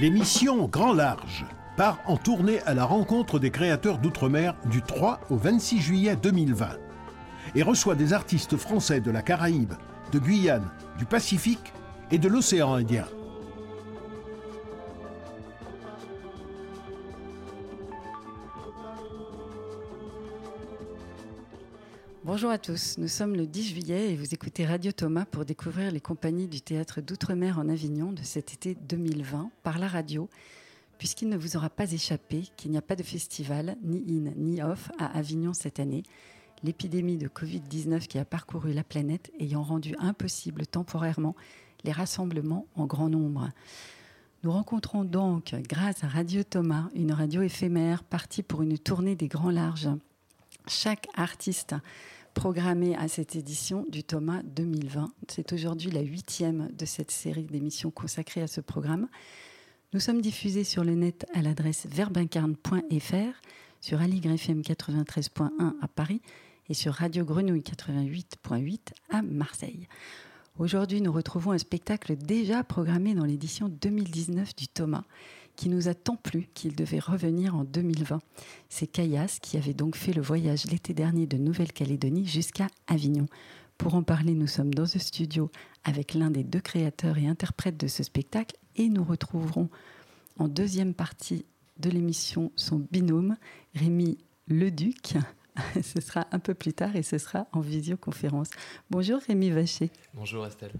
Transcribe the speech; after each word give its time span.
L'émission 0.00 0.66
Grand 0.66 0.94
Large 0.94 1.44
part 1.76 1.98
en 2.06 2.16
tournée 2.16 2.62
à 2.62 2.72
la 2.72 2.86
rencontre 2.86 3.38
des 3.38 3.50
créateurs 3.50 3.98
d'outre-mer 3.98 4.54
du 4.70 4.80
3 4.80 5.20
au 5.28 5.36
26 5.36 5.78
juillet 5.78 6.16
2020 6.16 6.70
et 7.54 7.62
reçoit 7.62 7.96
des 7.96 8.14
artistes 8.14 8.56
français 8.56 9.02
de 9.02 9.10
la 9.10 9.20
Caraïbe, 9.20 9.74
de 10.10 10.18
Guyane, 10.18 10.70
du 10.96 11.04
Pacifique 11.04 11.74
et 12.10 12.16
de 12.16 12.28
l'océan 12.28 12.72
Indien. 12.72 13.04
Bonjour 22.32 22.50
à 22.52 22.58
tous, 22.58 22.96
nous 22.98 23.08
sommes 23.08 23.34
le 23.34 23.44
10 23.44 23.70
juillet 23.70 24.12
et 24.12 24.16
vous 24.16 24.32
écoutez 24.32 24.64
Radio 24.64 24.92
Thomas 24.92 25.24
pour 25.24 25.44
découvrir 25.44 25.90
les 25.90 25.98
compagnies 25.98 26.46
du 26.46 26.60
théâtre 26.60 27.00
d'outre-mer 27.00 27.58
en 27.58 27.68
Avignon 27.68 28.12
de 28.12 28.22
cet 28.22 28.52
été 28.52 28.76
2020 28.76 29.50
par 29.64 29.80
la 29.80 29.88
radio, 29.88 30.28
puisqu'il 30.96 31.28
ne 31.28 31.36
vous 31.36 31.56
aura 31.56 31.70
pas 31.70 31.90
échappé 31.90 32.44
qu'il 32.56 32.70
n'y 32.70 32.78
a 32.78 32.82
pas 32.82 32.94
de 32.94 33.02
festival, 33.02 33.76
ni 33.82 34.04
in 34.16 34.30
ni 34.36 34.62
off, 34.62 34.92
à 35.00 35.06
Avignon 35.06 35.54
cette 35.54 35.80
année, 35.80 36.04
l'épidémie 36.62 37.18
de 37.18 37.26
Covid-19 37.26 38.06
qui 38.06 38.20
a 38.20 38.24
parcouru 38.24 38.72
la 38.72 38.84
planète 38.84 39.32
ayant 39.40 39.64
rendu 39.64 39.96
impossible 39.98 40.68
temporairement 40.68 41.34
les 41.82 41.90
rassemblements 41.90 42.68
en 42.76 42.86
grand 42.86 43.08
nombre. 43.08 43.48
Nous 44.44 44.52
rencontrons 44.52 45.02
donc, 45.02 45.56
grâce 45.68 46.04
à 46.04 46.06
Radio 46.06 46.44
Thomas, 46.44 46.90
une 46.94 47.10
radio 47.10 47.42
éphémère 47.42 48.04
partie 48.04 48.44
pour 48.44 48.62
une 48.62 48.78
tournée 48.78 49.16
des 49.16 49.26
grands 49.26 49.50
larges. 49.50 49.90
Chaque 50.68 51.08
artiste 51.14 51.74
programmé 52.40 52.96
à 52.96 53.06
cette 53.06 53.36
édition 53.36 53.84
du 53.90 54.02
Thomas 54.02 54.40
2020. 54.42 55.12
C'est 55.28 55.52
aujourd'hui 55.52 55.90
la 55.90 56.00
huitième 56.00 56.70
de 56.72 56.86
cette 56.86 57.10
série 57.10 57.44
d'émissions 57.44 57.90
consacrées 57.90 58.40
à 58.40 58.46
ce 58.46 58.62
programme. 58.62 59.08
Nous 59.92 60.00
sommes 60.00 60.22
diffusés 60.22 60.64
sur 60.64 60.82
le 60.82 60.94
net 60.94 61.26
à 61.34 61.42
l'adresse 61.42 61.86
verbincarne.fr, 61.90 63.42
sur 63.82 64.00
Aligre 64.00 64.30
FM 64.30 64.62
93.1 64.62 65.50
à 65.82 65.88
Paris 65.88 66.22
et 66.70 66.74
sur 66.74 66.94
Radio 66.94 67.26
Grenouille 67.26 67.60
88.8 67.60 68.78
à 69.10 69.20
Marseille. 69.20 69.86
Aujourd'hui, 70.58 71.02
nous 71.02 71.12
retrouvons 71.12 71.50
un 71.50 71.58
spectacle 71.58 72.16
déjà 72.16 72.64
programmé 72.64 73.14
dans 73.14 73.26
l'édition 73.26 73.68
2019 73.68 74.56
du 74.56 74.66
Thomas, 74.66 75.04
qui 75.60 75.68
nous 75.68 75.88
a 75.88 75.94
tant 75.94 76.16
plu 76.16 76.48
qu'il 76.54 76.74
devait 76.74 77.00
revenir 77.00 77.54
en 77.54 77.64
2020. 77.64 78.20
C'est 78.70 78.86
Caillasse 78.86 79.40
qui 79.40 79.58
avait 79.58 79.74
donc 79.74 79.94
fait 79.94 80.14
le 80.14 80.22
voyage 80.22 80.64
l'été 80.64 80.94
dernier 80.94 81.26
de 81.26 81.36
Nouvelle-Calédonie 81.36 82.26
jusqu'à 82.26 82.68
Avignon. 82.86 83.26
Pour 83.76 83.94
en 83.94 84.02
parler, 84.02 84.32
nous 84.32 84.46
sommes 84.46 84.72
dans 84.72 84.86
ce 84.86 84.98
studio 84.98 85.50
avec 85.84 86.14
l'un 86.14 86.30
des 86.30 86.44
deux 86.44 86.62
créateurs 86.62 87.18
et 87.18 87.26
interprètes 87.26 87.76
de 87.76 87.88
ce 87.88 88.02
spectacle 88.02 88.56
et 88.76 88.88
nous 88.88 89.04
retrouverons 89.04 89.68
en 90.38 90.48
deuxième 90.48 90.94
partie 90.94 91.44
de 91.78 91.90
l'émission 91.90 92.52
son 92.56 92.78
binôme, 92.90 93.36
Rémi 93.74 94.16
Leduc. 94.48 95.18
ce 95.82 96.00
sera 96.00 96.26
un 96.32 96.38
peu 96.38 96.54
plus 96.54 96.72
tard 96.72 96.96
et 96.96 97.02
ce 97.02 97.18
sera 97.18 97.48
en 97.52 97.60
visioconférence. 97.60 98.48
Bonjour 98.88 99.20
Rémi 99.26 99.50
Vacher. 99.50 99.90
Bonjour 100.14 100.46
Estelle. 100.46 100.72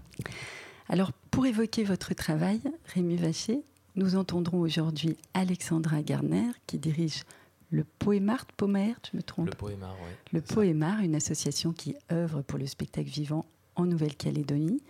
Alors 0.89 1.11
pour 1.29 1.45
évoquer 1.45 1.83
votre 1.83 2.15
travail, 2.15 2.61
Rémi 2.95 3.17
Vacher, 3.17 3.61
nous 3.95 4.15
entendrons 4.15 4.59
aujourd'hui 4.59 5.17
Alexandra 5.33 6.01
Garner 6.01 6.51
qui 6.67 6.77
dirige 6.77 7.23
le 7.69 7.85
Poémart, 7.85 8.45
Pomer, 8.57 8.95
je 9.09 9.17
me 9.17 9.23
trompe 9.23 9.49
Le 9.49 9.55
Poémart, 9.55 9.95
oui. 10.03 10.11
Le 10.33 10.41
Poémart, 10.41 10.99
une 10.99 11.15
association 11.15 11.71
qui 11.71 11.95
œuvre 12.11 12.41
pour 12.41 12.59
le 12.59 12.67
spectacle 12.67 13.09
vivant 13.09 13.45
en 13.75 13.85
Nouvelle-Calédonie. 13.85 14.81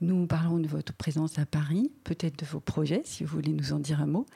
Nous 0.00 0.26
parlerons 0.26 0.58
de 0.58 0.66
votre 0.66 0.92
présence 0.92 1.38
à 1.38 1.46
Paris, 1.46 1.90
peut-être 2.04 2.38
de 2.38 2.44
vos 2.44 2.60
projets, 2.60 3.02
si 3.04 3.24
vous 3.24 3.34
voulez 3.34 3.52
nous 3.52 3.72
en 3.72 3.78
dire 3.78 4.00
un 4.00 4.06
mot. 4.06 4.26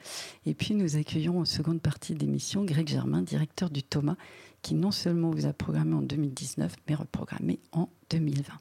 Et 0.45 0.55
puis 0.55 0.73
nous 0.73 0.95
accueillons 0.95 1.39
en 1.39 1.45
seconde 1.45 1.81
partie 1.81 2.15
d'émission 2.15 2.65
Greg 2.65 2.87
Germain, 2.87 3.21
directeur 3.21 3.69
du 3.69 3.83
Thomas, 3.83 4.15
qui 4.61 4.73
non 4.73 4.91
seulement 4.91 5.29
vous 5.29 5.45
a 5.45 5.53
programmé 5.53 5.95
en 5.95 6.01
2019, 6.01 6.75
mais 6.87 6.95
reprogrammé 6.95 7.59
en 7.71 7.89
2020. 8.09 8.53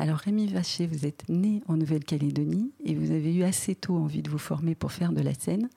Alors 0.00 0.18
Rémi 0.18 0.46
Vacher, 0.46 0.86
vous 0.86 1.06
êtes 1.06 1.28
né 1.28 1.60
en 1.66 1.76
Nouvelle-Calédonie 1.76 2.70
et 2.84 2.94
vous 2.94 3.10
avez 3.10 3.34
eu 3.34 3.42
assez 3.42 3.74
tôt 3.74 3.96
envie 3.96 4.22
de 4.22 4.30
vous 4.30 4.38
former 4.38 4.76
pour 4.76 4.92
faire 4.92 5.10
de 5.10 5.20
la 5.20 5.34
scène. 5.34 5.68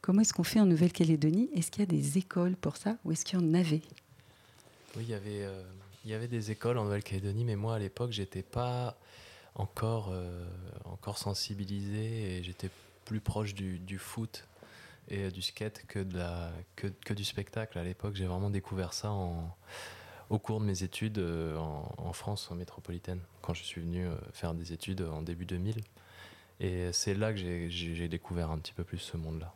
Comment 0.00 0.20
est-ce 0.20 0.32
qu'on 0.32 0.44
fait 0.44 0.60
en 0.60 0.66
Nouvelle-Calédonie? 0.66 1.50
Est-ce 1.56 1.72
qu'il 1.72 1.80
y 1.80 1.82
a 1.82 1.86
des 1.86 2.16
écoles 2.16 2.54
pour 2.54 2.76
ça 2.76 2.96
ou 3.04 3.10
est-ce 3.10 3.24
qu'il 3.24 3.36
y 3.36 3.42
en 3.42 3.52
avait? 3.52 3.82
Oui, 4.96 5.02
il 5.02 5.08
y 5.08 5.14
avait, 5.14 5.42
euh, 5.42 5.60
il 6.04 6.12
y 6.12 6.14
avait 6.14 6.28
des 6.28 6.52
écoles 6.52 6.78
en 6.78 6.84
Nouvelle-Calédonie, 6.84 7.44
mais 7.44 7.56
moi 7.56 7.74
à 7.74 7.80
l'époque, 7.80 8.12
j'étais 8.12 8.44
pas 8.44 8.96
encore, 9.56 10.10
euh, 10.12 10.46
encore 10.84 11.18
sensibilisé 11.18 12.36
et 12.36 12.44
j'étais 12.44 12.70
plus 13.04 13.20
proche 13.20 13.54
du, 13.54 13.80
du, 13.80 13.98
foot 13.98 14.46
et 15.08 15.32
du 15.32 15.42
skate 15.42 15.84
que 15.88 17.12
du 17.12 17.24
spectacle. 17.24 17.76
À 17.76 17.82
l'époque, 17.82 18.14
j'ai 18.14 18.26
vraiment 18.26 18.50
découvert 18.50 18.92
ça 18.92 19.10
en, 19.10 19.52
au 20.30 20.38
cours 20.38 20.60
de 20.60 20.64
mes 20.64 20.82
études 20.82 21.18
euh, 21.18 21.56
en, 21.56 21.92
en, 21.98 22.12
France 22.12 22.48
en 22.50 22.54
métropolitaine, 22.54 23.20
quand 23.42 23.54
je 23.54 23.62
suis 23.62 23.80
venu 23.80 24.06
euh, 24.06 24.14
faire 24.32 24.54
des 24.54 24.72
études 24.72 25.02
en 25.02 25.22
début 25.22 25.46
2000. 25.46 25.76
Et 26.60 26.90
c'est 26.92 27.14
là 27.14 27.32
que 27.32 27.38
j'ai 27.38 28.08
découvert 28.08 28.50
un 28.50 28.58
petit 28.58 28.72
peu 28.72 28.84
plus 28.84 28.98
ce 28.98 29.16
monde-là. 29.16 29.52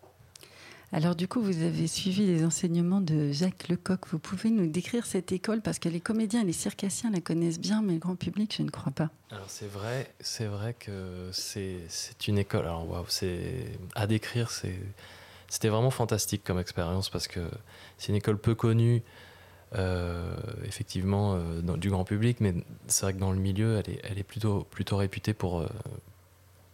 Alors 0.90 1.14
du 1.14 1.28
coup, 1.28 1.42
vous 1.42 1.62
avez 1.62 1.86
suivi 1.86 2.26
les 2.26 2.44
enseignements 2.44 3.02
de 3.02 3.30
Jacques 3.30 3.68
Lecoq. 3.68 4.06
Vous 4.10 4.18
pouvez 4.18 4.50
nous 4.50 4.66
décrire 4.66 5.04
cette 5.04 5.32
école? 5.32 5.60
Parce 5.60 5.78
que 5.78 5.88
les 5.88 6.00
comédiens 6.00 6.40
et 6.40 6.44
les 6.44 6.54
circassiens 6.54 7.10
la 7.10 7.20
connaissent 7.20 7.60
bien, 7.60 7.82
mais 7.82 7.92
le 7.92 7.98
grand 7.98 8.16
public, 8.16 8.54
je 8.56 8.62
ne 8.62 8.70
crois 8.70 8.92
pas. 8.92 9.10
Alors 9.30 9.48
c'est 9.50 9.70
vrai, 9.70 10.10
c'est 10.20 10.46
vrai 10.46 10.74
que 10.74 11.28
c'est 11.32 11.86
une 12.26 12.38
école. 12.38 12.64
Alors 12.64 12.88
waouh, 12.88 13.04
c'est 13.08 13.66
à 13.94 14.06
décrire, 14.06 14.50
c'était 14.50 15.68
vraiment 15.68 15.90
fantastique 15.90 16.42
comme 16.42 16.58
expérience 16.58 17.10
parce 17.10 17.28
que 17.28 17.40
c'est 17.98 18.08
une 18.08 18.16
école 18.16 18.38
peu 18.38 18.54
connue. 18.54 19.02
Euh, 19.76 20.34
effectivement 20.64 21.34
euh, 21.34 21.76
du 21.76 21.90
grand 21.90 22.04
public, 22.04 22.38
mais 22.40 22.54
c'est 22.86 23.02
vrai 23.02 23.12
que 23.12 23.18
dans 23.18 23.32
le 23.32 23.38
milieu, 23.38 23.76
elle 23.76 23.92
est, 23.92 24.00
elle 24.02 24.18
est 24.18 24.22
plutôt, 24.22 24.66
plutôt 24.70 24.96
réputée 24.96 25.34
pour, 25.34 25.60
euh, 25.60 25.68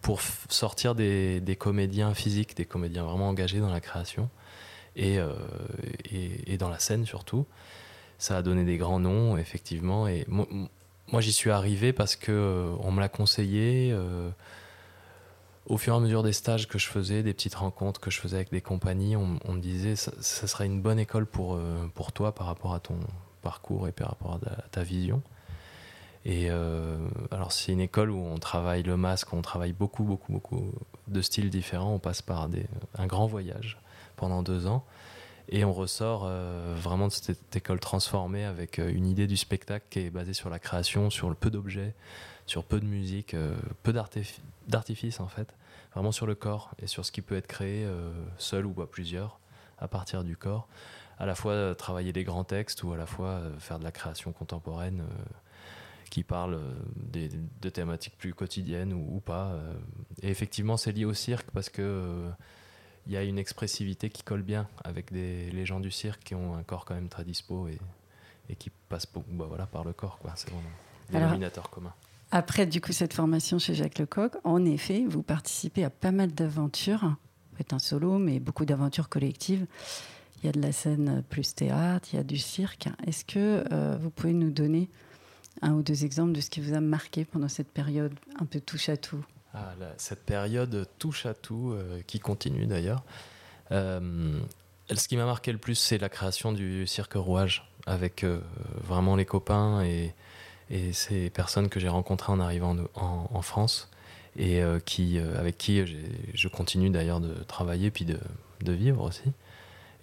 pour 0.01 0.21
sortir 0.21 0.95
des, 0.95 1.41
des, 1.41 1.57
comédiens 1.57 2.13
physiques, 2.13 2.55
des 2.55 2.63
comédiens 2.63 3.03
vraiment 3.03 3.27
engagés 3.27 3.59
dans 3.59 3.69
la 3.69 3.81
création 3.81 4.29
et, 4.95 5.17
et, 6.47 6.57
dans 6.57 6.69
la 6.69 6.79
scène 6.79 7.05
surtout. 7.05 7.45
Ça 8.17 8.37
a 8.37 8.41
donné 8.41 8.63
des 8.63 8.77
grands 8.77 9.01
noms, 9.01 9.35
effectivement. 9.35 10.07
Et 10.07 10.23
moi, 10.29 10.47
moi 11.11 11.19
j'y 11.19 11.33
suis 11.33 11.49
arrivé 11.49 11.91
parce 11.91 12.15
que 12.15 12.71
on 12.79 12.93
me 12.93 13.01
l'a 13.01 13.09
conseillé. 13.09 13.93
Au 15.67 15.77
fur 15.77 15.95
et 15.95 15.97
à 15.97 15.99
mesure 15.99 16.21
des 16.21 16.33
stages 16.33 16.67
que 16.67 16.77
je 16.77 16.87
faisais, 16.87 17.23
des 17.23 17.33
petites 17.33 17.55
rencontres 17.55 17.99
que 17.99 18.11
je 18.11 18.19
faisais 18.19 18.35
avec 18.35 18.51
des 18.51 18.61
compagnies, 18.61 19.15
on, 19.15 19.25
me 19.25 19.59
disait 19.59 19.95
ça, 19.95 20.11
ça, 20.19 20.45
serait 20.45 20.67
une 20.67 20.79
bonne 20.79 20.99
école 20.99 21.25
pour, 21.25 21.55
euh, 21.55 21.89
pour 21.95 22.11
toi 22.11 22.35
par 22.35 22.45
rapport 22.45 22.75
à 22.75 22.79
ton 22.79 22.99
parcours 23.41 23.87
et 23.87 23.91
par 23.91 24.09
rapport 24.09 24.33
à 24.35 24.61
ta, 24.69 24.83
vision. 24.83 25.23
Et 26.23 26.51
euh, 26.51 26.97
alors 27.31 27.51
c'est 27.51 27.71
une 27.71 27.79
école 27.79 28.11
où 28.11 28.17
on 28.17 28.37
travaille 28.37 28.83
le 28.83 28.95
masque, 28.95 29.33
on 29.33 29.41
travaille 29.41 29.73
beaucoup, 29.73 30.03
beaucoup, 30.03 30.31
beaucoup 30.33 30.71
de 31.07 31.21
styles 31.21 31.49
différents. 31.49 31.93
On 31.93 31.99
passe 31.99 32.21
par 32.21 32.47
des, 32.47 32.67
un 32.95 33.07
grand 33.07 33.25
voyage 33.25 33.79
pendant 34.17 34.43
deux 34.43 34.67
ans. 34.67 34.85
Et 35.49 35.63
on 35.63 35.73
ressort 35.73 36.23
euh, 36.25 36.75
vraiment 36.77 37.07
de 37.07 37.11
cette 37.11 37.55
école 37.55 37.79
transformée 37.79 38.45
avec 38.45 38.77
une 38.77 39.07
idée 39.07 39.27
du 39.27 39.37
spectacle 39.37 39.85
qui 39.89 39.99
est 39.99 40.09
basée 40.11 40.33
sur 40.33 40.49
la 40.51 40.59
création, 40.59 41.09
sur 41.09 41.29
le 41.29 41.35
peu 41.35 41.49
d'objets, 41.49 41.93
sur 42.45 42.63
peu 42.63 42.79
de 42.79 42.85
musique, 42.85 43.33
euh, 43.33 43.55
peu 43.83 43.93
d'artifice 43.93 45.19
en 45.19 45.27
fait, 45.27 45.55
vraiment 45.93 46.11
sur 46.11 46.27
le 46.27 46.35
corps 46.35 46.71
et 46.79 46.87
sur 46.87 47.05
ce 47.05 47.11
qui 47.11 47.21
peut 47.21 47.35
être 47.35 47.47
créé 47.47 47.85
euh, 47.85 48.11
seul 48.37 48.65
ou 48.65 48.81
à 48.81 48.89
plusieurs 48.89 49.39
à 49.77 49.87
partir 49.87 50.23
du 50.23 50.37
corps. 50.37 50.67
À 51.17 51.25
la 51.25 51.35
fois 51.35 51.53
euh, 51.53 51.73
travailler 51.73 52.11
les 52.11 52.23
grands 52.23 52.43
textes 52.43 52.83
ou 52.83 52.93
à 52.93 52.97
la 52.97 53.05
fois 53.05 53.41
faire 53.59 53.79
de 53.79 53.83
la 53.83 53.91
création 53.91 54.31
contemporaine 54.31 55.03
qui 56.11 56.23
parle 56.23 56.61
des, 56.95 57.29
de 57.61 57.69
thématiques 57.69 58.17
plus 58.17 58.33
quotidiennes 58.33 58.93
ou, 58.93 59.15
ou 59.15 59.19
pas. 59.19 59.57
Et 60.21 60.29
effectivement, 60.29 60.77
c'est 60.77 60.91
lié 60.91 61.03
au 61.03 61.13
cirque 61.13 61.49
parce 61.51 61.69
que 61.69 62.29
il 63.07 63.13
y 63.13 63.17
a 63.17 63.23
une 63.23 63.37
expressivité 63.37 64.09
qui 64.09 64.23
colle 64.23 64.41
bien 64.41 64.67
avec 64.83 65.11
des, 65.11 65.51
les 65.51 65.65
gens 65.65 65.79
du 65.79 65.91
cirque 65.91 66.23
qui 66.23 66.35
ont 66.35 66.55
un 66.55 66.63
corps 66.63 66.85
quand 66.85 66.95
même 66.95 67.09
très 67.09 67.23
dispo 67.23 67.67
et, 67.67 67.79
et 68.49 68.55
qui 68.55 68.69
passent 68.69 69.07
bah 69.13 69.45
voilà, 69.47 69.65
par 69.67 69.83
le 69.83 69.93
corps. 69.93 70.19
C'est 70.35 70.49
vraiment 70.49 70.69
un 71.09 71.11
dénominateur 71.11 71.69
commun. 71.69 71.93
Après, 72.31 72.65
du 72.65 72.81
coup, 72.81 72.91
cette 72.91 73.13
formation 73.13 73.59
chez 73.59 73.75
Jacques 73.75 73.99
Lecoq, 73.99 74.33
en 74.43 74.65
effet, 74.65 75.05
vous 75.07 75.23
participez 75.23 75.83
à 75.83 75.89
pas 75.89 76.11
mal 76.11 76.33
d'aventures. 76.33 77.15
Vous 77.53 77.61
êtes 77.61 77.73
un 77.73 77.79
solo, 77.79 78.17
mais 78.17 78.39
beaucoup 78.39 78.65
d'aventures 78.65 79.09
collectives. 79.09 79.65
Il 80.41 80.47
y 80.47 80.49
a 80.49 80.51
de 80.51 80.61
la 80.61 80.71
scène 80.71 81.23
plus 81.29 81.55
théâtre, 81.55 82.09
il 82.11 82.17
y 82.17 82.19
a 82.19 82.23
du 82.23 82.37
cirque. 82.37 82.89
Est-ce 83.07 83.23
que 83.25 83.63
euh, 83.71 83.97
vous 83.99 84.09
pouvez 84.09 84.33
nous 84.33 84.51
donner 84.51 84.89
un 85.61 85.73
ou 85.73 85.81
deux 85.81 86.03
exemples 86.03 86.33
de 86.33 86.41
ce 86.41 86.49
qui 86.49 86.59
vous 86.59 86.73
a 86.73 86.81
marqué 86.81 87.25
pendant 87.25 87.47
cette 87.47 87.71
période 87.71 88.13
un 88.39 88.45
peu 88.45 88.59
touche 88.59 88.89
à 88.89 88.97
tout? 88.97 89.23
Ah, 89.53 89.73
Cette 89.97 90.25
période 90.25 90.87
touche 90.99 91.25
à 91.25 91.33
tout, 91.33 91.71
euh, 91.71 92.01
qui 92.05 92.19
continue 92.19 92.65
d'ailleurs. 92.65 93.03
Euh, 93.71 94.39
ce 94.93 95.07
qui 95.07 95.15
m'a 95.15 95.25
marqué 95.25 95.51
le 95.51 95.57
plus, 95.57 95.75
c'est 95.75 95.97
la 95.97 96.09
création 96.09 96.51
du 96.51 96.85
cirque 96.85 97.13
rouage, 97.13 97.71
avec 97.87 98.25
vraiment 98.83 99.15
les 99.15 99.25
copains 99.25 99.81
et, 99.83 100.13
et 100.69 100.93
ces 100.93 101.29
personnes 101.29 101.69
que 101.69 101.79
j'ai 101.79 101.89
rencontrées 101.89 102.31
en 102.31 102.39
arrivant 102.39 102.75
en, 102.95 103.01
en, 103.01 103.29
en, 103.33 103.41
France. 103.41 103.89
et 104.37 104.61
qui, 104.85 105.19
avec 105.19 105.57
qui 105.57 105.83
je 106.33 106.47
continue 106.47 106.89
d'ailleurs 106.89 107.19
de 107.19 107.33
travailler 107.43 107.91
puis 107.91 108.05
de, 108.05 108.19
de 108.61 108.71
vivre 108.73 109.03
aussi. 109.03 109.31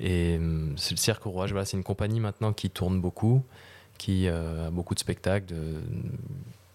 Et 0.01 0.41
c'est 0.77 0.93
le 0.93 0.97
Cirque 0.97 1.23
Rouage, 1.25 1.53
voilà, 1.53 1.65
c'est 1.65 1.77
une 1.77 1.85
compagnie 1.85 2.21
maintenant 2.21 2.53
qui 2.53 2.71
tourne 2.71 3.01
beaucoup, 3.01 3.43
qui 3.99 4.29
a 4.29 4.71
beaucoup 4.71 4.95
de 4.95 5.01
spectacles. 5.01 5.55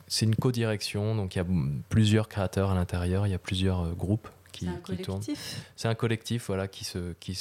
C'est 0.07 0.25
une 0.25 0.35
co-direction, 0.35 1.15
donc 1.15 1.35
il 1.35 1.39
y 1.39 1.41
a 1.41 1.45
plusieurs 1.89 2.29
créateurs 2.29 2.71
à 2.71 2.75
l'intérieur, 2.75 3.27
il 3.27 3.31
y 3.31 3.35
a 3.35 3.39
plusieurs 3.39 3.93
groupes 3.95 4.29
qui, 4.51 4.67
qui 4.85 4.97
tournent. 4.97 5.21
C'est 5.75 5.87
un 5.87 5.95
collectif 5.95 6.47
voilà, 6.47 6.67
qui, 6.67 6.85
se, 6.85 7.13
qui, 7.19 7.37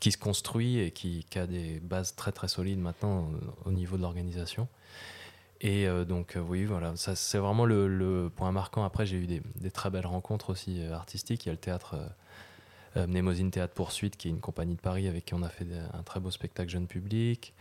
qui 0.00 0.12
se 0.12 0.18
construit 0.18 0.78
et 0.78 0.90
qui, 0.90 1.24
a 1.36 1.46
des 1.46 1.80
bases 1.80 2.14
très 2.14 2.32
très 2.32 2.48
solides 2.48 2.78
maintenant 2.78 3.30
au 3.64 3.72
niveau 3.72 3.96
de 3.96 4.02
l'organisation. 4.02 4.68
Et 5.60 5.86
euh, 5.86 6.04
donc, 6.04 6.36
euh, 6.36 6.40
oui, 6.40 6.64
voilà, 6.64 6.92
c'est 6.96 7.38
vraiment 7.38 7.64
le, 7.64 8.30
point 8.34 8.52
marquant. 8.52 8.84
Après, 8.84 9.06
j'ai 9.06 9.16
eu 9.16 9.26
des, 9.26 9.70
très 9.70 9.90
belles 9.90 10.06
rencontres 10.06 10.50
aussi 10.50 10.82
euh, 10.82 10.94
artistiques. 10.94 11.46
Il 11.46 11.48
y 11.48 11.50
a 11.50 11.52
le 11.52 11.58
théâtre 11.58 11.96
Mnémosine 12.96 13.50
Théâtre 13.50 13.74
Poursuite, 13.74 14.16
qui 14.16 14.28
est 14.28 14.30
une 14.30 14.40
compagnie 14.40 14.74
de 14.74 14.80
Paris 14.80 15.06
avec 15.06 15.26
qui 15.26 15.34
on 15.34 15.42
a 15.42 15.48
fait 15.48 15.66
un 15.92 16.02
très 16.02 16.18
beau 16.18 16.30
spectacle 16.30 16.70
jeune 16.70 16.86
public. 16.86 17.52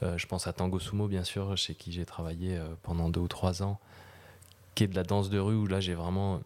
je 0.00 0.26
pense 0.26 0.46
à 0.46 0.54
Tango 0.54 0.78
Sumo, 0.78 1.06
bien 1.06 1.22
sûr, 1.22 1.54
chez 1.58 1.74
qui 1.74 1.92
j'ai 1.92 2.06
travaillé 2.06 2.58
pendant 2.82 3.10
deux 3.10 3.20
ou 3.20 3.28
trois 3.28 3.62
ans, 3.62 3.78
qui 4.74 4.84
est 4.84 4.86
de 4.86 4.96
la 4.96 5.02
danse 5.02 5.28
de 5.28 5.38
rue, 5.38 5.54
où 5.54 5.66
là 5.66 5.80
j'ai 5.80 5.92
vraiment 5.92 6.40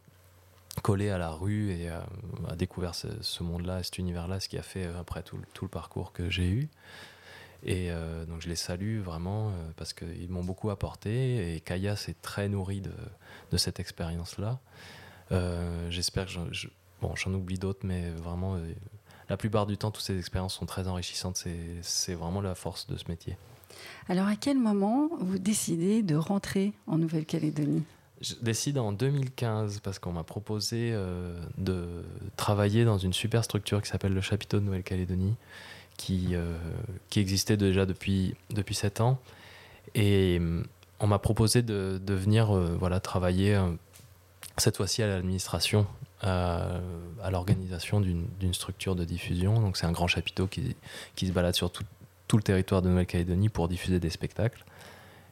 collé 0.82 1.11
à 1.11 1.19
la 1.19 1.31
rue 1.31 1.70
et 1.70 1.88
a 1.88 2.56
découvert 2.56 2.97
ce, 2.97 3.43
monde-là, 3.44 3.85
cet 3.85 3.99
univers-là, 3.99 4.40
ce 4.40 4.49
qui 4.49 4.58
a 4.58 4.64
fait 4.64 4.87
après 4.99 5.23
tout, 5.23 5.38
tout, 5.52 5.67
le 5.67 5.70
parcours 5.70 6.12
que 6.12 6.29
j'ai 6.29 6.49
eu. 6.49 6.69
Et 7.64 7.90
euh, 7.90 8.26
donc 8.26 8.43
je 8.43 8.49
les 8.49 8.56
salue 8.56 9.00
vraiment 9.00 9.52
parce 9.76 9.93
qu'ils 9.93 10.28
m'ont 10.28 10.44
beaucoup 10.44 10.70
apporté 10.70 11.55
et 11.55 11.61
Kaya 11.61 11.96
s'est 11.96 12.16
très 12.20 12.49
nourri 12.49 12.81
de, 12.81 12.93
de 13.50 13.56
cette 13.56 13.81
expérience-là. 13.81 14.61
J'espère 15.88 16.26
que 16.26 16.32
bon, 17.00 17.16
j'en 17.16 17.32
oublie 17.32 17.58
d'autres, 17.58 17.84
mais 17.87 18.11
vraiment 18.11 18.58
la 19.28 19.37
plupart 19.37 19.66
du 19.66 19.76
temps, 19.76 19.90
toutes 19.90 20.05
ces 20.05 20.19
expériences 20.19 20.55
sont 20.55 20.66
très 20.66 20.87
enrichissantes. 20.88 21.43
C'est 21.82 22.14
vraiment 22.14 22.40
la 22.40 22.55
force 22.55 22.87
de 22.87 22.96
ce 22.96 23.05
métier. 23.08 23.37
Alors 24.08 24.28
à 24.28 24.37
quel 24.37 24.58
moment 24.58 25.11
vous 25.19 25.38
décidez 25.38 26.02
de 26.02 26.14
rentrer 26.14 26.72
en 26.87 26.99
Nouvelle-Calédonie? 26.99 27.82
Je 28.20 28.34
décide 28.40 28.78
en 28.78 28.93
2015 28.93 29.81
parce 29.81 29.99
qu'on 29.99 30.12
m'a 30.12 30.22
proposé 30.22 30.90
euh, 30.93 31.37
de 31.58 32.05
travailler 32.37 32.84
dans 32.84 32.96
une 32.96 33.12
super 33.12 33.44
structure 33.44 33.82
qui 33.82 33.88
s'appelle 33.88 34.14
le 34.14 34.20
Chapiteau 34.20 34.61
de 34.61 34.64
Nouvelle-Calédonie, 34.64 35.34
qui, 35.96 36.31
euh, 36.32 36.56
qui 37.11 37.20
existait 37.20 37.56
déjà 37.56 37.87
depuis, 37.87 38.35
depuis 38.50 38.75
7 38.75 39.00
ans. 39.00 39.19
Et 39.94 40.38
euh, 40.41 40.62
on 41.00 41.06
m'a 41.06 41.19
proposé 41.19 41.62
de, 41.62 42.00
de 42.05 42.14
venir 42.14 42.52
voilà, 42.52 43.00
travailler 43.00 43.61
cette 44.56 44.76
fois-ci 44.76 45.02
à 45.02 45.08
l'administration, 45.08 45.87
à, 46.23 46.81
l'organisation 47.31 48.00
d'une 48.00 48.55
structure 48.55 48.94
de 48.94 49.05
diffusion. 49.05 49.61
Donc 49.61 49.76
c'est 49.76 49.87
un 49.87 49.93
grand 49.93 50.06
chapiteau 50.06 50.46
qui, 50.46 50.76
qui 51.17 51.26
se 51.26 51.32
balade 51.32 51.55
sur 51.55 51.70
tout, 51.70 51.85
tout 52.29 52.37
le 52.37 52.43
territoire 52.43 52.81
de 52.81 52.88
Nouvelle-Calédonie 52.88 53.49
pour 53.49 53.69
diffuser 53.69 54.00
des 54.00 54.11
spectacles. 54.11 54.64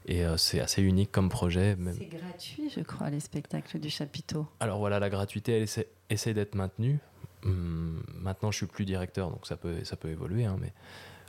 Et 0.07 0.25
euh, 0.25 0.37
c'est 0.37 0.61
assez 0.61 0.83
unique 0.83 1.13
comme 1.13 1.29
projet. 1.29 1.77
C'est 1.97 2.07
gratuit, 2.07 2.71
je 2.75 2.81
crois, 2.81 3.11
les 3.11 3.21
spectacles 3.21 3.79
du 3.79 3.89
chapiteau. 3.89 4.47
Alors 4.61 4.79
voilà, 4.79 4.99
la 4.99 5.11
gratuité, 5.11 5.53
elle 5.53 5.85
essaie, 6.11 6.35
d'être 6.35 6.55
maintenue. 6.55 6.99
Hum, 7.45 8.03
maintenant, 8.21 8.51
je 8.51 8.59
suis 8.59 8.67
plus 8.67 8.85
directeur, 8.85 9.31
donc 9.31 9.47
ça 9.47 9.57
peut, 9.57 9.85
ça 9.85 9.97
peut 9.97 10.09
évoluer. 10.09 10.45
Hein, 10.45 10.57
mais 10.61 10.73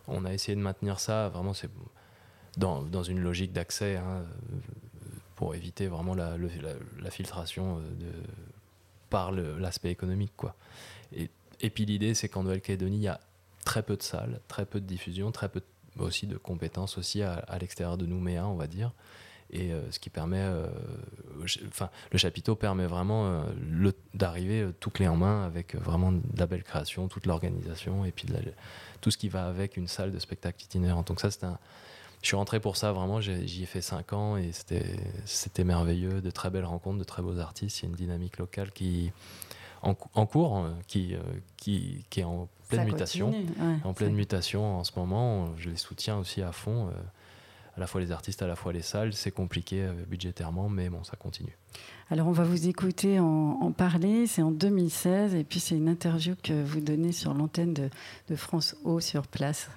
on 0.07 0.25
a 0.25 0.33
essayé 0.33 0.55
de 0.55 0.61
maintenir 0.61 0.99
ça. 0.99 1.29
Vraiment, 1.29 1.53
c'est 1.53 1.69
dans, 2.57 2.83
dans, 2.83 3.03
une 3.03 3.19
logique 3.19 3.51
d'accès 3.51 3.97
hein, 3.97 4.23
pour 5.35 5.55
éviter 5.55 5.87
vraiment 5.87 6.13
la, 6.13 6.37
la, 7.01 7.09
filtration 7.09 7.79
euh, 7.79 8.11
par 9.09 9.31
l'aspect 9.31 9.89
économique. 9.89 10.33
Quoi. 10.37 10.55
Et, 11.15 11.69
puis 11.69 11.85
l'idée, 11.85 12.13
c'est 12.13 12.29
qu'en 12.29 12.43
Nouvelle-Calédonie, 12.43 12.97
il 12.97 13.03
y 13.03 13.07
a 13.07 13.19
très 13.65 13.81
peu 13.81 13.95
de 13.95 14.03
salles, 14.03 14.39
très 14.47 14.65
peu 14.65 14.79
de 14.81 14.85
diffusion, 14.85 15.31
très 15.31 15.49
peu 15.49 15.61
de 15.61 15.65
aussi 15.99 16.27
de 16.27 16.37
compétences 16.37 16.97
aussi 16.97 17.21
à, 17.21 17.45
l'extérieur 17.59 17.97
de 17.97 18.05
Nouméa, 18.05 18.47
on 18.47 18.55
va 18.55 18.67
dire. 18.67 18.91
Et 19.53 19.71
euh, 19.71 19.91
ce 19.91 19.99
qui 19.99 20.09
permet, 20.09 20.41
euh, 20.41 20.65
enfin, 21.67 21.89
le 22.11 22.17
chapiteau 22.17 22.55
permet 22.55 22.87
vraiment 22.87 23.27
euh, 23.27 23.91
d'arriver 24.15 24.67
tout 24.79 24.89
clé 24.89 25.07
en 25.07 25.15
main 25.15 25.45
avec 25.45 25.75
vraiment 25.75 26.11
de 26.11 26.21
la 26.37 26.47
belle 26.47 26.63
création, 26.63 27.07
toute 27.07 27.27
l'organisation 27.27 28.03
et 28.03 28.11
puis 28.11 28.27
tout 28.99 29.11
ce 29.11 29.17
qui 29.17 29.29
va 29.29 29.45
avec 29.45 29.77
une 29.77 29.87
salle 29.87 30.11
de 30.11 30.17
spectacle 30.17 30.63
itinérant. 30.63 31.03
Donc 31.03 31.19
ça, 31.19 31.29
c'est 31.29 31.43
un, 31.43 31.59
je 32.23 32.27
suis 32.27 32.35
rentré 32.35 32.59
pour 32.59 32.77
ça 32.77 32.93
vraiment. 32.93 33.21
J'y 33.21 33.61
ai, 33.61 33.65
fait 33.67 33.81
5 33.81 34.13
ans 34.13 34.37
et 34.37 34.49
c'était 34.53 35.63
merveilleux, 35.63 36.19
de 36.19 36.31
très 36.31 36.49
belles 36.49 36.65
rencontres, 36.65 36.97
de 36.97 37.03
très 37.03 37.21
beaux 37.21 37.37
artistes. 37.37 37.79
Il 37.79 37.83
y 37.83 37.85
a 37.85 37.89
une 37.89 37.95
dynamique 37.95 38.39
locale 38.39 38.71
qui 38.71 39.11
en, 39.83 39.95
en 40.15 40.25
cours, 40.25 40.67
qui, 40.87 41.15
qui, 41.57 42.05
qui 42.09 42.21
est 42.21 42.23
en 42.23 42.49
pleine 42.69 42.85
mutation. 42.85 43.31
en 43.83 43.93
pleine 43.93 44.15
mutation 44.15 44.79
en 44.79 44.83
ce 44.83 44.93
moment. 44.95 45.55
Je 45.57 45.69
les 45.69 45.77
soutiens 45.77 46.17
aussi 46.17 46.41
à 46.41 46.51
fond. 46.51 46.89
À 47.75 47.79
la 47.79 47.87
fois 47.87 48.01
les 48.01 48.11
artistes, 48.11 48.41
à 48.41 48.47
la 48.47 48.55
fois 48.55 48.71
les 48.73 48.81
salles. 48.81 49.13
C'est 49.13 49.31
compliqué 49.31 49.83
euh, 49.83 49.93
budgétairement, 50.07 50.69
mais 50.69 50.89
bon, 50.89 51.03
ça 51.03 51.15
continue. 51.15 51.57
Alors 52.09 52.27
on 52.27 52.31
va 52.31 52.43
vous 52.43 52.67
écouter 52.67 53.19
en, 53.19 53.71
parler. 53.71 54.27
C'est 54.27 54.43
en 54.43 54.51
2016 54.51 55.33
et 55.35 55.43
puis 55.43 55.59
c'est 55.59 55.75
une 55.75 55.89
interview 55.89 56.35
que 56.41 56.53
vous 56.63 56.81
donnez 56.81 57.11
sur 57.11 57.33
l'antenne 57.33 57.73
de, 57.73 57.89
de 58.29 58.35
France 58.35 58.75
O 58.83 58.99
sur 58.99 59.27
place. 59.27 59.69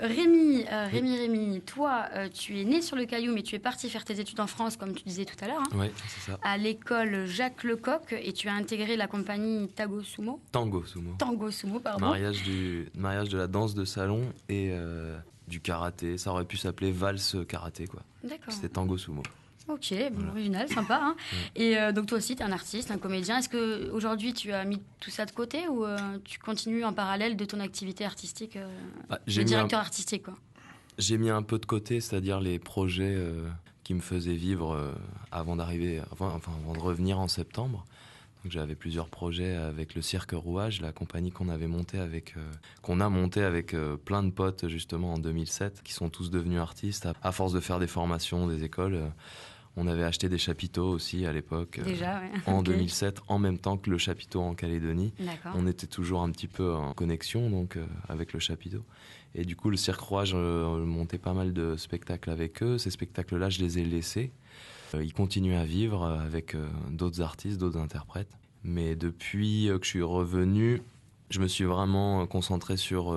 Rémi, 0.00 0.64
euh, 0.70 0.86
Rémi, 0.90 1.16
Rémi, 1.16 1.60
toi, 1.62 2.06
euh, 2.14 2.28
tu 2.28 2.60
es 2.60 2.64
né 2.64 2.82
sur 2.82 2.96
le 2.96 3.04
Caillou, 3.04 3.32
mais 3.34 3.42
tu 3.42 3.56
es 3.56 3.58
parti 3.58 3.88
faire 3.88 4.04
tes 4.04 4.20
études 4.20 4.38
en 4.38 4.46
France, 4.46 4.76
comme 4.76 4.94
tu 4.94 5.02
disais 5.04 5.24
tout 5.24 5.36
à 5.42 5.48
l'heure. 5.48 5.60
Hein. 5.60 5.76
oui, 5.76 5.86
c'est 6.06 6.30
ça. 6.30 6.38
À 6.42 6.56
l'école 6.56 7.26
Jacques 7.26 7.64
Lecoq, 7.64 8.12
et 8.12 8.32
tu 8.32 8.48
as 8.48 8.54
intégré 8.54 8.96
la 8.96 9.08
compagnie 9.08 9.68
Tango 9.68 10.02
Sumo. 10.02 10.40
Tango 10.52 10.84
Sumo. 10.84 11.14
Tango 11.18 11.50
Sumo, 11.50 11.80
pardon. 11.80 12.06
Mariage, 12.06 12.42
du, 12.44 12.88
mariage 12.94 13.28
de 13.28 13.38
la 13.38 13.48
danse 13.48 13.74
de 13.74 13.84
salon 13.84 14.22
et 14.48 14.70
euh, 14.72 15.18
du 15.48 15.60
karaté. 15.60 16.18
Ça 16.18 16.30
aurait 16.30 16.44
pu 16.44 16.56
s'appeler 16.56 16.92
valse 16.92 17.36
karaté, 17.48 17.86
quoi. 17.86 18.02
D'accord. 18.22 18.52
C'était 18.52 18.68
Tango 18.68 18.96
Sumo. 18.96 19.22
Ok, 19.68 19.92
original, 20.32 20.66
sympa. 20.68 20.98
Hein. 21.02 21.16
Et 21.56 21.76
euh, 21.76 21.92
donc 21.92 22.06
toi 22.06 22.16
aussi, 22.16 22.34
tu 22.34 22.42
es 22.42 22.44
un 22.44 22.52
artiste, 22.52 22.90
un 22.90 22.96
comédien. 22.96 23.38
Est-ce 23.38 23.50
que 23.50 23.90
aujourd'hui 23.90 24.32
tu 24.32 24.50
as 24.52 24.64
mis 24.64 24.80
tout 24.98 25.10
ça 25.10 25.26
de 25.26 25.30
côté 25.30 25.68
ou 25.68 25.84
euh, 25.84 25.98
tu 26.24 26.38
continues 26.38 26.84
en 26.84 26.94
parallèle 26.94 27.36
de 27.36 27.44
ton 27.44 27.60
activité 27.60 28.06
artistique, 28.06 28.56
euh, 28.56 28.66
bah, 29.10 29.20
directeur 29.26 29.80
artistique 29.80 30.22
quoi? 30.22 30.34
J'ai 30.96 31.18
mis 31.18 31.28
un 31.28 31.42
peu 31.42 31.58
de 31.58 31.66
côté, 31.66 32.00
c'est-à-dire 32.00 32.40
les 32.40 32.58
projets 32.58 33.16
qui 33.84 33.94
me 33.94 34.00
faisaient 34.00 34.34
vivre 34.34 34.92
avant 35.30 35.54
d'arriver, 35.54 36.02
enfin, 36.10 36.40
avant 36.60 36.72
de 36.72 36.80
revenir 36.80 37.20
en 37.20 37.28
septembre. 37.28 37.86
Donc 38.48 38.54
j'avais 38.54 38.76
plusieurs 38.76 39.10
projets 39.10 39.56
avec 39.56 39.94
le 39.94 40.00
Cirque 40.00 40.30
Rouage, 40.32 40.80
la 40.80 40.90
compagnie 40.90 41.30
qu'on 41.30 41.50
avait 41.50 41.66
monté 41.66 41.98
avec, 41.98 42.34
qu'on 42.80 42.98
a 42.98 43.10
monté 43.10 43.42
avec 43.42 43.76
plein 44.06 44.22
de 44.22 44.30
potes 44.30 44.68
justement 44.68 45.12
en 45.12 45.18
2007, 45.18 45.82
qui 45.82 45.92
sont 45.92 46.08
tous 46.08 46.30
devenus 46.30 46.58
artistes 46.58 47.06
à, 47.22 47.30
force 47.32 47.52
de 47.52 47.60
faire 47.60 47.78
des 47.78 47.86
formations, 47.86 48.46
des 48.46 48.64
écoles. 48.64 49.02
On 49.76 49.86
avait 49.86 50.02
acheté 50.02 50.30
des 50.30 50.38
chapiteaux 50.38 50.88
aussi 50.88 51.26
à 51.26 51.32
l'époque. 51.34 51.78
Déjà, 51.84 52.22
En 52.46 52.62
2007, 52.62 53.20
en 53.28 53.38
même 53.38 53.58
temps 53.58 53.76
que 53.76 53.90
le 53.90 53.98
chapiteau 53.98 54.40
en 54.40 54.54
Calédonie. 54.54 55.12
On 55.54 55.66
était 55.66 55.86
toujours 55.86 56.22
un 56.22 56.30
petit 56.30 56.48
peu 56.48 56.72
en 56.72 56.94
connexion 56.94 57.50
donc 57.50 57.76
euh, 57.76 57.84
avec 58.08 58.32
le 58.32 58.40
chapiteau. 58.40 58.82
Et 59.34 59.44
du 59.44 59.56
coup, 59.56 59.68
le 59.68 59.76
Cirque 59.76 60.00
Roi, 60.00 60.24
je 60.24 60.36
montais 60.36 61.18
pas 61.18 61.34
mal 61.34 61.52
de 61.52 61.76
spectacles 61.76 62.30
avec 62.30 62.62
eux. 62.62 62.78
Ces 62.78 62.90
spectacles-là, 62.90 63.50
je 63.50 63.60
les 63.60 63.78
ai 63.78 63.84
laissés. 63.84 64.32
Euh, 64.94 65.04
ils 65.04 65.12
continuent 65.12 65.56
à 65.56 65.64
vivre 65.64 66.04
avec 66.04 66.54
euh, 66.54 66.68
d'autres 66.90 67.20
artistes, 67.20 67.58
d'autres 67.58 67.78
interprètes. 67.78 68.30
Mais 68.64 68.96
depuis 68.96 69.68
que 69.68 69.84
je 69.84 69.88
suis 69.88 70.02
revenu, 70.02 70.82
je 71.30 71.40
me 71.40 71.46
suis 71.46 71.64
vraiment 71.64 72.26
concentré 72.26 72.76
sur 72.76 73.16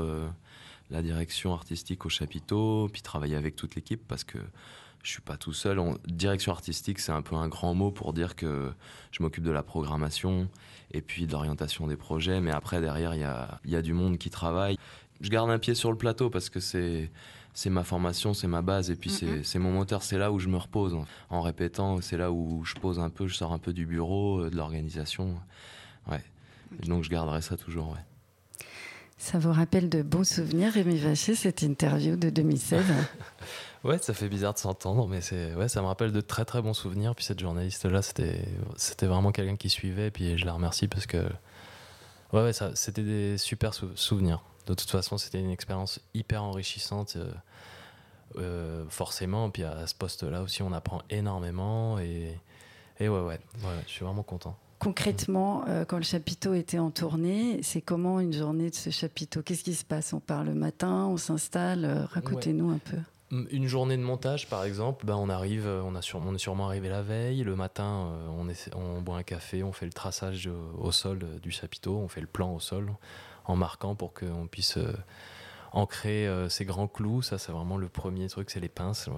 la 0.91 1.01
direction 1.01 1.51
artistique 1.51 2.05
au 2.05 2.09
chapiteau, 2.09 2.87
puis 2.93 3.01
travailler 3.01 3.35
avec 3.35 3.55
toute 3.55 3.73
l'équipe 3.73 4.01
parce 4.07 4.23
que 4.23 4.37
je 5.03 5.11
suis 5.11 5.21
pas 5.21 5.37
tout 5.37 5.53
seul. 5.53 5.81
Direction 6.05 6.51
artistique, 6.51 6.99
c'est 6.99 7.11
un 7.11 7.21
peu 7.21 7.35
un 7.35 7.47
grand 7.47 7.73
mot 7.73 7.91
pour 7.91 8.13
dire 8.13 8.35
que 8.35 8.71
je 9.11 9.23
m'occupe 9.23 9.43
de 9.43 9.51
la 9.51 9.63
programmation 9.63 10.47
et 10.91 11.01
puis 11.01 11.25
de 11.25 11.31
l'orientation 11.31 11.87
des 11.87 11.95
projets. 11.95 12.39
Mais 12.39 12.51
après, 12.51 12.81
derrière, 12.81 13.15
il 13.15 13.21
y 13.71 13.75
a, 13.75 13.81
du 13.81 13.93
monde 13.93 14.17
qui 14.17 14.29
travaille. 14.29 14.77
Je 15.21 15.29
garde 15.29 15.49
un 15.49 15.59
pied 15.59 15.75
sur 15.75 15.91
le 15.91 15.97
plateau 15.97 16.29
parce 16.29 16.49
que 16.49 16.59
c'est 16.59 17.09
c'est 17.53 17.69
ma 17.69 17.83
formation, 17.83 18.33
c'est 18.33 18.47
ma 18.47 18.61
base 18.61 18.89
et 18.91 18.95
puis 18.95 19.09
c'est 19.43 19.59
mon 19.59 19.71
moteur. 19.71 20.03
C'est 20.03 20.17
là 20.17 20.31
où 20.31 20.39
je 20.39 20.47
me 20.47 20.57
repose 20.57 20.97
en, 21.29 21.41
répétant. 21.41 21.99
C'est 22.01 22.17
là 22.17 22.31
où 22.31 22.63
je 22.63 22.75
pose 22.75 22.99
un 22.99 23.09
peu, 23.09 23.27
je 23.27 23.35
sors 23.35 23.51
un 23.51 23.59
peu 23.59 23.73
du 23.73 23.85
bureau, 23.85 24.41
euh, 24.41 24.49
de 24.49 24.55
l'organisation. 24.55 25.37
Ouais. 26.09 26.23
donc 26.87 27.03
je 27.03 27.09
garderai 27.09 27.41
ça 27.41 27.57
toujours. 27.57 27.89
Ouais. 27.89 28.65
Ça 29.17 29.37
vous 29.37 29.51
rappelle 29.51 29.89
de 29.89 30.01
bons 30.01 30.27
souvenirs, 30.27 30.73
Rémi 30.73 30.97
Vacher, 30.97 31.35
cette 31.35 31.61
interview 31.61 32.15
de 32.15 32.29
2016 32.29 32.83
Ouais, 33.83 33.97
ça 33.97 34.13
fait 34.13 34.29
bizarre 34.29 34.53
de 34.53 34.59
s'entendre, 34.59 35.07
mais 35.07 35.21
c'est 35.21 35.55
ouais, 35.55 35.67
ça 35.67 35.81
me 35.81 35.87
rappelle 35.87 36.11
de 36.11 36.21
très 36.21 36.45
très 36.45 36.61
bons 36.61 36.73
souvenirs. 36.73 37.15
Puis 37.15 37.25
cette 37.25 37.39
journaliste-là, 37.39 38.01
c'était 38.03 38.45
c'était 38.77 39.07
vraiment 39.07 39.31
quelqu'un 39.31 39.55
qui 39.57 39.69
suivait. 39.69 40.07
Et 40.07 40.11
puis 40.11 40.37
je 40.37 40.45
la 40.45 40.53
remercie 40.53 40.87
parce 40.87 41.05
que 41.05 41.17
ouais, 42.33 42.43
ouais 42.43 42.53
ça, 42.53 42.71
c'était 42.75 43.03
des 43.03 43.37
super 43.37 43.73
souvenirs. 43.95 44.43
De 44.67 44.73
toute 44.73 44.89
façon, 44.89 45.17
c'était 45.17 45.39
une 45.39 45.49
expérience 45.49 45.99
hyper 46.13 46.43
enrichissante, 46.43 47.15
euh, 47.15 47.31
euh, 48.37 48.85
forcément. 48.89 49.49
Puis 49.49 49.63
à 49.63 49.87
ce 49.87 49.95
poste-là 49.95 50.41
aussi, 50.43 50.61
on 50.61 50.71
apprend 50.73 51.01
énormément 51.09 51.99
et 51.99 52.37
Et 52.99 53.09
ouais, 53.09 53.19
ouais, 53.19 53.39
je 53.87 53.91
suis 53.91 54.05
vraiment 54.05 54.23
content. 54.23 54.55
Concrètement, 54.79 55.63
euh, 55.67 55.85
quand 55.85 55.97
le 55.97 56.03
chapiteau 56.03 56.53
était 56.53 56.79
en 56.79 56.89
tournée, 56.89 57.61
c'est 57.61 57.81
comment 57.81 58.19
une 58.19 58.33
journée 58.33 58.69
de 58.69 58.75
ce 58.75 58.89
chapiteau? 58.89 59.41
Qu'est-ce 59.43 59.63
qui 59.63 59.75
se 59.75 59.85
passe? 59.85 60.13
On 60.13 60.19
part 60.19 60.43
le 60.43 60.53
matin, 60.53 61.05
on 61.05 61.17
s'installe 61.17 62.07
Racontez-nous 62.11 62.71
un 62.71 62.79
peu. 62.79 62.97
Une 63.51 63.67
journée 63.67 63.95
de 63.95 64.01
montage, 64.01 64.49
par 64.49 64.65
exemple, 64.65 65.05
ben 65.05 65.15
on 65.15 65.29
arrive, 65.29 65.65
on, 65.65 65.95
a 65.95 66.01
on 66.15 66.35
est 66.35 66.37
sûrement 66.37 66.67
arrivé 66.67 66.89
la 66.89 67.01
veille. 67.01 67.43
Le 67.43 67.55
matin, 67.55 68.11
on, 68.37 68.45
on, 68.75 69.01
boit 69.01 69.17
un 69.17 69.23
café, 69.23 69.63
on 69.63 69.71
fait 69.71 69.85
le 69.85 69.93
traçage 69.93 70.49
au 70.77 70.91
sol 70.91 71.19
du 71.41 71.49
chapiteau, 71.49 71.97
on 71.97 72.09
fait 72.09 72.19
le 72.19 72.27
plan 72.27 72.53
au 72.53 72.59
sol 72.59 72.91
en 73.51 73.55
marquant 73.55 73.95
pour 73.95 74.13
qu'on 74.13 74.47
puisse 74.47 74.77
ancrer 75.73 76.27
ces 76.49 76.65
grands 76.65 76.87
clous. 76.87 77.21
Ça, 77.21 77.37
c'est 77.37 77.51
vraiment 77.51 77.77
le 77.77 77.89
premier 77.89 78.27
truc, 78.27 78.49
c'est 78.49 78.59
les 78.59 78.69
pinces. 78.69 79.09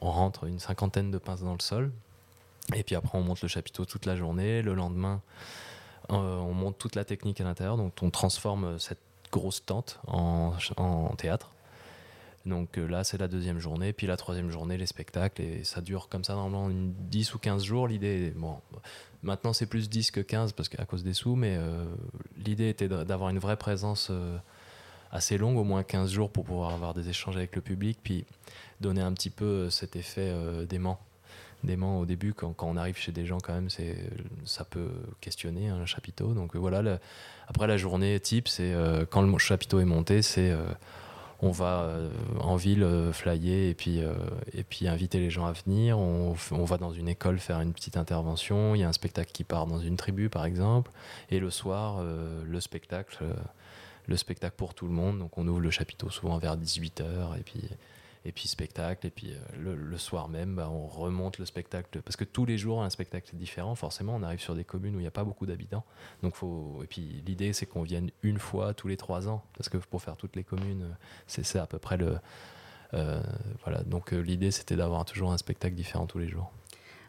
on 0.00 0.10
rentre 0.10 0.44
une 0.44 0.58
cinquantaine 0.58 1.10
de 1.10 1.18
pinces 1.18 1.42
dans 1.42 1.54
le 1.54 1.62
sol 1.62 1.92
et 2.74 2.82
puis 2.82 2.94
après, 2.94 3.18
on 3.18 3.22
monte 3.22 3.42
le 3.42 3.48
chapiteau 3.48 3.84
toute 3.84 4.06
la 4.06 4.16
journée. 4.16 4.62
Le 4.62 4.74
lendemain, 4.74 5.20
euh, 6.10 6.36
on 6.38 6.54
monte 6.54 6.78
toute 6.78 6.94
la 6.94 7.04
technique 7.04 7.40
à 7.40 7.44
l'intérieur. 7.44 7.76
Donc, 7.76 7.94
on 8.02 8.10
transforme 8.10 8.78
cette 8.78 9.00
grosse 9.30 9.64
tente 9.64 9.98
en, 10.06 10.52
théâtre. 11.16 11.52
Donc 12.44 12.76
euh, 12.76 12.86
là, 12.86 13.04
c'est 13.04 13.18
la 13.18 13.28
deuxième 13.28 13.60
journée. 13.60 13.92
Puis 13.92 14.06
la 14.06 14.16
troisième 14.16 14.50
journée, 14.50 14.76
les 14.76 14.86
spectacles. 14.86 15.42
Et 15.42 15.64
ça 15.64 15.80
dure 15.80 16.08
comme 16.08 16.24
ça, 16.24 16.34
normalement, 16.34 16.70
une 16.70 16.92
10 16.92 17.34
ou 17.34 17.38
15 17.38 17.62
jours. 17.62 17.88
L'idée, 17.88 18.32
bon, 18.36 18.56
maintenant, 19.22 19.52
c'est 19.52 19.66
plus 19.66 19.88
10 19.88 20.10
que 20.10 20.20
15 20.20 20.52
parce 20.52 20.68
qu'à 20.68 20.84
cause 20.84 21.04
des 21.04 21.14
sous. 21.14 21.36
Mais 21.36 21.56
euh, 21.56 21.84
l'idée 22.36 22.68
était 22.68 22.88
d'avoir 22.88 23.30
une 23.30 23.38
vraie 23.38 23.56
présence 23.56 24.10
assez 25.10 25.38
longue, 25.38 25.56
au 25.56 25.64
moins 25.64 25.82
15 25.82 26.10
jours, 26.10 26.30
pour 26.30 26.44
pouvoir 26.44 26.72
avoir 26.72 26.94
des 26.94 27.08
échanges 27.08 27.36
avec 27.36 27.54
le 27.56 27.62
public. 27.62 27.98
Puis 28.02 28.24
donner 28.80 29.00
un 29.00 29.12
petit 29.12 29.30
peu 29.30 29.70
cet 29.70 29.96
effet 29.96 30.34
d'aimant 30.68 31.00
dément 31.64 32.00
au 32.00 32.06
début 32.06 32.34
quand, 32.34 32.54
on 32.60 32.76
arrive 32.76 32.96
chez 32.96 33.12
des 33.12 33.26
gens 33.26 33.38
quand 33.38 33.54
même 33.54 33.68
ça 34.44 34.64
peut 34.64 34.90
questionner 35.20 35.68
un 35.68 35.86
chapiteau 35.86 36.34
donc 36.34 36.56
voilà 36.56 36.98
après 37.48 37.66
la 37.66 37.76
journée 37.76 38.18
type 38.20 38.48
c'est 38.48 38.72
euh, 38.72 39.04
quand 39.08 39.22
le 39.22 39.38
chapiteau 39.38 39.80
est 39.80 39.84
monté 39.84 40.22
c'est 40.22 40.50
euh, 40.50 40.64
on 41.42 41.50
va 41.50 41.82
euh, 41.82 42.10
en 42.40 42.56
ville 42.56 42.86
flyer 43.12 43.70
et 43.70 43.74
puis 43.74 44.00
et 44.52 44.64
puis 44.64 44.88
inviter 44.88 45.18
les 45.18 45.30
gens 45.30 45.46
à 45.46 45.52
venir. 45.52 45.98
On, 45.98 46.34
on, 46.52 46.64
va 46.64 46.78
dans 46.78 46.92
une 46.92 47.08
école 47.08 47.38
faire 47.38 47.60
une 47.60 47.72
petite 47.72 47.96
intervention. 47.96 48.74
Il 48.74 48.80
y 48.80 48.84
a 48.84 48.88
un 48.88 48.92
spectacle 48.92 49.32
qui 49.32 49.44
part 49.44 49.66
dans 49.66 49.80
une 49.80 49.96
tribu 49.96 50.28
par 50.28 50.44
exemple. 50.44 50.90
Et 51.30 51.40
le 51.40 51.50
soir 51.50 52.02
le 52.02 52.60
spectacle 52.60 53.24
le 54.06 54.16
spectacle 54.16 54.54
pour 54.56 54.74
tout 54.74 54.86
le 54.86 54.92
monde. 54.92 55.18
Donc 55.18 55.36
on 55.36 55.46
ouvre 55.46 55.60
le 55.60 55.70
chapiteau 55.70 56.10
souvent 56.10 56.38
vers 56.38 56.56
18h 56.56 57.38
et 57.38 57.42
puis 57.42 57.68
et 58.24 58.32
puis 58.32 58.48
spectacle, 58.48 59.06
et 59.06 59.10
puis 59.10 59.32
euh, 59.32 59.74
le, 59.74 59.98
soir 59.98 60.28
même, 60.28 60.54
bah, 60.54 60.68
on 60.70 60.86
remonte 60.86 61.38
le 61.38 61.44
spectacle, 61.44 62.00
parce 62.02 62.16
que 62.16 62.24
tous 62.24 62.44
les 62.44 62.56
jours, 62.56 62.82
un 62.82 62.90
spectacle 62.90 63.30
est 63.34 63.38
différent, 63.38 63.74
forcément, 63.74 64.14
on 64.14 64.22
arrive 64.22 64.40
sur 64.40 64.54
des 64.54 64.64
communes 64.64 64.94
où 64.94 64.98
il 64.98 65.02
n'y 65.02 65.08
a 65.08 65.12
pas 65.12 65.24
beaucoup 65.24 65.46
d'habitants, 65.46 65.84
donc 66.22 66.36
faut, 66.36 66.80
et 66.82 66.86
puis 66.86 67.22
l'idée 67.26 67.52
c'est 67.52 67.66
qu'on 67.66 67.82
vienne 67.82 68.10
une 68.22 68.38
fois 68.38 68.74
tous 68.74 68.88
les 68.88 68.96
trois 68.96 69.28
ans, 69.28 69.42
parce 69.56 69.68
que 69.68 69.76
pour 69.76 70.02
faire 70.02 70.16
toutes 70.16 70.36
les 70.36 70.44
communes, 70.44 70.96
c'est 71.26 71.58
à 71.58 71.66
peu 71.66 71.78
près 71.78 71.96
le... 71.96 72.18
Euh, 72.94 73.22
voilà, 73.64 73.82
donc 73.84 74.12
euh, 74.12 74.20
l'idée 74.20 74.50
c'était 74.50 74.76
d'avoir 74.76 75.04
toujours 75.06 75.32
un 75.32 75.38
spectacle 75.38 75.74
différent 75.74 76.06
tous 76.06 76.18
les 76.18 76.28
jours. 76.28 76.52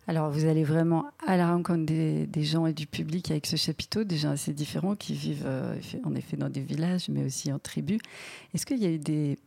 Alors, 0.06 0.30
vous 0.30 0.46
allez 0.46 0.66
vraiment 0.66 1.06
à 1.26 1.38
la 1.38 1.50
rencontre 1.50 1.86
des, 1.86 2.28
gens 2.44 2.66
et 2.66 2.74
du 2.74 2.88
public 2.88 3.32
avec 3.32 3.46
ce 3.46 3.56
chapiteau, 3.56 4.04
des 4.04 4.18
gens 4.18 4.32
assez 4.32 4.52
différents 4.52 4.98
qui 4.98 5.14
vivent 5.14 5.48
en 6.04 6.14
effet 6.16 6.36
dans 6.36 6.50
des 6.50 6.60
villages, 6.60 7.08
mais 7.08 7.24
aussi 7.24 7.54
en 7.54 7.60
tribus. 7.60 8.02
Est-ce 8.54 8.66
qu'il 8.66 8.84
y 8.84 8.86
a 8.86 8.90
eu 8.90 9.00
des 9.00 9.38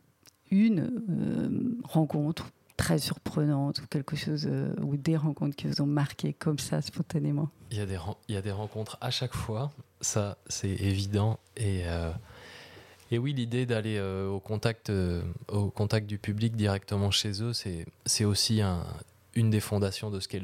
une 0.51 0.91
euh, 1.09 1.49
rencontre 1.83 2.51
très 2.75 2.99
surprenante 2.99 3.79
ou 3.81 3.87
quelque 3.87 4.15
chose 4.15 4.47
euh, 4.47 4.73
ou 4.81 4.97
des 4.97 5.17
rencontres 5.17 5.55
qui 5.55 5.67
vous 5.67 5.81
ont 5.81 5.87
marqué 5.87 6.33
comme 6.33 6.59
ça 6.59 6.81
spontanément. 6.81 7.49
Il 7.71 7.77
y 7.77 7.81
a 8.35 8.41
des, 8.41 8.51
rencontres 8.51 8.97
à 9.01 9.11
chaque 9.11 9.33
fois, 9.33 9.71
ça 10.01 10.37
c'est 10.47 10.69
évident. 10.69 11.39
Et 11.55 11.83
euh, 11.85 12.11
et 13.09 13.17
oui, 13.17 13.31
l'idée 13.31 13.65
d'aller 13.65 14.01
au, 14.01 14.41
contact, 14.41 14.91
au 15.47 15.69
contact 15.69 16.07
du 16.07 16.17
public 16.17 16.57
directement 16.57 17.09
chez 17.09 17.41
eux, 17.41 17.53
c'est 17.53 18.25
aussi 18.25 18.61
un, 18.61 18.83
une 19.33 19.49
des 19.49 19.61
fondations 19.61 20.09
de 20.09 20.19
ce 20.19 20.27
qu'est 20.27 20.41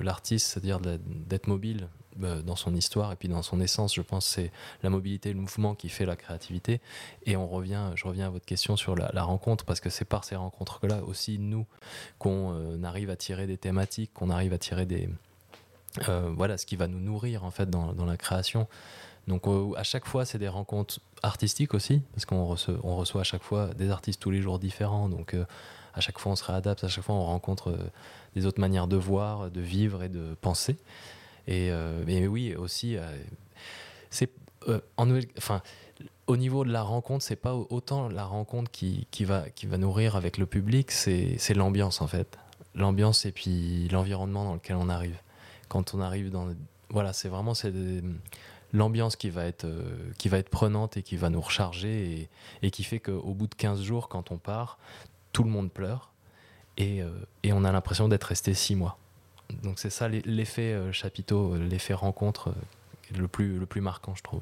l'artiste, 0.00 0.46
c'est-à-dire 0.46 0.78
d'être 0.78 1.48
mobile, 1.48 1.88
dans 2.16 2.56
son 2.56 2.74
histoire 2.74 3.12
et 3.12 3.16
puis 3.16 3.28
dans 3.28 3.42
son 3.42 3.60
essence, 3.60 3.94
je 3.94 4.02
pense, 4.02 4.26
c'est 4.26 4.50
la 4.82 4.90
mobilité, 4.90 5.32
le 5.32 5.40
mouvement 5.40 5.74
qui 5.74 5.88
fait 5.88 6.06
la 6.06 6.16
créativité. 6.16 6.80
Et 7.26 7.36
on 7.36 7.46
revient, 7.46 7.90
je 7.94 8.06
reviens 8.06 8.26
à 8.26 8.30
votre 8.30 8.44
question 8.44 8.76
sur 8.76 8.94
la, 8.94 9.22
rencontre, 9.22 9.64
parce 9.64 9.80
que 9.80 9.90
c'est 9.90 10.04
par 10.04 10.24
ces 10.24 10.36
rencontres-là 10.36 11.02
aussi, 11.04 11.38
nous, 11.38 11.66
qu'on 12.18 12.52
euh, 12.54 12.82
arrive 12.84 13.10
à 13.10 13.16
tirer 13.16 13.46
des 13.46 13.56
thématiques, 13.56 14.12
qu'on 14.14 14.30
arrive 14.30 14.52
à 14.52 14.58
tirer 14.58 14.86
des. 14.86 15.08
Euh, 16.08 16.32
voilà, 16.36 16.58
ce 16.58 16.66
qui 16.66 16.76
va 16.76 16.88
nous 16.88 17.00
nourrir, 17.00 17.44
en 17.44 17.50
fait, 17.50 17.70
dans, 17.70 18.04
la 18.04 18.16
création. 18.16 18.66
Donc, 19.28 19.44
à 19.76 19.82
chaque 19.84 20.06
fois, 20.06 20.24
c'est 20.24 20.38
des 20.38 20.48
rencontres 20.48 21.00
artistiques 21.22 21.72
aussi, 21.72 22.02
parce 22.12 22.26
qu'on 22.26 22.44
reçoit, 22.44 23.20
à 23.20 23.24
chaque 23.24 23.42
fois 23.42 23.68
des 23.74 23.90
artistes 23.90 24.20
tous 24.20 24.30
les 24.30 24.42
jours 24.42 24.58
différents. 24.58 25.08
Donc, 25.08 25.34
à 25.94 26.00
chaque 26.00 26.18
fois, 26.18 26.32
on 26.32 26.36
se 26.36 26.44
réadapte, 26.44 26.84
à 26.84 26.88
chaque 26.88 27.04
fois, 27.04 27.14
on 27.14 27.24
rencontre 27.24 27.78
des 28.34 28.44
autres 28.44 28.60
manières 28.60 28.88
de 28.88 28.96
voir, 28.96 29.50
de 29.50 29.60
vivre 29.60 30.02
et 30.02 30.08
de 30.08 30.34
penser. 30.40 30.76
Et, 31.46 31.70
euh, 31.70 32.26
oui, 32.26 32.54
aussi, 32.54 32.96
euh, 32.96 33.16
euh, 34.68 34.80
en 34.96 35.08
enfin, 35.36 35.62
au 36.26 36.36
niveau 36.36 36.64
de 36.64 36.72
la 36.72 36.82
rencontre, 36.82 37.24
c'est 37.24 37.36
pas 37.36 37.54
autant 37.54 38.08
la 38.08 38.24
rencontre 38.24 38.70
qui, 38.70 39.06
va, 39.24 39.44
nourrir 39.78 40.16
avec 40.16 40.38
le 40.38 40.46
public, 40.46 40.90
c'est 40.90 41.54
l'ambiance 41.54 42.00
en 42.00 42.06
fait. 42.06 42.38
L'ambiance 42.74 43.24
et 43.26 43.32
puis 43.32 43.88
l'environnement 43.88 44.44
dans 44.44 44.54
lequel 44.54 44.76
on 44.76 44.88
arrive. 44.88 45.16
Quand 45.68 45.94
on 45.94 46.00
arrive 46.00 46.30
dans. 46.30 46.48
Voilà, 46.88 47.12
c'est 47.12 47.28
vraiment 47.28 47.52
l'ambiance 48.72 49.16
qui, 49.16 49.30
va 49.30 49.44
être, 49.44 49.66
prenante 50.50 50.96
et 50.96 51.02
qui 51.02 51.16
va 51.16 51.30
nous 51.30 51.40
recharger 51.40 52.20
et, 52.20 52.28
et 52.62 52.70
qui 52.70 52.84
fait 52.84 53.00
qu'au 53.00 53.34
bout 53.34 53.46
de 53.46 53.54
15 53.54 53.82
jours, 53.82 54.08
quand 54.08 54.30
on 54.30 54.38
part, 54.38 54.78
tout 55.32 55.44
le 55.44 55.50
monde 55.50 55.70
pleure 55.70 56.12
et, 56.76 57.00
et 57.42 57.52
on 57.52 57.64
a 57.64 57.70
l'impression 57.70 58.08
d'être 58.08 58.24
resté 58.24 58.54
6 58.54 58.76
mois 58.76 58.98
donc 59.62 59.78
c'est 59.78 59.90
ça 59.90 60.08
l'effet 60.08 60.72
euh, 60.72 60.92
chapiteau, 60.92 61.54
euh, 61.54 61.58
l'effet 61.58 61.94
rencontre 61.94 62.48
euh, 62.48 63.18
le 63.18 63.28
plus, 63.28 63.58
le 63.58 63.66
plus 63.66 63.80
marquant, 63.80 64.14
je 64.14 64.22
trouve. 64.22 64.40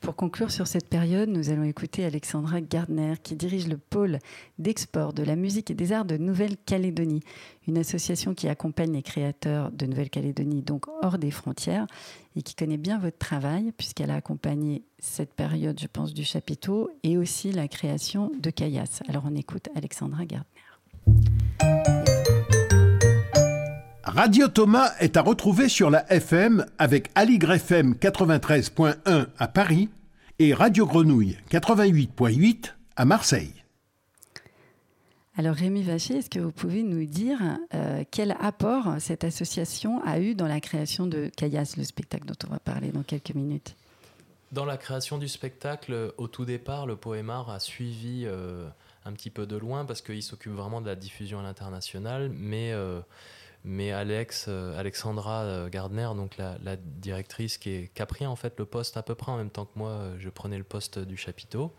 Pour 0.00 0.16
conclure 0.16 0.50
sur 0.50 0.66
cette 0.66 0.88
période, 0.88 1.28
nous 1.28 1.50
allons 1.50 1.64
écouter 1.64 2.06
Alexandra 2.06 2.62
Gardner, 2.62 3.14
qui 3.22 3.36
dirige 3.36 3.68
le 3.68 3.76
pôle 3.76 4.18
d'export 4.58 5.12
de 5.12 5.22
la 5.22 5.36
musique 5.36 5.70
et 5.70 5.74
des 5.74 5.92
arts 5.92 6.06
de 6.06 6.16
Nouvelle-Calédonie, 6.16 7.20
une 7.68 7.76
association 7.76 8.34
qui 8.34 8.48
accompagne 8.48 8.92
les 8.92 9.02
créateurs 9.02 9.70
de 9.70 9.84
Nouvelle-Calédonie, 9.84 10.62
donc 10.62 10.86
hors 11.02 11.18
des 11.18 11.30
frontières, 11.30 11.86
et 12.34 12.40
qui 12.40 12.54
connaît 12.54 12.78
bien 12.78 12.98
votre 12.98 13.18
travail, 13.18 13.72
puisqu'elle 13.76 14.10
a 14.10 14.14
accompagné 14.14 14.84
cette 14.98 15.34
période, 15.34 15.78
je 15.78 15.86
pense, 15.86 16.14
du 16.14 16.24
chapiteau 16.24 16.90
et 17.02 17.18
aussi 17.18 17.52
la 17.52 17.68
création 17.68 18.32
de 18.40 18.48
Caillasse. 18.48 19.02
Alors 19.06 19.24
on 19.26 19.36
écoute 19.36 19.68
Alexandra 19.76 20.24
Gardner. 20.24 20.46
Radio 24.04 24.48
Thomas 24.48 24.94
est 24.98 25.18
à 25.18 25.22
retrouver 25.22 25.68
sur 25.68 25.90
la 25.90 26.10
FM 26.10 26.64
avec 26.78 27.10
Aligre 27.14 27.52
FM 27.52 27.92
93.1 27.94 29.26
à 29.38 29.48
Paris 29.48 29.90
et 30.38 30.54
Radio 30.54 30.86
Grenouille 30.86 31.36
88.8 31.50 32.72
à 32.96 33.04
Marseille. 33.04 33.52
Alors 35.36 35.54
Rémi 35.54 35.82
Vacher, 35.82 36.16
est-ce 36.16 36.30
que 36.30 36.38
vous 36.38 36.50
pouvez 36.50 36.82
nous 36.82 37.04
dire 37.04 37.38
euh, 37.74 38.02
quel 38.10 38.36
apport 38.40 38.94
cette 38.98 39.22
association 39.22 40.02
a 40.04 40.18
eu 40.18 40.34
dans 40.34 40.48
la 40.48 40.60
création 40.60 41.06
de 41.06 41.30
Caillasse, 41.36 41.76
le 41.76 41.84
spectacle 41.84 42.24
dont 42.24 42.48
on 42.48 42.50
va 42.50 42.58
parler 42.58 42.92
dans 42.92 43.02
quelques 43.02 43.34
minutes? 43.34 43.76
Dans 44.50 44.64
la 44.64 44.78
création 44.78 45.18
du 45.18 45.28
spectacle, 45.28 46.14
au 46.16 46.26
tout 46.26 46.46
départ, 46.46 46.86
le 46.86 46.96
Poémar 46.96 47.50
a 47.50 47.60
suivi 47.60 48.24
euh, 48.24 48.66
un 49.04 49.12
petit 49.12 49.30
peu 49.30 49.46
de 49.46 49.56
loin 49.56 49.84
parce 49.84 50.00
qu'il 50.00 50.22
s'occupe 50.22 50.52
vraiment 50.52 50.80
de 50.80 50.86
la 50.86 50.96
diffusion 50.96 51.40
à 51.40 51.42
l'international, 51.42 52.30
mais... 52.34 52.72
Euh, 52.72 53.00
mais 53.64 53.92
Alex, 53.92 54.46
euh, 54.48 54.78
Alexandra 54.78 55.42
euh, 55.42 55.68
Gardner, 55.68 56.08
donc 56.16 56.36
la, 56.38 56.76
directrice 56.76 57.58
qui, 57.58 57.90
a 57.98 58.06
pris 58.06 58.26
en 58.26 58.36
fait 58.36 58.54
le 58.58 58.64
poste 58.64 58.96
à 58.96 59.02
peu 59.02 59.14
près 59.14 59.32
en 59.32 59.36
même 59.36 59.50
temps 59.50 59.66
que 59.66 59.78
moi, 59.78 59.90
euh, 59.90 60.16
je 60.18 60.28
prenais 60.30 60.58
le 60.58 60.64
poste 60.64 60.98
du 60.98 61.16
chapiteau, 61.16 61.72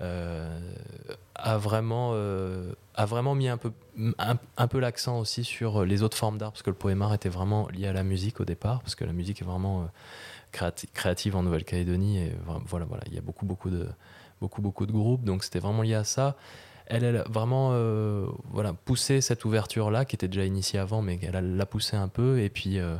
a 0.00 1.58
vraiment 1.58 2.12
a 2.94 3.04
vraiment 3.04 3.34
mis 3.34 3.48
un 3.48 3.56
peu 3.56 3.72
un, 4.56 4.68
peu 4.68 4.78
l'accent 4.78 5.18
aussi 5.18 5.42
sur 5.42 5.84
les 5.84 6.04
autres 6.04 6.16
formes 6.16 6.38
d'art 6.38 6.52
parce 6.52 6.62
que 6.62 6.70
le 6.70 6.76
poémar 6.76 7.12
était 7.14 7.28
vraiment 7.28 7.66
lié 7.70 7.88
à 7.88 7.92
la 7.92 8.04
musique 8.04 8.38
au 8.40 8.44
départ 8.44 8.80
parce 8.82 8.94
que 8.94 9.04
la 9.04 9.12
musique 9.12 9.42
est 9.42 9.44
vraiment 9.44 9.90
créative 10.52 11.34
en 11.34 11.42
Nouvelle-Calédonie 11.42 12.18
et 12.18 12.32
voilà 12.68 12.84
voilà 12.84 13.02
il 13.08 13.14
y 13.14 13.18
a 13.18 13.20
beaucoup 13.20 13.44
beaucoup 13.44 13.70
de 13.70 13.88
beaucoup 14.40 14.62
beaucoup 14.62 14.86
de 14.86 14.92
groupes 14.92 15.24
donc 15.24 15.42
c'était 15.42 15.58
vraiment 15.58 15.82
lié 15.82 15.94
à 15.94 16.04
ça 16.04 16.36
elle, 16.88 17.16
a 17.16 17.22
vraiment 17.24 17.70
euh, 17.72 18.26
voilà, 18.50 18.72
poussé 18.72 19.20
cette 19.20 19.44
ouverture-là, 19.44 20.04
qui 20.04 20.16
était 20.16 20.28
déjà 20.28 20.44
initiée 20.44 20.78
avant, 20.78 21.02
mais 21.02 21.18
elle 21.22 21.56
l'a 21.56 21.66
poussée 21.66 21.96
un 21.96 22.08
peu. 22.08 22.40
Et 22.40 22.48
puis, 22.48 22.78
euh, 22.78 22.96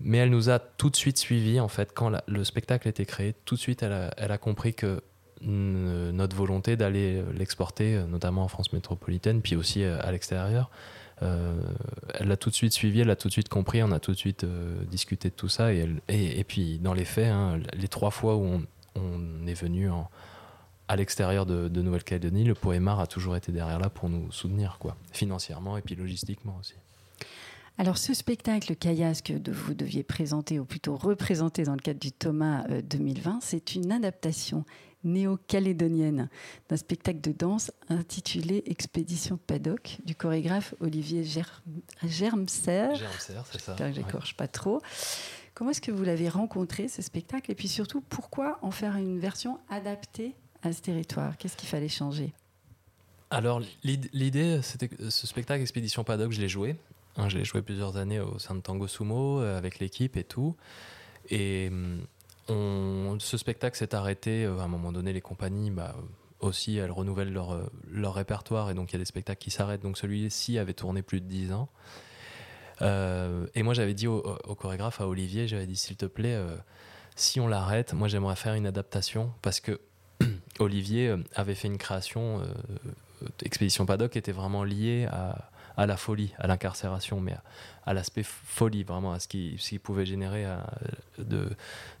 mais 0.00 0.18
elle 0.18 0.30
nous 0.30 0.50
a 0.50 0.58
tout 0.58 0.90
de 0.90 0.96
suite 0.96 1.18
suivis, 1.18 1.60
en 1.60 1.68
fait, 1.68 1.92
quand 1.94 2.10
le 2.26 2.44
spectacle 2.44 2.88
était 2.88 3.04
créé, 3.04 3.34
tout 3.44 3.54
de 3.54 3.60
suite, 3.60 3.82
elle 3.82 3.92
a, 3.92 4.14
elle 4.16 4.36
compris 4.38 4.74
que 4.74 5.02
notre 5.44 6.36
volonté 6.36 6.76
d'aller 6.76 7.20
l'exporter, 7.34 8.00
notamment 8.08 8.44
en 8.44 8.48
France 8.48 8.72
métropolitaine, 8.72 9.42
puis 9.42 9.56
aussi 9.56 9.82
euh, 9.82 9.98
à 10.00 10.12
l'extérieur, 10.12 10.70
elle 11.20 12.26
l'a 12.26 12.36
tout 12.36 12.50
de 12.50 12.54
suite 12.54 12.72
suivi, 12.72 13.02
elle 13.02 13.10
a 13.10 13.14
tout 13.14 13.28
de 13.28 13.32
suite 13.32 13.48
compris, 13.48 13.80
on 13.80 13.92
a 13.92 14.00
tout 14.00 14.10
de 14.10 14.16
suite 14.16 14.44
discuté 14.90 15.28
de 15.28 15.34
tout 15.34 15.48
ça. 15.48 15.72
Et, 15.72 15.86
et, 16.08 16.42
puis, 16.42 16.80
dans 16.80 16.94
les 16.94 17.04
faits, 17.04 17.28
hein, 17.28 17.60
les 17.74 17.86
trois 17.86 18.10
fois 18.10 18.34
où 18.34 18.42
on, 18.44 18.62
on 18.96 19.46
est 19.46 19.54
venu 19.54 19.88
en, 19.88 20.10
à 20.92 20.96
l'extérieur 20.96 21.46
de, 21.46 21.80
Nouvelle-Calédonie, 21.80 22.44
le 22.44 22.54
Poémar 22.54 23.00
a 23.00 23.06
toujours 23.06 23.34
été 23.34 23.50
derrière 23.50 23.78
là 23.78 23.88
pour 23.88 24.10
nous 24.10 24.30
soutenir, 24.30 24.76
quoi, 24.78 24.94
financièrement 25.10 25.78
et 25.78 25.80
puis 25.80 25.94
logistiquement 25.94 26.58
aussi. 26.60 26.74
Alors 27.78 27.96
ce 27.96 28.12
spectacle 28.12 28.76
Caillasse 28.76 29.22
que 29.22 29.32
vous 29.50 29.72
deviez 29.72 30.02
présenter, 30.02 30.60
ou 30.60 30.66
plutôt 30.66 30.94
représenter 30.94 31.62
dans 31.62 31.72
le 31.72 31.78
cadre 31.78 31.98
du 31.98 32.12
Thomas 32.12 32.66
2020, 32.68 33.30
euh, 33.30 33.38
c'est 33.40 33.74
une 33.74 33.90
adaptation 33.90 34.66
néo-calédonienne 35.02 36.28
d'un 36.68 36.76
spectacle 36.76 37.22
de 37.22 37.32
danse 37.32 37.72
intitulé 37.88 38.62
Expédition 38.66 39.38
Paddock 39.38 39.96
du 40.04 40.14
chorégraphe 40.14 40.74
Olivier 40.80 41.24
Germser. 41.24 42.94
Germser, 42.94 42.94
c'est 42.98 43.32
ça. 43.32 43.44
J'espère 43.50 43.76
que 43.76 43.92
j'écorche 43.94 44.36
pas 44.36 44.46
trop. 44.46 44.82
Comment 45.54 45.70
est-ce 45.70 45.80
que 45.80 45.90
vous 45.90 46.04
l'avez 46.04 46.28
rencontré, 46.28 46.88
ce 46.88 47.00
spectacle? 47.00 47.50
Et 47.50 47.54
puis 47.54 47.68
surtout, 47.68 48.02
pourquoi 48.02 48.58
en 48.60 48.70
faire 48.70 48.96
une 48.96 49.18
version 49.18 49.58
adaptée 49.70 50.34
à 50.62 50.72
ce 50.72 50.80
territoire 50.80 51.36
Qu'est-ce 51.36 51.56
qu'il 51.56 51.68
fallait 51.68 51.88
changer? 51.88 52.32
Alors 53.30 53.62
l'idée, 53.82 54.60
c'était 54.62 54.88
que 54.88 55.08
ce 55.08 55.26
spectacle 55.26 55.62
Expédition 55.62 56.04
Paddock, 56.04 56.32
je 56.32 56.40
l'ai 56.40 56.50
joué. 56.50 56.76
Hein, 57.16 57.28
je 57.28 57.38
l'ai 57.38 57.44
joué 57.44 57.62
plusieurs 57.62 57.96
années 57.96 58.20
au 58.20 58.38
sein 58.38 58.54
de 58.54 58.60
Tango 58.60 58.86
Sumo 58.86 59.40
euh, 59.40 59.56
avec 59.56 59.78
l'équipe 59.78 60.18
et 60.18 60.24
tout. 60.24 60.54
Et 61.30 61.70
hum, 62.48 63.18
ce 63.18 63.36
spectacle 63.38 63.76
s'est 63.76 63.94
arrêté 63.94 64.44
euh, 64.44 64.58
à 64.58 64.64
un 64.64 64.68
moment 64.68 64.92
donné. 64.92 65.14
Les 65.14 65.20
compagnies, 65.20 65.70
bah, 65.70 65.94
aussi, 66.40 66.76
elles 66.76 66.90
renouvellent 66.90 67.34
euh, 67.36 67.62
leur 67.90 68.14
répertoire 68.14 68.70
et 68.70 68.74
donc 68.74 68.90
il 68.90 68.94
y 68.94 68.96
a 68.96 68.98
des 68.98 69.06
spectacles 69.06 69.42
qui 69.42 69.50
s'arrêtent. 69.50 69.82
Donc 69.82 69.96
celui-ci 69.96 70.58
avait 70.58 70.74
tourné 70.74 71.00
plus 71.02 71.20
de 71.20 71.26
10 71.26 71.52
ans. 71.52 71.68
et 72.80 73.62
moi 73.62 73.74
j'avais 73.74 73.94
dit 73.94 74.08
au, 74.08 74.20
chorégraphe, 74.56 75.00
à 75.00 75.06
Olivier, 75.06 75.48
j'avais 75.48 75.66
dit 75.66 75.76
s'il 75.76 75.96
te 75.96 76.06
plaît, 76.06 76.38
si 77.14 77.40
on 77.40 77.46
l'arrête, 77.46 77.94
moi 77.94 78.08
j'aimerais 78.08 78.36
faire 78.36 78.54
une 78.54 78.66
adaptation 78.66 79.32
parce 79.40 79.60
que 79.60 79.80
Olivier 80.58 81.08
euh, 81.08 81.18
avait 81.34 81.54
fait 81.54 81.68
une 81.68 81.78
création, 81.78 82.40
euh, 82.40 83.26
Expédition 83.44 83.86
Paddock 83.86 84.16
était 84.16 84.32
vraiment 84.32 84.64
liée 84.64 85.06
à, 85.10 85.86
la 85.86 85.96
folie, 85.96 86.34
à 86.38 86.48
l'incarcération, 86.48 87.20
mais 87.20 87.34
à, 87.86 87.94
l'aspect 87.94 88.24
folie, 88.24 88.82
vraiment, 88.82 89.12
à 89.12 89.20
ce 89.20 89.28
qui, 89.28 89.56
qui 89.58 89.78
pouvait 89.78 90.04
générer 90.04 90.44
euh, 90.44 90.58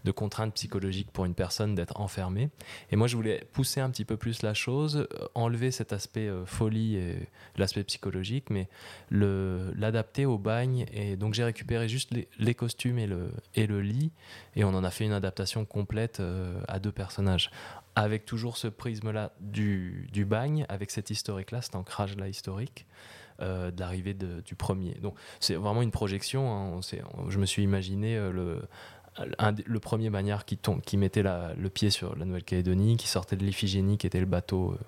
de, 0.04 0.10
contraintes 0.10 0.52
psychologiques 0.54 1.10
pour 1.12 1.24
une 1.24 1.34
personne 1.34 1.76
d'être 1.76 2.00
enfermée. 2.00 2.50
Et 2.90 2.96
moi, 2.96 3.06
je 3.06 3.14
voulais 3.14 3.46
pousser 3.52 3.80
un 3.80 3.88
petit 3.90 4.04
peu 4.04 4.16
plus 4.16 4.42
la 4.42 4.52
chose, 4.52 5.06
enlever 5.34 5.70
cet 5.70 5.92
aspect 5.92 6.28
folie 6.44 6.96
et 6.96 7.28
l'aspect 7.56 7.84
psychologique, 7.84 8.50
mais 8.50 8.68
l'adapter 9.10 10.26
au 10.26 10.38
bagne. 10.38 10.86
Et 10.92 11.16
donc, 11.16 11.34
j'ai 11.34 11.44
récupéré 11.44 11.88
juste 11.88 12.10
les, 12.38 12.54
costumes 12.54 12.98
et 12.98 13.66
le 13.66 13.80
lit, 13.80 14.10
et 14.56 14.64
on 14.64 14.74
en 14.74 14.82
a 14.82 14.90
fait 14.90 15.04
une 15.04 15.12
adaptation 15.12 15.64
complète 15.64 16.20
à 16.68 16.80
deux 16.80 16.92
personnages 16.92 17.50
avec 17.94 18.24
toujours 18.24 18.56
ce 18.56 18.68
prisme-là 18.68 19.32
du, 19.40 20.08
du, 20.12 20.24
bagne, 20.24 20.66
avec 20.68 20.90
cet 20.90 21.10
historique-là, 21.10 21.62
cet 21.62 21.74
ancrage-là 21.76 22.28
historique. 22.28 22.86
Euh, 23.40 23.70
de 23.70 23.80
l'arrivée 23.80 24.14
du 24.14 24.54
premier. 24.54 24.94
Donc 25.00 25.16
c'est 25.40 25.54
vraiment 25.54 25.82
une 25.82 25.90
projection. 25.90 26.52
Hein. 26.52 26.80
je 27.28 27.38
me 27.38 27.46
suis 27.46 27.62
imaginé 27.62 28.16
euh, 28.16 28.30
le, 28.30 28.62
le 29.64 29.80
premier 29.80 30.10
bagnard 30.10 30.44
qui, 30.44 30.56
tombe, 30.56 30.80
qui 30.80 30.96
mettait 30.96 31.22
le 31.22 31.68
pied 31.68 31.90
sur 31.90 32.16
la 32.16 32.24
Nouvelle-Calédonie, 32.24 32.96
qui 32.96 33.08
sortait 33.08 33.36
de 33.36 33.44
l'Iphigénie, 33.44 33.98
qui 33.98 34.06
était 34.06 34.20
le 34.20 34.26
bateau, 34.26 34.72
euh, 34.72 34.78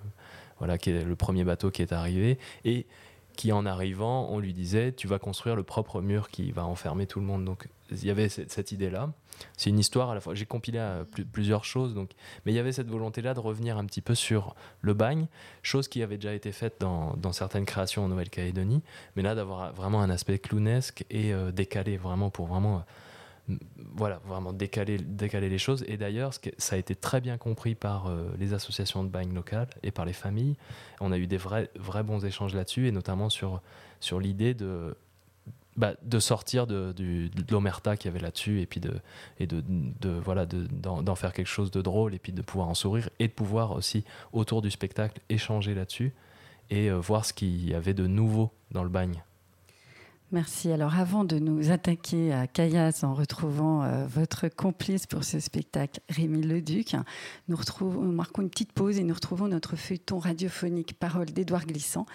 voilà, 0.58 0.78
qui 0.78 0.90
est 0.90 1.04
le 1.04 1.16
premier 1.16 1.42
bateau 1.42 1.70
qui 1.70 1.82
est 1.82 1.92
arrivé, 1.92 2.38
et 2.64 2.86
qui 3.36 3.52
en 3.52 3.66
arrivant, 3.66 4.28
on 4.30 4.38
lui 4.38 4.52
disait, 4.52 4.92
tu 4.92 5.06
vas 5.06 5.18
construire 5.18 5.56
le 5.56 5.62
propre 5.62 6.00
mur 6.00 6.28
qui 6.28 6.52
va 6.52 6.64
enfermer 6.64 7.06
tout 7.06 7.20
le 7.20 7.26
monde. 7.26 7.44
Donc 7.44 7.68
il 7.90 8.04
y 8.04 8.10
avait 8.10 8.28
cette, 8.28 8.72
idée-là. 8.72 9.12
C'est 9.56 9.70
une 9.70 9.78
histoire 9.78 10.10
à 10.10 10.14
la 10.14 10.20
fois. 10.20 10.34
J'ai 10.34 10.46
compilé 10.46 10.78
euh, 10.78 11.04
plusieurs 11.32 11.64
choses, 11.64 11.94
donc, 11.94 12.10
mais 12.44 12.52
il 12.52 12.54
y 12.54 12.58
avait 12.58 12.72
cette 12.72 12.88
volonté-là 12.88 13.34
de 13.34 13.40
revenir 13.40 13.76
un 13.76 13.84
petit 13.84 14.00
peu 14.00 14.14
sur 14.14 14.54
le 14.80 14.94
bagne, 14.94 15.26
chose 15.62 15.88
qui 15.88 16.02
avait 16.02 16.16
déjà 16.16 16.34
été 16.34 16.52
faite 16.52 16.76
dans, 16.80 17.32
certaines 17.32 17.66
créations 17.66 18.04
en 18.04 18.08
Nouvelle-Calédonie, 18.08 18.82
mais 19.16 19.22
là 19.22 19.34
d'avoir 19.34 19.72
vraiment 19.72 20.02
un 20.02 20.10
aspect 20.10 20.38
clownesque 20.38 21.04
et 21.10 21.32
euh, 21.32 21.50
décalé, 21.50 21.96
vraiment 21.96 22.30
pour 22.30 22.46
vraiment 22.46 22.84
voilà, 23.94 24.20
vraiment 24.26 24.52
décaler, 24.52 24.98
décaler 24.98 25.48
les 25.48 25.58
choses. 25.58 25.84
Et 25.86 25.96
d'ailleurs, 25.96 26.32
ça 26.58 26.76
a 26.76 26.78
été 26.78 26.94
très 26.94 27.20
bien 27.20 27.36
compris 27.36 27.74
par 27.74 28.06
euh, 28.06 28.28
les 28.38 28.54
associations 28.54 29.04
de 29.04 29.08
bagne 29.08 29.34
locales 29.34 29.68
et 29.82 29.90
par 29.90 30.04
les 30.04 30.12
familles. 30.12 30.56
On 31.00 31.12
a 31.12 31.18
eu 31.18 31.26
des 31.26 31.36
vrais, 31.36 31.70
vrais 31.76 32.02
bons 32.02 32.24
échanges 32.24 32.54
là-dessus, 32.54 32.88
et 32.88 32.92
notamment 32.92 33.28
sur, 33.28 33.60
sur 34.00 34.18
l'idée 34.18 34.54
de, 34.54 34.96
bah, 35.76 35.94
de 36.02 36.18
sortir 36.20 36.66
de, 36.66 36.94
l'omerta 37.50 37.96
qu'il 37.96 38.10
y 38.10 38.14
avait 38.14 38.22
là-dessus, 38.22 38.60
et 38.60 38.66
puis 38.66 38.80
de, 38.80 38.94
de 39.40 40.10
voilà, 40.10 40.46
d'en, 40.46 41.14
faire 41.14 41.32
quelque 41.32 41.46
chose 41.46 41.70
de 41.70 41.82
drôle, 41.82 42.14
et 42.14 42.18
puis 42.18 42.32
de 42.32 42.42
pouvoir 42.42 42.68
en 42.68 42.74
sourire, 42.74 43.10
et 43.18 43.28
de 43.28 43.32
pouvoir 43.32 43.72
aussi, 43.72 44.04
autour 44.32 44.62
du 44.62 44.70
spectacle, 44.70 45.20
échanger 45.28 45.74
là-dessus, 45.74 46.14
et 46.70 46.90
euh, 46.90 46.98
voir 46.98 47.26
ce 47.26 47.34
qu'il 47.34 47.68
y 47.68 47.74
avait 47.74 47.94
de 47.94 48.06
nouveau 48.06 48.52
dans 48.70 48.82
le 48.82 48.88
bagne. 48.88 49.22
Merci. 50.32 50.72
Alors 50.72 50.98
avant 50.98 51.24
de 51.24 51.38
nous 51.38 51.70
attaquer 51.70 52.32
à 52.32 52.46
Caillasse 52.46 53.04
en 53.04 53.14
retrouvant 53.14 53.84
euh, 53.84 54.06
votre 54.06 54.48
complice 54.48 55.06
pour 55.06 55.22
ce 55.22 55.38
spectacle, 55.38 56.00
Rémi 56.08 56.42
Leduc, 56.42 56.96
nous, 57.46 57.56
retrouvons, 57.56 58.02
marquons 58.02 58.42
une 58.42 58.50
petite 58.50 58.72
pause 58.72 58.98
et 58.98 59.04
nous 59.04 59.14
retrouvons 59.14 59.46
notre 59.46 59.76
feuilleton 59.76 60.18
radiophonique 60.18 60.98
Parole 60.98 61.26
d'Édouard 61.26 61.66
Glissant. 61.66 62.06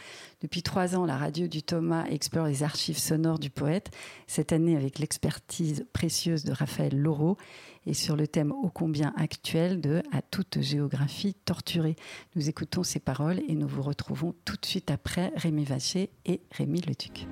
Depuis 0.42 0.64
trois 0.64 0.98
ans, 0.98 1.06
la 1.06 1.18
radio 1.18 1.48
du 1.48 1.64
Thomas 1.64 2.06
explore 2.06 2.48
les 2.48 2.64
archives 2.64 2.98
sonores 2.98 3.40
du 3.40 3.50
poète, 3.50 3.92
cette 4.28 4.52
année 4.52 4.76
avec 4.76 5.00
l'expertise 5.00 5.86
précieuse 5.94 6.44
de 6.44 6.52
Raphaël 6.52 7.00
Laureau 7.00 7.38
et 7.86 7.94
sur 7.94 8.16
le 8.16 8.28
thème 8.28 8.52
ô 8.52 8.70
combien 8.70 9.14
actuel 9.16 9.80
de 9.80 10.04
À 10.12 10.22
toute 10.22 10.62
géographie 10.62 11.36
torturée. 11.46 11.96
Nous 12.36 12.50
écoutons 12.50 12.84
ces 12.84 13.00
paroles 13.00 13.40
et 13.48 13.56
nous 13.56 13.68
vous 13.68 13.82
retrouvons 13.82 14.36
tout 14.46 14.58
de 14.58 14.66
suite 14.66 14.92
après 14.92 15.32
Rémi 15.36 15.64
Vacher 15.64 16.10
et 16.26 16.42
Rémi 16.52 16.82
Leduc. 16.82 17.28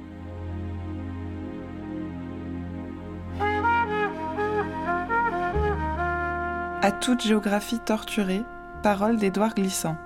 À 6.83 6.91
toute 6.91 7.23
géographie 7.23 7.79
torturée, 7.79 8.43
parole 8.83 9.17
d'Édouard 9.17 9.55
Glissant. 9.55 9.97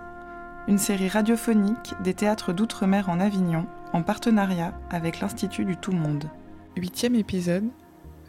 Une 0.70 0.78
série 0.78 1.10
radiophonique 1.10 1.96
des 2.02 2.14
théâtres 2.14 2.54
d'outre-mer 2.54 3.10
en 3.10 3.20
Avignon, 3.20 3.66
en 3.92 4.04
partenariat 4.04 4.74
avec 4.90 5.20
l'Institut 5.20 5.66
du 5.66 5.76
Tout-Monde. 5.76 6.30
Huitième 6.78 7.16
épisode 7.16 7.68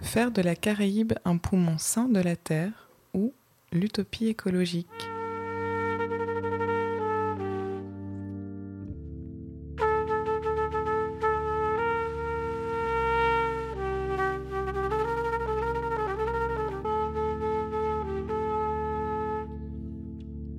Faire 0.01 0.33
de 0.33 0.43
la 0.43 0.57
Caraïbe 0.57 1.13
un 1.25 1.37
poumon 1.37 1.79
sain 1.79 2.09
de 2.09 2.19
la 2.19 2.35
Terre 2.35 2.91
ou 3.15 3.33
l'utopie 3.73 4.27
écologique. 4.27 5.12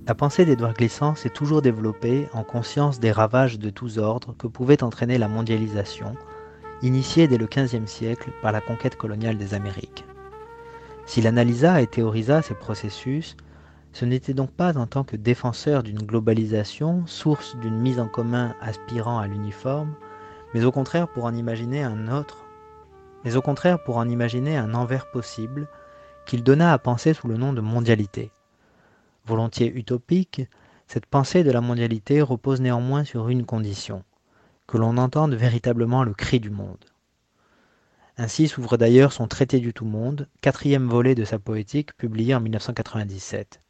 La 0.05 0.15
pensée 0.15 0.43
d'Édouard 0.43 0.73
Glissant 0.73 1.15
s'est 1.15 1.29
toujours 1.29 1.61
développée 1.61 2.27
en 2.33 2.43
conscience 2.43 2.99
des 2.99 3.13
ravages 3.13 3.57
de 3.57 3.69
tous 3.69 3.99
ordres 3.99 4.35
que 4.37 4.47
pouvait 4.47 4.83
entraîner 4.83 5.17
la 5.17 5.29
mondialisation, 5.29 6.17
initiée 6.81 7.29
dès 7.29 7.37
le 7.37 7.45
XVe 7.47 7.87
siècle 7.87 8.31
par 8.41 8.51
la 8.51 8.59
conquête 8.59 8.97
coloniale 8.97 9.37
des 9.37 9.53
Amériques. 9.53 10.03
S'il 11.05 11.25
analysa 11.25 11.81
et 11.81 11.87
théorisa 11.87 12.41
ces 12.41 12.53
processus, 12.53 13.37
ce 13.93 14.03
n'était 14.03 14.33
donc 14.33 14.51
pas 14.51 14.77
en 14.77 14.87
tant 14.87 15.05
que 15.05 15.15
défenseur 15.15 15.83
d'une 15.83 16.03
globalisation, 16.03 17.07
source 17.07 17.55
d'une 17.61 17.79
mise 17.79 18.01
en 18.01 18.09
commun 18.09 18.55
aspirant 18.59 19.19
à 19.19 19.27
l'uniforme, 19.27 19.95
mais 20.53 20.65
au 20.65 20.73
contraire 20.73 21.07
pour 21.07 21.23
en 21.23 21.33
imaginer 21.33 21.81
un 21.81 22.09
autre, 22.09 22.43
mais 23.23 23.37
au 23.37 23.41
contraire 23.41 23.81
pour 23.81 23.95
en 23.95 24.09
imaginer 24.09 24.57
un 24.57 24.73
envers 24.73 25.09
possible 25.11 25.69
qu'il 26.25 26.43
donna 26.43 26.73
à 26.73 26.77
penser 26.77 27.13
sous 27.13 27.29
le 27.29 27.37
nom 27.37 27.53
de 27.53 27.61
mondialité. 27.61 28.33
Volontiers 29.25 29.71
utopique, 29.73 30.41
cette 30.87 31.05
pensée 31.05 31.43
de 31.43 31.51
la 31.51 31.61
mondialité 31.61 32.21
repose 32.21 32.59
néanmoins 32.59 33.05
sur 33.05 33.29
une 33.29 33.45
condition, 33.45 34.03
que 34.67 34.77
l'on 34.77 34.97
entende 34.97 35.33
véritablement 35.33 36.03
le 36.03 36.13
cri 36.13 36.41
du 36.41 36.49
monde. 36.49 36.85
Ainsi 38.17 38.49
s'ouvre 38.49 38.77
d'ailleurs 38.77 39.13
son 39.13 39.27
Traité 39.27 39.59
du 39.59 39.73
tout-monde, 39.73 40.27
quatrième 40.41 40.87
volet 40.87 41.15
de 41.15 41.23
sa 41.23 41.39
poétique 41.39 41.95
publié 41.95 42.35
en 42.35 42.41
1997. 42.41 43.61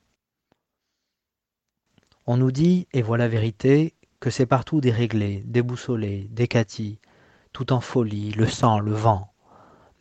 On 2.26 2.38
nous 2.38 2.52
dit, 2.52 2.88
et 2.92 3.02
voilà 3.02 3.28
vérité, 3.28 3.94
que 4.20 4.30
c'est 4.30 4.46
partout 4.48 4.82
déréglé, 4.82 5.44
déboussolé, 5.46 6.30
décati, 6.32 7.00
tout 7.52 7.72
en 7.74 7.80
folie, 7.80 8.32
le 8.32 8.48
sang, 8.48 8.80
le 8.80 8.94
vent. 8.94 9.32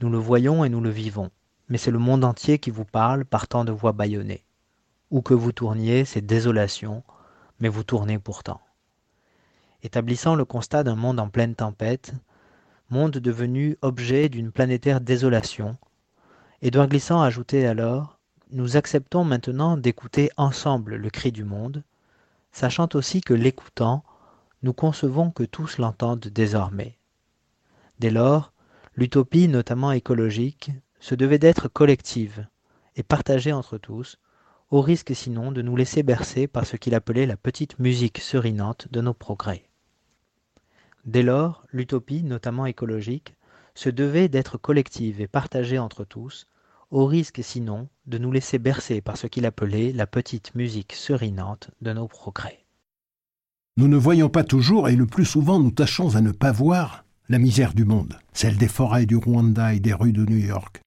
Nous 0.01 0.09
le 0.09 0.19
voyons 0.19 0.65
et 0.65 0.71
nous 0.71 0.81
le 0.81 0.91
vivons, 0.91 1.31
mais 1.69 1.79
c'est 1.79 1.91
le 1.91 1.99
monde 1.99 2.25
entier 2.25 2.59
qui 2.59 2.71
vous 2.71 2.87
parle 2.87 3.27
par 3.27 3.49
tant 3.49 3.65
de 3.65 3.73
voix 3.73 3.93
bâillonnées. 3.93 4.45
Où 5.13 5.21
que 5.21 5.35
vous 5.35 5.53
tourniez, 5.53 6.07
c'est 6.07 6.23
désolation, 6.23 7.05
mais 7.61 7.69
vous 7.69 7.85
tournez 7.85 8.19
pourtant. 8.19 8.63
établissant 9.83 10.35
le 10.35 10.47
constat 10.47 10.85
d'un 10.85 10.97
monde 10.97 11.21
en 11.21 11.29
pleine 11.29 11.55
tempête, 11.55 12.15
monde 12.89 13.19
devenu 13.19 13.77
objet 13.83 14.31
d'une 14.31 14.51
planétaire 14.51 15.03
désolation. 15.03 15.77
Édouard 16.63 16.89
Glissant 16.89 17.21
ajoutait 17.21 17.67
alors 17.67 18.19
Nous 18.53 18.79
acceptons 18.79 19.23
maintenant 19.23 19.77
d'écouter 19.77 20.31
ensemble 20.39 20.97
le 20.97 21.11
cri 21.11 21.31
du 21.31 21.45
monde, 21.45 21.85
sachant 22.51 22.89
aussi 22.95 23.21
que 23.21 23.35
l'écoutant, 23.35 24.05
nous 24.63 24.73
concevons 24.73 25.31
que 25.31 25.43
tous 25.43 25.77
l'entendent 25.77 26.29
désormais. 26.29 26.97
Dès 27.99 28.11
lors, 28.11 28.55
l'utopie, 28.97 29.49
notamment 29.49 29.93
écologique, 29.93 30.71
se 31.01 31.15
devait 31.15 31.39
d'être 31.39 31.69
collective 31.69 32.47
et 32.97 33.03
partagée 33.03 33.53
entre 33.53 33.77
tous, 33.77 34.19
au 34.73 34.81
risque 34.81 35.15
sinon 35.15 35.53
de 35.53 35.61
nous 35.61 35.77
laisser 35.77 36.03
bercer 36.03 36.47
par 36.47 36.65
ce 36.65 36.77
qu'il 36.77 36.95
appelait 36.95 37.27
la 37.27 37.37
petite 37.37 37.79
musique 37.79 38.19
serinante 38.19 38.89
de 38.91 39.03
nos 39.03 39.13
progrès. 39.13 39.65
Dès 41.05 41.23
lors, 41.23 41.67
l'utopie, 41.73 42.23
notamment 42.23 42.65
écologique, 42.65 43.35
se 43.75 43.91
devait 43.91 44.29
d'être 44.29 44.57
collective 44.57 45.21
et 45.21 45.29
partagée 45.29 45.79
entre 45.79 46.05
tous, 46.05 46.47
au 46.91 47.05
risque 47.05 47.45
sinon 47.45 47.89
de 48.07 48.17
nous 48.17 48.33
laisser 48.33 48.59
bercer 48.59 49.03
par 49.03 49.19
ce 49.19 49.27
qu'il 49.27 49.45
appelait 49.45 49.93
la 49.93 50.07
petite 50.07 50.55
musique 50.55 50.95
serinante 50.95 51.71
de 51.83 51.93
nos 51.93 52.09
progrès. 52.09 52.65
Nous 53.77 53.89
ne 53.89 53.97
voyons 53.99 54.31
pas 54.31 54.45
toujours, 54.45 54.89
et 54.89 54.97
le 54.97 55.07
plus 55.07 55.27
souvent 55.27 55.59
nous 55.59 55.71
tâchons 55.71 56.17
à 56.17 56.23
ne 56.23 56.33
pas 56.33 56.53
voir, 56.53 57.05
la 57.29 57.39
misère 57.39 57.75
du 57.75 57.85
monde, 57.85 58.19
celle 58.33 58.57
des 58.57 58.69
forêts 58.69 59.07
du 59.07 59.17
Rwanda 59.17 59.75
et 59.75 59.81
des 59.81 59.93
rues 59.93 60.13
de 60.15 60.25
New 60.25 60.39
York, 60.39 60.81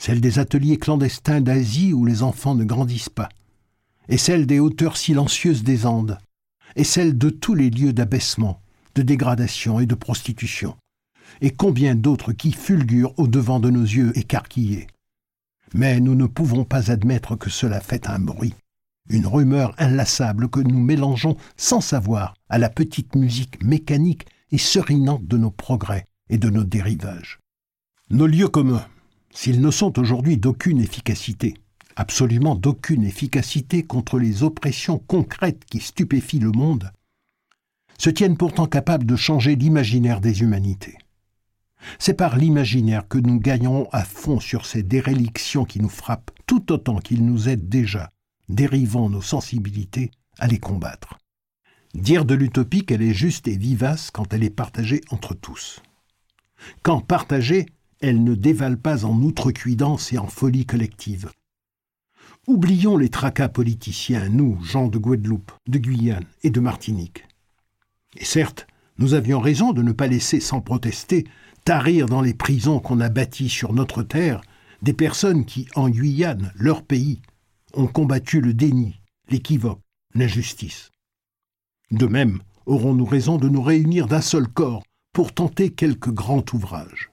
celle 0.00 0.22
des 0.22 0.38
ateliers 0.38 0.78
clandestins 0.78 1.42
d'Asie 1.42 1.92
où 1.92 2.06
les 2.06 2.22
enfants 2.22 2.54
ne 2.54 2.64
grandissent 2.64 3.10
pas, 3.10 3.28
et 4.08 4.16
celle 4.16 4.46
des 4.46 4.58
hauteurs 4.58 4.96
silencieuses 4.96 5.62
des 5.62 5.84
Andes, 5.84 6.18
et 6.74 6.84
celle 6.84 7.18
de 7.18 7.28
tous 7.28 7.54
les 7.54 7.68
lieux 7.68 7.92
d'abaissement, 7.92 8.62
de 8.94 9.02
dégradation 9.02 9.78
et 9.78 9.84
de 9.84 9.94
prostitution, 9.94 10.74
et 11.42 11.50
combien 11.50 11.94
d'autres 11.94 12.32
qui 12.32 12.52
fulgurent 12.52 13.12
au 13.18 13.26
devant 13.26 13.60
de 13.60 13.68
nos 13.68 13.82
yeux 13.82 14.16
écarquillés. 14.16 14.86
Mais 15.74 16.00
nous 16.00 16.14
ne 16.14 16.26
pouvons 16.26 16.64
pas 16.64 16.90
admettre 16.90 17.36
que 17.36 17.50
cela 17.50 17.80
fait 17.82 18.08
un 18.08 18.20
bruit, 18.20 18.54
une 19.10 19.26
rumeur 19.26 19.74
inlassable 19.76 20.48
que 20.48 20.60
nous 20.60 20.80
mélangeons 20.80 21.36
sans 21.58 21.82
savoir 21.82 22.32
à 22.48 22.56
la 22.56 22.70
petite 22.70 23.16
musique 23.16 23.62
mécanique 23.62 24.24
et 24.50 24.58
serinante 24.58 25.26
de 25.26 25.36
nos 25.36 25.50
progrès 25.50 26.06
et 26.30 26.38
de 26.38 26.48
nos 26.48 26.64
dérivages. 26.64 27.38
Nos 28.08 28.26
lieux 28.26 28.48
communs, 28.48 28.86
s'ils 29.32 29.60
ne 29.60 29.70
sont 29.70 29.98
aujourd'hui 29.98 30.36
d'aucune 30.36 30.80
efficacité, 30.80 31.54
absolument 31.96 32.54
d'aucune 32.54 33.04
efficacité 33.04 33.82
contre 33.82 34.18
les 34.18 34.42
oppressions 34.42 34.98
concrètes 34.98 35.64
qui 35.64 35.80
stupéfient 35.80 36.40
le 36.40 36.52
monde, 36.52 36.90
se 37.98 38.10
tiennent 38.10 38.36
pourtant 38.36 38.66
capables 38.66 39.04
de 39.04 39.16
changer 39.16 39.56
l'imaginaire 39.56 40.20
des 40.20 40.42
humanités. 40.42 40.96
C'est 41.98 42.14
par 42.14 42.36
l'imaginaire 42.36 43.08
que 43.08 43.18
nous 43.18 43.38
gagnons 43.38 43.88
à 43.92 44.04
fond 44.04 44.40
sur 44.40 44.66
ces 44.66 44.82
dérélictions 44.82 45.64
qui 45.64 45.80
nous 45.80 45.88
frappent, 45.88 46.30
tout 46.46 46.72
autant 46.72 46.98
qu'ils 46.98 47.24
nous 47.24 47.48
aident 47.48 47.68
déjà, 47.68 48.10
dérivant 48.48 49.08
nos 49.08 49.22
sensibilités 49.22 50.10
à 50.38 50.46
les 50.46 50.58
combattre. 50.58 51.18
Dire 51.94 52.24
de 52.24 52.34
l'utopie 52.34 52.84
qu'elle 52.84 53.02
est 53.02 53.14
juste 53.14 53.48
et 53.48 53.56
vivace 53.56 54.10
quand 54.10 54.32
elle 54.32 54.44
est 54.44 54.50
partagée 54.50 55.00
entre 55.10 55.34
tous. 55.34 55.82
Quand 56.82 57.00
partagée, 57.00 57.66
elle 58.00 58.24
ne 58.24 58.34
dévale 58.34 58.78
pas 58.78 59.04
en 59.04 59.20
outrecuidance 59.22 60.12
et 60.12 60.18
en 60.18 60.26
folie 60.26 60.66
collective. 60.66 61.30
Oublions 62.46 62.96
les 62.96 63.10
tracas 63.10 63.48
politiciens, 63.48 64.28
nous, 64.28 64.58
gens 64.64 64.88
de 64.88 64.98
Guadeloupe, 64.98 65.52
de 65.68 65.78
Guyane 65.78 66.24
et 66.42 66.50
de 66.50 66.60
Martinique. 66.60 67.24
Et 68.16 68.24
certes, 68.24 68.66
nous 68.98 69.14
avions 69.14 69.40
raison 69.40 69.72
de 69.72 69.82
ne 69.82 69.92
pas 69.92 70.06
laisser 70.06 70.40
sans 70.40 70.60
protester 70.60 71.26
tarir 71.64 72.06
dans 72.06 72.22
les 72.22 72.34
prisons 72.34 72.80
qu'on 72.80 73.00
a 73.00 73.10
bâties 73.10 73.50
sur 73.50 73.72
notre 73.72 74.02
terre 74.02 74.40
des 74.82 74.94
personnes 74.94 75.44
qui, 75.44 75.68
en 75.74 75.90
Guyane, 75.90 76.52
leur 76.54 76.82
pays, 76.82 77.20
ont 77.74 77.86
combattu 77.86 78.40
le 78.40 78.54
déni, 78.54 79.00
l'équivoque, 79.28 79.80
l'injustice. 80.14 80.90
De 81.90 82.06
même, 82.06 82.40
aurons-nous 82.66 83.04
raison 83.04 83.36
de 83.36 83.48
nous 83.48 83.62
réunir 83.62 84.06
d'un 84.06 84.22
seul 84.22 84.48
corps 84.48 84.82
pour 85.12 85.32
tenter 85.32 85.70
quelque 85.70 86.10
grand 86.10 86.52
ouvrage? 86.54 87.09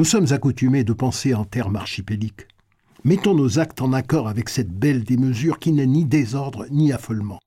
Nous 0.00 0.06
sommes 0.06 0.32
accoutumés 0.32 0.82
de 0.82 0.94
penser 0.94 1.34
en 1.34 1.44
termes 1.44 1.76
archipéliques. 1.76 2.48
Mettons 3.04 3.34
nos 3.34 3.58
actes 3.58 3.82
en 3.82 3.92
accord 3.92 4.28
avec 4.28 4.48
cette 4.48 4.72
belle 4.72 5.04
démesure 5.04 5.58
qui 5.58 5.72
n'est 5.72 5.84
ni 5.84 6.06
désordre 6.06 6.64
ni 6.70 6.90
affolement. 6.90 7.38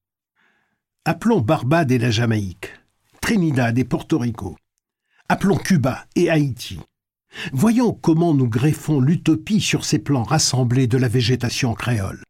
Appelons 1.04 1.42
Barbade 1.42 1.92
et 1.92 1.98
la 1.98 2.12
Jamaïque, 2.12 2.72
Trinidad 3.24 3.80
et 3.80 3.84
Porto 3.84 4.20
Rico. 4.20 4.56
Appelons 5.30 5.58
Cuba 5.58 6.06
et 6.16 6.30
Haïti. 6.30 6.80
Voyons 7.54 7.92
comment 7.92 8.36
nous 8.36 8.48
greffons 8.48 9.00
l'utopie 9.00 9.60
sur 9.60 9.84
ces 9.84 9.98
plans 9.98 10.22
rassemblés 10.22 10.86
de 10.86 11.00
la 11.00 11.08
végétation 11.08 11.74
créole. 11.74 12.22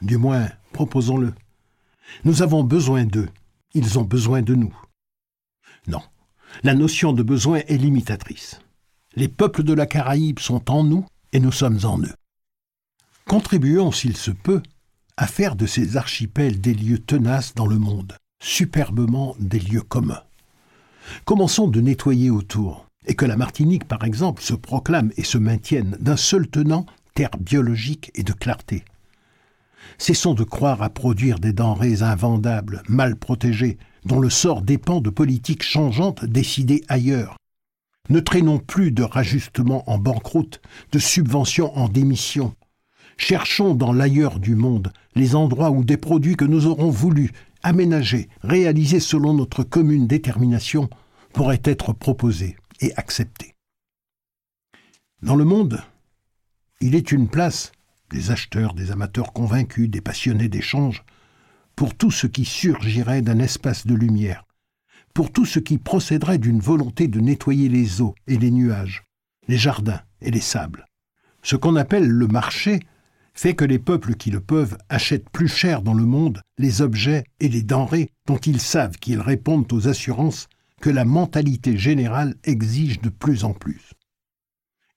Du 0.00 0.16
moins, 0.16 0.48
proposons-le. 0.72 1.34
Nous 2.22 2.42
avons 2.42 2.62
besoin 2.62 3.04
d'eux, 3.04 3.30
ils 3.74 3.98
ont 3.98 4.04
besoin 4.04 4.42
de 4.42 4.54
nous. 4.54 4.76
Non, 5.88 6.02
la 6.62 6.74
notion 6.74 7.12
de 7.12 7.24
besoin 7.24 7.62
est 7.66 7.78
limitatrice. 7.78 8.60
Les 9.20 9.28
peuples 9.28 9.64
de 9.64 9.74
la 9.74 9.84
Caraïbe 9.84 10.38
sont 10.38 10.70
en 10.70 10.82
nous 10.82 11.04
et 11.34 11.40
nous 11.40 11.52
sommes 11.52 11.80
en 11.84 12.00
eux. 12.00 12.14
Contribuons, 13.26 13.92
s'il 13.92 14.16
se 14.16 14.30
peut, 14.30 14.62
à 15.18 15.26
faire 15.26 15.56
de 15.56 15.66
ces 15.66 15.98
archipels 15.98 16.58
des 16.58 16.72
lieux 16.72 17.00
tenaces 17.00 17.54
dans 17.54 17.66
le 17.66 17.78
monde, 17.78 18.16
superbement 18.42 19.36
des 19.38 19.58
lieux 19.58 19.82
communs. 19.82 20.22
Commençons 21.26 21.68
de 21.68 21.82
nettoyer 21.82 22.30
autour, 22.30 22.86
et 23.06 23.14
que 23.14 23.26
la 23.26 23.36
Martinique, 23.36 23.86
par 23.86 24.04
exemple, 24.04 24.42
se 24.42 24.54
proclame 24.54 25.12
et 25.18 25.24
se 25.24 25.36
maintienne 25.36 25.98
d'un 26.00 26.16
seul 26.16 26.48
tenant, 26.48 26.86
terre 27.14 27.36
biologique 27.38 28.10
et 28.14 28.22
de 28.22 28.32
clarté. 28.32 28.86
Cessons 29.98 30.32
de 30.32 30.44
croire 30.44 30.80
à 30.80 30.88
produire 30.88 31.40
des 31.40 31.52
denrées 31.52 32.00
invendables, 32.00 32.82
mal 32.88 33.16
protégées, 33.16 33.76
dont 34.06 34.18
le 34.18 34.30
sort 34.30 34.62
dépend 34.62 35.02
de 35.02 35.10
politiques 35.10 35.62
changeantes 35.62 36.24
décidées 36.24 36.82
ailleurs. 36.88 37.36
Ne 38.08 38.20
traînons 38.20 38.58
plus 38.58 38.90
de 38.90 39.02
rajustements 39.02 39.88
en 39.88 39.98
banqueroute, 39.98 40.60
de 40.92 40.98
subventions 40.98 41.76
en 41.76 41.88
démission, 41.88 42.54
Cherchons 43.20 43.74
dans 43.74 43.92
l'ailleurs 43.92 44.40
du 44.40 44.56
monde 44.56 44.94
les 45.14 45.36
endroits 45.36 45.70
où 45.70 45.84
des 45.84 45.98
produits 45.98 46.36
que 46.36 46.46
nous 46.46 46.66
aurons 46.66 46.88
voulu 46.88 47.32
aménager, 47.62 48.30
réaliser 48.42 48.98
selon 48.98 49.34
notre 49.34 49.62
commune 49.62 50.06
détermination, 50.06 50.88
pourraient 51.34 51.60
être 51.64 51.92
proposés 51.92 52.56
et 52.80 52.94
acceptés. 52.96 53.54
Dans 55.22 55.36
le 55.36 55.44
monde, 55.44 55.82
il 56.80 56.94
est 56.94 57.12
une 57.12 57.28
place, 57.28 57.72
des 58.10 58.30
acheteurs, 58.30 58.72
des 58.72 58.90
amateurs 58.90 59.34
convaincus, 59.34 59.90
des 59.90 60.00
passionnés 60.00 60.48
d'échange, 60.48 61.04
pour 61.76 61.94
tout 61.94 62.10
ce 62.10 62.26
qui 62.26 62.46
surgirait 62.46 63.20
d'un 63.20 63.38
espace 63.38 63.86
de 63.86 63.94
lumière, 63.94 64.46
pour 65.20 65.32
tout 65.32 65.44
ce 65.44 65.58
qui 65.58 65.76
procéderait 65.76 66.38
d'une 66.38 66.60
volonté 66.60 67.06
de 67.06 67.20
nettoyer 67.20 67.68
les 67.68 68.00
eaux 68.00 68.14
et 68.26 68.38
les 68.38 68.50
nuages, 68.50 69.04
les 69.48 69.58
jardins 69.58 70.00
et 70.22 70.30
les 70.30 70.40
sables. 70.40 70.86
Ce 71.42 71.56
qu'on 71.56 71.76
appelle 71.76 72.08
le 72.08 72.26
marché 72.26 72.80
fait 73.34 73.54
que 73.54 73.66
les 73.66 73.78
peuples 73.78 74.14
qui 74.14 74.30
le 74.30 74.40
peuvent 74.40 74.78
achètent 74.88 75.28
plus 75.28 75.46
cher 75.46 75.82
dans 75.82 75.92
le 75.92 76.06
monde 76.06 76.40
les 76.56 76.80
objets 76.80 77.24
et 77.38 77.50
les 77.50 77.60
denrées 77.60 78.08
dont 78.26 78.38
ils 78.38 78.62
savent 78.62 78.96
qu'ils 78.96 79.20
répondent 79.20 79.70
aux 79.74 79.88
assurances 79.88 80.48
que 80.80 80.88
la 80.88 81.04
mentalité 81.04 81.76
générale 81.76 82.34
exige 82.44 83.02
de 83.02 83.10
plus 83.10 83.44
en 83.44 83.52
plus. 83.52 83.92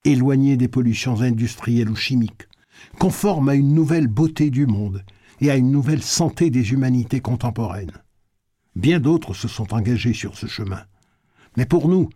Éloignés 0.05 0.55
des 0.55 0.69
pollutions 0.69 1.19
industrielles 1.19 1.89
ou 1.89 1.97
chimiques, 1.97 2.47
conformes 2.97 3.49
à 3.49 3.55
une 3.55 3.73
nouvelle 3.73 4.07
beauté 4.07 4.51
du 4.51 4.67
monde 4.67 5.03
et 5.41 5.51
à 5.51 5.57
une 5.57 5.69
nouvelle 5.69 6.01
santé 6.01 6.49
des 6.49 6.71
humanités 6.71 7.19
contemporaines. 7.19 8.02
Bien 8.75 8.99
d'autres 8.99 9.33
se 9.33 9.47
sont 9.47 9.73
engagés 9.73 10.13
sur 10.13 10.37
ce 10.37 10.47
chemin. 10.47 10.83
Mais 11.57 11.65
pour 11.65 11.87
nous, 11.87 12.09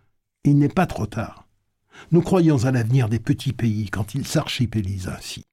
il 0.44 0.58
n'est 0.58 0.70
pas 0.70 0.88
trop 0.88 1.06
tard. 1.06 1.48
Nous 2.12 2.22
croyons 2.22 2.66
à 2.66 2.72
l'avenir 2.72 3.10
des 3.10 3.20
petits 3.20 3.54
pays 3.54 3.90
quand 3.90 4.16
ils 4.16 4.26
s'archipélisent 4.26 5.10
ainsi. 5.10 5.44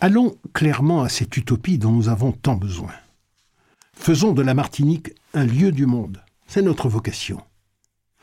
Allons 0.00 0.36
clairement 0.52 1.02
à 1.02 1.08
cette 1.08 1.36
utopie 1.36 1.78
dont 1.78 1.92
nous 1.92 2.08
avons 2.08 2.32
tant 2.32 2.56
besoin. 2.56 2.92
Faisons 3.94 4.32
de 4.32 4.42
la 4.42 4.54
Martinique 4.54 5.10
un 5.34 5.44
lieu 5.44 5.72
du 5.72 5.86
monde. 5.86 6.22
C'est 6.46 6.62
notre 6.62 6.88
vocation. 6.88 7.42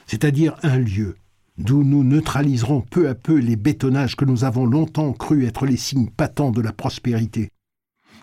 C'est-à-dire 0.08 0.55
un 0.63 0.77
lieu 0.77 1.17
d'où 1.58 1.84
nous 1.84 2.03
neutraliserons 2.03 2.81
peu 2.81 3.10
à 3.10 3.15
peu 3.15 3.38
les 3.38 3.55
bétonnages 3.55 4.15
que 4.15 4.25
nous 4.25 4.43
avons 4.43 4.65
longtemps 4.65 5.13
cru 5.13 5.45
être 5.45 5.65
les 5.65 5.77
signes 5.77 6.10
patents 6.10 6.51
de 6.51 6.62
la 6.62 6.73
prospérité, 6.73 7.49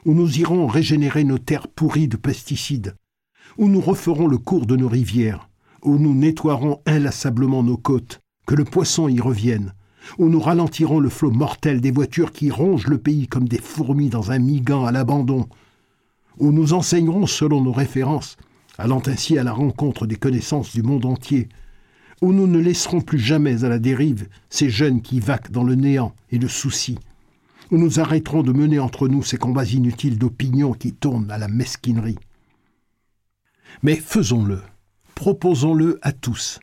où 0.04 0.14
nous 0.14 0.38
irons 0.38 0.66
régénérer 0.66 1.24
nos 1.24 1.38
terres 1.38 1.68
pourries 1.68 2.08
de 2.08 2.16
pesticides, 2.16 2.94
où 3.58 3.68
nous 3.68 3.80
referons 3.80 4.26
le 4.26 4.38
cours 4.38 4.66
de 4.66 4.76
nos 4.76 4.88
rivières, 4.88 5.48
où 5.82 5.98
nous 5.98 6.14
nettoierons 6.14 6.80
inlassablement 6.86 7.62
nos 7.62 7.76
côtes, 7.76 8.20
que 8.46 8.54
le 8.54 8.64
poisson 8.64 9.08
y 9.08 9.20
revienne, 9.20 9.74
où 10.18 10.28
nous 10.28 10.40
ralentirons 10.40 11.00
le 11.00 11.08
flot 11.08 11.30
mortel 11.30 11.80
des 11.80 11.90
voitures 11.90 12.32
qui 12.32 12.50
rongent 12.50 12.88
le 12.88 12.98
pays 12.98 13.28
comme 13.28 13.48
des 13.48 13.60
fourmis 13.60 14.08
dans 14.08 14.30
un 14.30 14.38
migan 14.38 14.84
à 14.84 14.92
l'abandon, 14.92 15.48
où 16.38 16.50
nous 16.50 16.72
enseignerons 16.72 17.26
selon 17.26 17.60
nos 17.60 17.72
références, 17.72 18.36
allant 18.78 19.02
ainsi 19.06 19.38
à 19.38 19.44
la 19.44 19.52
rencontre 19.52 20.06
des 20.06 20.16
connaissances 20.16 20.72
du 20.72 20.82
monde 20.82 21.04
entier, 21.04 21.48
où 22.20 22.32
nous 22.32 22.46
ne 22.46 22.58
laisserons 22.58 23.00
plus 23.00 23.18
jamais 23.18 23.64
à 23.64 23.68
la 23.68 23.78
dérive 23.78 24.28
ces 24.48 24.70
jeunes 24.70 25.02
qui 25.02 25.20
vaquent 25.20 25.50
dans 25.50 25.64
le 25.64 25.74
néant 25.74 26.14
et 26.30 26.38
le 26.38 26.48
souci, 26.48 26.98
où 27.72 27.78
nous 27.78 27.98
arrêterons 27.98 28.42
de 28.42 28.52
mener 28.52 28.78
entre 28.78 29.08
nous 29.08 29.22
ces 29.22 29.38
combats 29.38 29.64
inutiles 29.64 30.18
d'opinion 30.18 30.74
qui 30.74 30.92
tournent 30.92 31.30
à 31.30 31.38
la 31.38 31.48
mesquinerie. 31.48 32.18
Mais 33.82 33.96
faisons-le, 33.96 34.61
proposons-le 35.14 35.98
à 36.02 36.12
tous, 36.12 36.61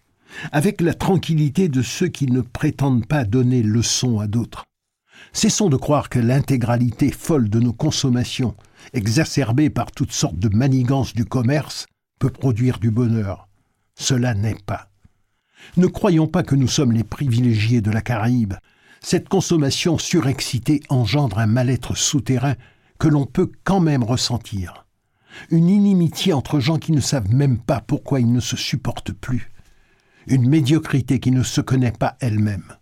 avec 0.51 0.81
la 0.81 0.93
tranquillité 0.93 1.67
de 1.67 1.81
ceux 1.81 2.07
qui 2.07 2.27
ne 2.27 2.41
prétendent 2.41 3.07
pas 3.07 3.25
donner 3.25 3.63
leçon 3.63 4.19
à 4.19 4.27
d'autres. 4.27 4.65
Cessons 5.33 5.69
de 5.69 5.77
croire 5.77 6.09
que 6.09 6.19
l'intégralité 6.19 7.11
folle 7.11 7.49
de 7.49 7.59
nos 7.59 7.73
consommations, 7.73 8.55
exacerbée 8.93 9.71
par 9.71 9.91
toutes 9.91 10.11
sortes 10.11 10.39
de 10.39 10.55
manigances 10.55 11.13
du 11.13 11.25
commerce, 11.25 11.87
peut 12.19 12.29
produire 12.29 12.77
du 12.77 12.91
bonheur. 12.91 13.47
Cela 13.95 14.35
n'est 14.35 14.57
pas. 14.65 14.89
Ne 15.75 15.87
croyons 15.87 16.27
pas 16.27 16.43
que 16.43 16.55
nous 16.55 16.67
sommes 16.67 16.91
les 16.91 17.03
privilégiés 17.03 17.81
de 17.81 17.91
la 17.91 18.01
Caraïbe. 18.01 18.53
Cette 19.01 19.29
consommation 19.29 19.97
surexcitée 19.97 20.81
engendre 20.89 21.39
un 21.39 21.47
mal-être 21.47 21.95
souterrain 21.95 22.55
que 22.97 23.07
l'on 23.07 23.25
peut 23.25 23.51
quand 23.63 23.79
même 23.79 24.03
ressentir. 24.03 24.85
Une 25.49 25.69
inimitié 25.69 26.33
entre 26.33 26.59
gens 26.59 26.77
qui 26.77 26.91
ne 26.91 26.99
savent 26.99 27.33
même 27.33 27.57
pas 27.57 27.81
pourquoi 27.81 28.19
ils 28.19 28.31
ne 28.31 28.39
se 28.39 28.57
supportent 28.57 29.13
plus. 29.13 29.51
Une 30.27 30.47
médiocrité 30.47 31.19
qui 31.19 31.31
ne 31.31 31.43
se 31.43 31.61
connaît 31.61 31.91
pas 31.91 32.17
elle-même. 32.19 32.73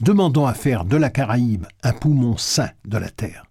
Demandons 0.00 0.46
à 0.46 0.54
faire 0.54 0.84
de 0.84 0.96
la 0.96 1.10
Caraïbe 1.10 1.66
un 1.82 1.92
poumon 1.92 2.36
sain 2.36 2.70
de 2.86 2.98
la 2.98 3.10
Terre. 3.10 3.44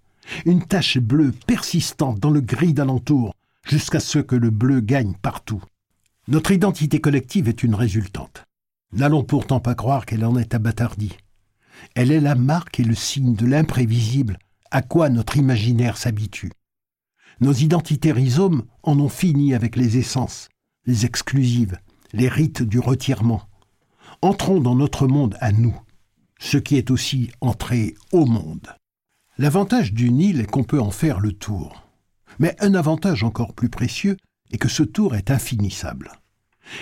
Une 0.46 0.66
tache 0.66 0.98
bleue 0.98 1.32
persistante 1.46 2.20
dans 2.20 2.32
le 2.32 2.42
gris 2.42 2.74
d'alentour, 2.74 3.34
jusqu'à 3.66 4.00
ce 4.00 4.20
que 4.20 4.36
le 4.36 4.50
bleu 4.50 4.82
gagne 4.82 5.14
partout. 5.22 5.64
Notre 6.28 6.52
identité 6.52 7.00
collective 7.00 7.48
est 7.48 7.64
une 7.64 7.76
résultante. 7.76 8.44
N'allons 8.94 9.24
pourtant 9.24 9.60
pas 9.60 9.76
croire 9.76 10.06
qu'elle 10.06 10.26
en 10.26 10.38
est 10.38 10.56
abattardie. 10.56 11.16
Elle 11.96 12.12
est 12.12 12.20
la 12.20 12.36
marque 12.36 12.80
et 12.80 12.84
le 12.84 12.96
signe 12.96 13.36
de 13.36 13.46
l'imprévisible 13.46 14.38
à 14.72 14.82
quoi 14.82 15.10
notre 15.10 15.38
imaginaire 15.38 15.98
s'habitue. 15.98 16.52
Nos 17.42 17.54
identités 17.54 18.12
rhizomes 18.12 18.64
en 18.84 19.00
ont 19.00 19.10
fini 19.10 19.54
avec 19.54 19.76
les 19.76 19.98
essences, 19.98 20.50
les 20.86 21.06
exclusives, 21.06 21.78
les 22.14 22.30
rites 22.30 22.64
du 22.64 22.80
retirement. 22.80 23.44
Entrons 24.22 24.62
dans 24.62 24.76
notre 24.76 25.08
monde 25.08 25.36
à 25.40 25.52
nous, 25.52 25.78
ce 26.40 26.58
qui 26.58 26.78
est 26.78 26.92
aussi 26.92 27.32
entrer 27.42 27.96
au 28.12 28.26
monde. 28.26 28.68
L'avantage 29.38 29.94
du 29.94 30.12
Nil 30.12 30.40
est 30.40 30.50
qu'on 30.50 30.64
peut 30.64 30.80
en 30.80 30.92
faire 30.92 31.20
le 31.20 31.34
tour. 31.34 31.84
Mais 32.40 32.56
un 32.60 32.74
avantage 32.74 33.24
encore 33.24 33.54
plus 33.54 33.70
précieux 33.70 34.18
est 34.52 34.58
que 34.58 34.70
ce 34.70 34.84
tour 34.84 35.16
est 35.16 35.32
infinissable. 35.32 36.12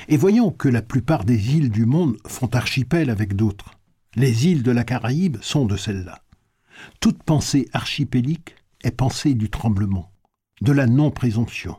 Et 0.08 0.18
voyons 0.18 0.52
que 0.52 0.70
la 0.70 0.82
plupart 0.82 1.26
des 1.26 1.56
îles 1.56 1.70
du 1.72 1.86
monde 1.86 2.18
font 2.28 2.48
archipel 2.48 3.10
avec 3.10 3.36
d'autres. 3.36 3.72
Les 4.16 4.48
îles 4.48 4.62
de 4.62 4.72
la 4.72 4.84
Caraïbe 4.84 5.38
sont 5.42 5.66
de 5.66 5.76
celles-là. 5.76 6.22
Toute 7.00 7.24
pensée 7.24 7.68
archipélique 7.74 8.56
est 8.84 8.92
pensée 8.92 9.34
du 9.34 9.50
tremblement, 9.50 10.12
de 10.62 10.72
la 10.72 10.86
non-présomption, 10.86 11.78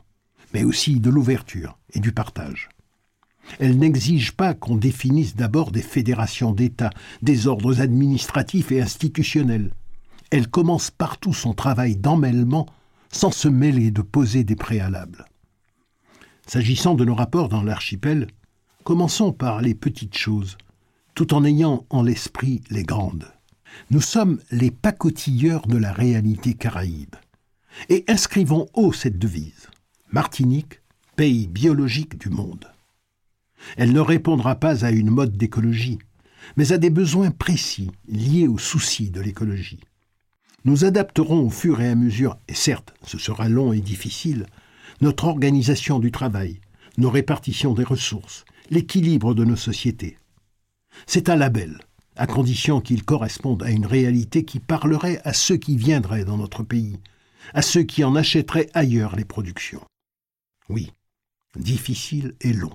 mais 0.53 0.65
aussi 0.65 0.99
de 0.99 1.11
l'ouverture 1.11 1.79
et 1.93 2.01
du 2.01 2.11
partage. 2.11 2.71
Elle 3.61 3.79
n'exige 3.79 4.33
pas 4.33 4.53
qu'on 4.53 4.75
définisse 4.75 5.37
d'abord 5.37 5.71
des 5.71 5.83
fédérations 5.83 6.53
d'États, 6.53 6.91
des 7.23 7.47
ordres 7.47 7.81
administratifs 7.81 8.73
et 8.73 8.81
institutionnels. 8.81 9.71
Elle 10.31 10.49
commence 10.49 10.91
partout 10.91 11.35
son 11.35 11.55
travail 11.55 11.95
d'emmêlement 11.95 12.67
sans 13.11 13.31
se 13.31 13.47
mêler 13.47 13.93
de 13.93 14.03
poser 14.03 14.43
des 14.43 14.57
préalables. 14.57 15.25
S'agissant 16.49 16.95
de 16.95 17.05
nos 17.05 17.15
rapports 17.15 17.49
dans 17.49 17.63
l'archipel, 17.63 18.27
commençons 18.83 19.33
par 19.33 19.61
les 19.61 19.75
petites 19.75 20.17
choses, 20.17 20.57
tout 21.15 21.35
en 21.35 21.45
ayant 21.45 21.87
en 21.91 22.03
l'esprit 22.03 22.63
les 22.71 22.83
grandes. 22.83 23.33
Nous 23.91 24.01
sommes 24.01 24.41
les 24.51 24.71
pacotilleurs 24.71 25.67
de 25.67 25.77
la 25.77 25.93
réalité 25.93 26.55
caraïbe. 26.55 27.15
Et 27.89 28.05
inscrivons 28.09 28.69
haut 28.75 28.93
cette 28.93 29.19
devise. 29.19 29.69
Martinique, 30.13 30.81
pays 31.17 31.47
biologique 31.47 32.19
du 32.19 32.31
monde. 32.31 32.71
Elle 33.77 33.93
ne 33.93 34.01
répondra 34.01 34.57
pas 34.57 34.85
à 34.85 34.91
une 34.91 35.11
mode 35.11 35.37
d'écologie, 35.37 35.99
mais 36.57 36.73
à 36.73 36.79
des 36.79 36.91
besoins 36.91 37.31
précis 37.31 37.91
liés 38.07 38.47
aux 38.47 38.59
soucis 38.59 39.11
de 39.11 39.21
l'écologie. 39.21 39.81
Nous 40.65 40.85
adapterons 40.85 41.41
au 41.41 41.51
fur 41.51 41.81
et 41.81 41.89
à 41.89 41.95
mesure, 41.95 42.39
et 42.49 42.55
certes 42.55 42.95
ce 43.07 43.19
sera 43.19 43.49
long 43.49 43.73
et 43.73 43.81
difficile, 43.81 44.47
notre 45.01 45.25
organisation 45.25 45.99
du 45.99 46.11
travail, 46.11 46.61
nos 46.97 47.11
répartitions 47.11 47.75
des 47.75 47.85
ressources, 47.85 48.45
l'équilibre 48.71 49.35
de 49.35 49.45
nos 49.45 49.57
sociétés. 49.57 50.17
C'est 51.07 51.29
un 51.29 51.37
label, 51.37 51.79
à 52.17 52.27
condition 52.27 52.81
qu'il 52.81 53.05
corresponde 53.05 53.63
à 53.63 53.71
une 53.71 53.87
réalité 53.87 54.45
qui 54.45 54.61
parlerait 54.61 55.21
à 55.25 55.33
ceux 55.33 55.57
qui 55.57 55.77
viendraient 55.77 56.25
dans 56.25 56.37
notre 56.37 56.63
pays, 56.63 56.99
à 57.53 57.63
ceux 57.63 57.83
qui 57.83 58.05
en 58.05 58.15
achèteraient 58.15 58.71
ailleurs 58.75 59.17
les 59.17 59.25
productions. 59.25 59.83
Oui, 60.69 60.93
difficile 61.57 62.35
et 62.41 62.53
long. 62.53 62.73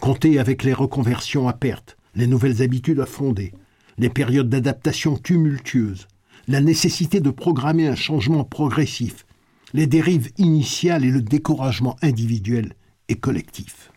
Compter 0.00 0.38
avec 0.38 0.64
les 0.64 0.74
reconversions 0.74 1.48
à 1.48 1.52
perte, 1.52 1.96
les 2.14 2.26
nouvelles 2.26 2.62
habitudes 2.62 3.00
à 3.00 3.06
fonder, 3.06 3.54
les 3.96 4.10
périodes 4.10 4.48
d'adaptation 4.48 5.16
tumultueuses, 5.16 6.08
la 6.48 6.60
nécessité 6.60 7.20
de 7.20 7.30
programmer 7.30 7.86
un 7.86 7.94
changement 7.94 8.44
progressif, 8.44 9.24
les 9.72 9.86
dérives 9.86 10.30
initiales 10.38 11.04
et 11.04 11.10
le 11.10 11.22
découragement 11.22 11.96
individuel 12.02 12.72
et 13.08 13.16
collectif. 13.16 13.92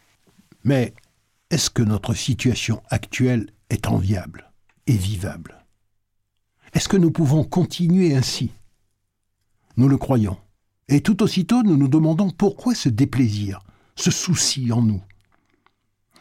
Mais 0.64 0.94
est-ce 1.52 1.70
que 1.70 1.84
notre 1.84 2.14
situation 2.14 2.82
actuelle 2.90 3.52
est 3.70 3.88
enviable 3.88 4.52
et 4.88 4.96
vivable? 4.96 5.66
Est-ce 6.74 6.88
que 6.88 6.96
nous 6.96 7.12
pouvons 7.12 7.44
continuer 7.44 8.16
ainsi? 8.16 8.52
Nous 9.76 9.90
le 9.90 9.98
croyons. 9.98 10.38
Et 10.88 11.02
tout 11.02 11.22
aussitôt, 11.22 11.62
nous 11.62 11.76
nous 11.76 11.90
demandons 11.90 12.30
pourquoi 12.30 12.74
ce 12.74 12.88
déplaisir, 12.88 13.60
ce 13.98 14.12
souci 14.12 14.72
en 14.72 14.82
nous. 14.82 15.02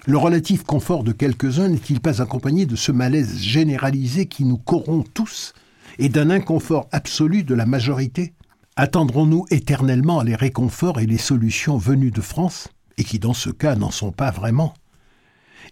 Le 0.06 0.18
relatif 0.18 0.64
confort 0.64 1.04
de 1.04 1.12
quelques-uns 1.12 1.68
n'est-il 1.68 2.00
pas 2.00 2.20
accompagné 2.20 2.66
de 2.66 2.74
ce 2.74 2.90
malaise 2.90 3.40
généralisé 3.40 4.26
qui 4.26 4.44
nous 4.44 4.58
corrompt 4.58 5.14
tous 5.14 5.52
et 5.98 6.08
d'un 6.08 6.30
inconfort 6.30 6.88
absolu 6.90 7.44
de 7.44 7.54
la 7.54 7.66
majorité? 7.66 8.34
Attendrons-nous 8.74 9.46
éternellement 9.50 10.22
les 10.22 10.34
réconforts 10.34 10.98
et 10.98 11.06
les 11.06 11.18
solutions 11.18 11.78
venues 11.78 12.10
de 12.10 12.20
France, 12.20 12.66
et 12.96 13.04
qui 13.04 13.20
dans 13.20 13.34
ce 13.34 13.50
cas 13.50 13.76
n'en 13.76 13.92
sont 13.92 14.12
pas 14.12 14.32
vraiment 14.32 14.74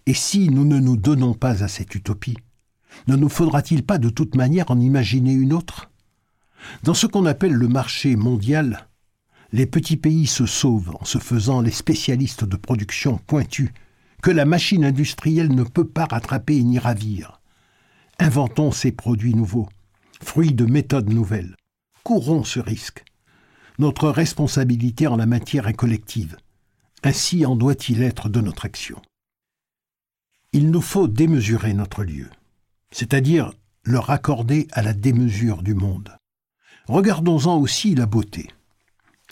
Et 0.05 0.13
si 0.13 0.49
nous 0.49 0.65
ne 0.65 0.79
nous 0.79 0.97
donnons 0.97 1.33
pas 1.33 1.63
à 1.63 1.67
cette 1.67 1.95
utopie, 1.95 2.37
ne 3.07 3.15
nous 3.15 3.29
faudra-t-il 3.29 3.83
pas 3.83 3.97
de 3.97 4.09
toute 4.09 4.35
manière 4.35 4.71
en 4.71 4.79
imaginer 4.79 5.33
une 5.33 5.53
autre? 5.53 5.91
Dans 6.83 6.93
ce 6.93 7.07
qu'on 7.07 7.25
appelle 7.25 7.53
le 7.53 7.67
marché 7.67 8.15
mondial, 8.15 8.87
les 9.51 9.65
petits 9.65 9.97
pays 9.97 10.27
se 10.27 10.45
sauvent 10.45 10.95
en 10.99 11.05
se 11.05 11.17
faisant 11.17 11.61
les 11.61 11.71
spécialistes 11.71 12.45
de 12.45 12.55
production 12.55 13.17
pointus 13.17 13.71
que 14.21 14.31
la 14.31 14.45
machine 14.45 14.85
industrielle 14.85 15.53
ne 15.53 15.63
peut 15.63 15.87
pas 15.87 16.05
rattraper 16.05 16.61
ni 16.63 16.77
ravir. 16.77 17.39
Inventons 18.19 18.71
ces 18.71 18.91
produits 18.91 19.33
nouveaux, 19.33 19.69
fruits 20.21 20.53
de 20.53 20.65
méthodes 20.65 21.11
nouvelles. 21.11 21.55
Courons 22.03 22.43
ce 22.43 22.59
risque. 22.59 23.03
Notre 23.77 24.09
responsabilité 24.09 25.07
en 25.07 25.15
la 25.15 25.25
matière 25.25 25.67
est 25.67 25.73
collective. 25.73 26.35
Ainsi 27.03 27.45
en 27.45 27.55
doit-il 27.55 28.03
être 28.03 28.27
de 28.27 28.41
notre 28.41 28.65
action. 28.65 29.01
Il 30.51 30.71
nous 30.71 30.81
faut 30.81 31.07
démesurer 31.07 31.73
notre 31.73 32.03
lieu, 32.03 32.27
c'est-à-dire 32.91 33.53
le 33.83 33.99
raccorder 33.99 34.67
à 34.71 34.81
la 34.81 34.93
démesure 34.93 35.61
du 35.61 35.75
monde. 35.75 36.17
Regardons-en 36.87 37.57
aussi 37.59 37.93
la 37.93 38.07
beauté. 38.07 38.47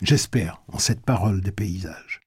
J'espère 0.00 0.62
en 0.68 0.78
cette 0.78 1.00
parole 1.00 1.40
des 1.40 1.50
paysages. 1.50 2.20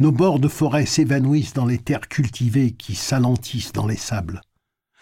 Nos 0.00 0.10
bords 0.10 0.40
de 0.40 0.48
forêt 0.48 0.84
s'évanouissent 0.84 1.52
dans 1.52 1.66
les 1.66 1.78
terres 1.78 2.08
cultivées 2.08 2.72
qui 2.72 2.96
s'alentissent 2.96 3.72
dans 3.72 3.86
les 3.86 3.96
sables. 3.96 4.40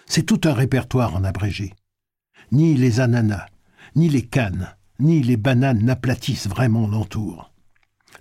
C'est 0.04 0.24
tout 0.24 0.42
un 0.44 0.52
répertoire 0.52 1.16
en 1.16 1.24
abrégé. 1.24 1.72
Ni 2.50 2.74
les 2.74 3.00
ananas, 3.00 3.46
ni 3.96 4.10
les 4.10 4.26
cannes, 4.26 4.76
ni 4.98 5.22
les 5.22 5.38
bananes 5.38 5.82
n'aplatissent 5.82 6.48
vraiment 6.48 6.86
l'entour. 6.86 7.50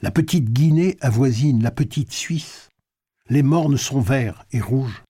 La 0.01 0.11
petite 0.11 0.53
Guinée 0.53 0.97
avoisine 1.01 1.61
la 1.61 1.71
petite 1.71 2.13
Suisse. 2.13 2.70
Les 3.31 3.43
mornes 3.43 3.77
sont 3.77 4.01
verts 4.01 4.43
et 4.51 4.59
rouges. 4.59 5.03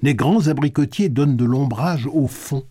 Les 0.00 0.14
grands 0.14 0.46
abricotiers 0.46 1.08
donnent 1.08 1.36
de 1.36 1.44
l'ombrage 1.44 2.06
au 2.06 2.28
fond. 2.28 2.64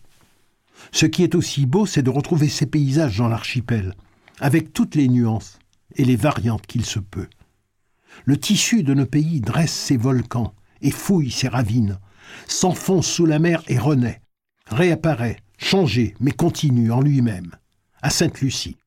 Ce 0.94 1.06
qui 1.06 1.24
est 1.24 1.36
aussi 1.36 1.66
beau, 1.66 1.86
c'est 1.86 2.04
de 2.04 2.10
retrouver 2.10 2.48
ces 2.48 2.68
paysages 2.68 3.18
dans 3.18 3.28
l'archipel, 3.28 3.96
avec 4.40 4.72
toutes 4.72 4.96
les 4.96 5.10
nuances 5.10 5.60
et 5.98 6.06
les 6.06 6.16
variantes 6.16 6.66
qu'il 6.68 6.86
se 6.86 7.00
peut. 7.00 7.28
Le 8.24 8.38
tissu 8.38 8.84
de 8.84 8.94
nos 8.94 9.06
pays 9.06 9.42
dresse 9.42 9.74
ses 9.74 9.98
volcans 9.98 10.54
et 10.82 10.92
fouille 10.92 11.32
ses 11.32 11.50
ravines, 11.50 12.00
s'enfonce 12.48 13.08
sous 13.08 13.26
la 13.26 13.40
mer 13.40 13.62
et 13.68 13.78
renaît, 13.78 14.22
réapparaît, 14.68 15.42
changé 15.58 16.16
mais 16.22 16.32
continue 16.32 16.94
en 16.94 17.02
lui-même, 17.02 17.52
à 18.02 18.10
Sainte-Lucie 18.10 18.78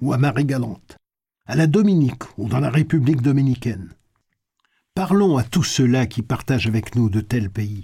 ou 0.00 0.14
à 0.14 0.16
Marie-Galante, 0.16 0.96
à 1.44 1.56
la 1.56 1.66
Dominique 1.66 2.22
ou 2.38 2.48
dans 2.48 2.60
la 2.60 2.70
République 2.70 3.20
dominicaine. 3.20 3.92
Parlons 4.98 5.36
à 5.36 5.44
tous 5.44 5.62
ceux-là 5.62 6.06
qui 6.06 6.22
partagent 6.22 6.66
avec 6.66 6.96
nous 6.96 7.08
de 7.08 7.20
tels 7.20 7.50
pays. 7.50 7.82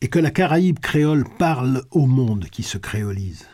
Et 0.00 0.08
que 0.08 0.18
la 0.18 0.32
Caraïbe 0.32 0.80
créole 0.80 1.24
parle 1.38 1.84
au 1.92 2.06
monde 2.06 2.46
qui 2.46 2.64
se 2.64 2.78
créolise. 2.78 3.46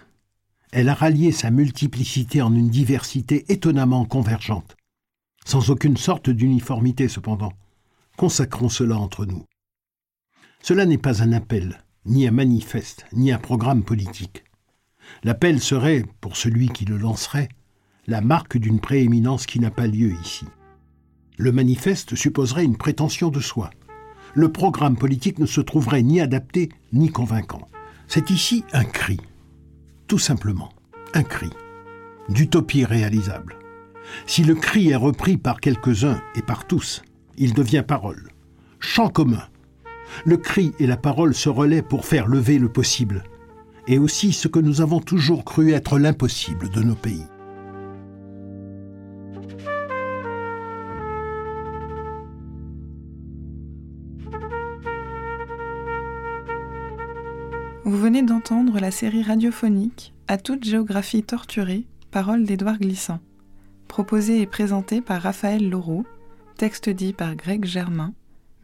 Elle 0.71 0.89
a 0.89 0.95
rallié 0.95 1.33
sa 1.33 1.51
multiplicité 1.51 2.41
en 2.41 2.55
une 2.55 2.71
diversité 2.71 3.45
étonnamment 3.53 4.07
convergente, 4.07 4.75
sans 5.45 5.69
aucune 5.69 5.99
sorte 5.99 6.31
d'uniformité 6.31 7.09
cependant. 7.09 7.53
Consacrons 8.17 8.71
cela 8.71 8.97
entre 8.97 9.27
nous. 9.27 9.45
Cela 10.63 10.87
n'est 10.87 10.97
pas 10.97 11.23
un 11.23 11.35
appel, 11.35 11.85
ni 12.07 12.27
un 12.27 12.31
manifeste, 12.31 13.05
ni 13.13 13.33
un 13.33 13.39
programme 13.39 13.83
politique. 13.83 14.45
L'appel 15.25 15.61
serait, 15.61 16.07
pour 16.23 16.39
celui 16.39 16.71
qui 16.71 16.87
le 16.87 16.97
lancerait, 16.97 17.51
la 18.07 18.23
marque 18.23 18.57
d'une 18.57 18.81
prééminence 18.81 19.45
qui 19.45 19.61
n'a 19.61 19.71
pas 19.71 19.87
lieu 19.87 20.15
ici. 20.25 20.47
Le 21.39 21.53
manifeste 21.53 22.15
supposerait 22.15 22.65
une 22.65 22.77
prétention 22.77 23.31
de 23.31 23.41
soi. 23.41 23.71
Le 24.35 24.51
programme 24.51 24.97
politique 24.97 25.39
ne 25.39 25.47
se 25.47 25.61
trouverait 25.61 26.03
ni 26.03 26.21
adapté 26.21 26.71
ni 26.93 27.11
convaincant. 27.11 27.69
C'est 28.09 28.31
ici 28.31 28.65
un 28.73 28.85
cri, 28.85 29.19
tout 30.07 30.19
simplement 30.19 30.73
un 31.15 31.23
cri, 31.23 31.51
d'utopie 32.29 32.85
réalisable. 32.85 33.57
Si 34.27 34.45
le 34.45 34.55
cri 34.55 34.89
est 34.89 34.97
repris 34.97 35.37
par 35.37 35.61
quelques-uns 35.61 36.21
et 36.35 36.43
par 36.43 36.67
tous, 36.67 37.03
il 37.37 37.55
devient 37.55 37.85
parole, 37.87 38.29
chant 38.81 39.09
commun. 39.09 39.43
Le 40.25 40.37
cri 40.37 40.73
et 40.79 40.87
la 40.87 40.97
parole 40.97 41.35
se 41.35 41.49
relaient 41.49 41.83
pour 41.83 42.05
faire 42.05 42.27
lever 42.27 42.59
le 42.59 42.69
possible, 42.69 43.25
et 43.87 43.99
aussi 43.99 44.33
ce 44.33 44.49
que 44.49 44.59
nous 44.59 44.81
avons 44.81 45.01
toujours 45.01 45.45
cru 45.45 45.73
être 45.73 45.99
l'impossible 45.99 46.69
de 46.71 46.83
nos 46.83 46.95
pays. 46.95 47.25
Vous 57.85 57.99
venez 57.99 58.23
d'entendre 58.23 58.79
la 58.79 58.93
série 58.93 59.25
radiophonique 59.25 60.15
À 60.29 60.39
toute 60.39 60.63
géographie 60.63 61.25
torturée, 61.25 61.85
paroles 62.13 62.45
d'Édouard 62.45 62.79
Glissant, 62.79 63.19
proposée 63.89 64.41
et 64.41 64.47
présentée 64.47 65.01
par 65.01 65.21
Raphaël 65.21 65.69
Laureau, 65.69 66.05
texte 66.57 66.89
dit 66.89 67.13
par 67.13 67.35
Greg 67.35 67.65
Germain, 67.65 68.13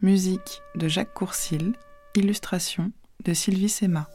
musique 0.01 0.61
de 0.75 0.87
Jacques 0.87 1.13
Courcil, 1.13 1.73
illustration 2.15 2.93
de 3.25 3.33
Sylvie 3.33 3.67
Sema. 3.67 4.07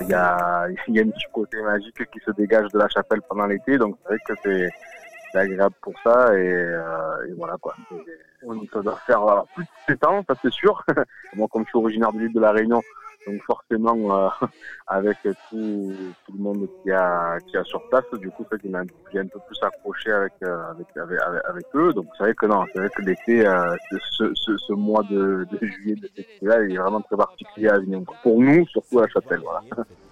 Il 0.00 0.08
y, 0.08 0.14
a, 0.14 0.66
il 0.88 0.94
y 0.94 0.98
a 0.98 1.02
un 1.02 1.10
petit 1.10 1.26
côté 1.30 1.60
magique 1.60 2.10
qui 2.10 2.20
se 2.24 2.30
dégage 2.30 2.72
de 2.72 2.78
la 2.78 2.88
chapelle 2.88 3.20
pendant 3.28 3.46
l'été, 3.46 3.76
donc 3.76 3.96
c'est 4.00 4.08
vrai 4.08 4.18
que 4.26 4.34
c'est 4.42 5.38
agréable 5.38 5.74
pour 5.82 5.92
ça 6.02 6.32
et, 6.34 6.38
euh, 6.38 7.28
et 7.28 7.32
voilà 7.32 7.56
quoi. 7.60 7.74
Ça 8.72 8.82
doit 8.82 8.98
faire 9.06 9.26
euh, 9.26 9.40
plus 9.54 9.64
de 9.64 9.68
7 9.88 10.06
ans, 10.06 10.24
ça 10.28 10.34
c'est 10.42 10.52
sûr. 10.52 10.84
Moi 11.34 11.48
comme 11.50 11.64
je 11.64 11.68
suis 11.68 11.78
originaire 11.78 12.12
de 12.12 12.20
l'île 12.20 12.32
de 12.32 12.40
la 12.40 12.52
Réunion, 12.52 12.82
donc 13.26 13.42
forcément 13.42 14.26
euh, 14.26 14.28
avec 14.86 15.18
tout, 15.22 15.92
tout, 16.26 16.32
le 16.32 16.42
monde 16.42 16.68
qui 16.82 16.90
a 16.90 17.38
qui 17.46 17.56
a 17.56 17.64
sur 17.64 17.88
place, 17.88 18.04
du 18.14 18.30
coup 18.30 18.44
ça 18.50 18.58
qui 18.58 18.68
m'a 18.68 18.80
un, 18.80 18.86
peu 19.26 19.40
plus 19.46 19.62
accroché 19.62 20.12
avec, 20.12 20.32
euh, 20.42 20.70
avec, 20.70 20.86
avec, 20.96 21.20
avec, 21.44 21.66
eux. 21.74 21.92
Donc 21.92 22.06
c'est 22.16 22.24
vrai 22.24 22.34
que 22.34 22.46
non, 22.46 22.64
c'est 22.72 22.78
vrai 22.80 22.90
que 22.90 23.02
l'été, 23.02 23.44
ce, 24.12 24.34
ce, 24.34 24.56
ce, 24.56 24.72
mois 24.72 25.02
de, 25.10 25.46
juillet 25.60 25.96
de 25.96 26.08
festival 26.08 26.70
il 26.70 26.74
est 26.74 26.78
vraiment 26.78 27.00
très 27.00 27.16
particulier 27.16 27.68
à 27.68 27.74
Avignon. 27.74 28.04
Pour 28.22 28.40
nous, 28.40 28.66
surtout 28.68 29.00
à 29.00 29.06
la 29.06 29.36
voilà. 29.38 29.62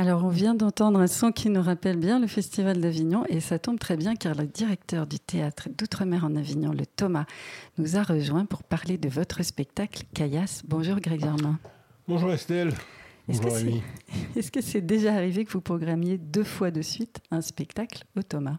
Alors, 0.00 0.24
on 0.24 0.30
vient 0.30 0.54
d'entendre 0.54 0.98
un 0.98 1.06
son 1.06 1.30
qui 1.30 1.50
nous 1.50 1.60
rappelle 1.60 1.98
bien 1.98 2.18
le 2.18 2.26
Festival 2.26 2.80
d'Avignon 2.80 3.26
et 3.28 3.38
ça 3.38 3.58
tombe 3.58 3.78
très 3.78 3.98
bien 3.98 4.16
car 4.16 4.34
le 4.34 4.46
directeur 4.46 5.06
du 5.06 5.20
théâtre 5.20 5.68
d'Outre-mer 5.68 6.24
en 6.24 6.36
Avignon, 6.36 6.72
le 6.72 6.86
Thomas, 6.86 7.26
nous 7.76 7.98
a 7.98 8.02
rejoint 8.02 8.46
pour 8.46 8.62
parler 8.62 8.96
de 8.96 9.10
votre 9.10 9.42
spectacle 9.42 10.04
Caillasse. 10.14 10.62
Bonjour 10.66 10.98
Greg 11.00 11.20
Germain. 11.20 11.58
Bonjour 12.08 12.32
Estelle. 12.32 12.72
Bonjour 13.28 13.54
Amy. 13.54 13.82
Est-ce 14.36 14.50
que 14.50 14.62
c'est 14.62 14.80
déjà 14.80 15.12
arrivé 15.12 15.44
que 15.44 15.52
vous 15.52 15.60
programmiez 15.60 16.16
deux 16.16 16.44
fois 16.44 16.70
de 16.70 16.80
suite 16.80 17.20
un 17.30 17.42
spectacle 17.42 18.04
au 18.16 18.22
Thomas? 18.22 18.56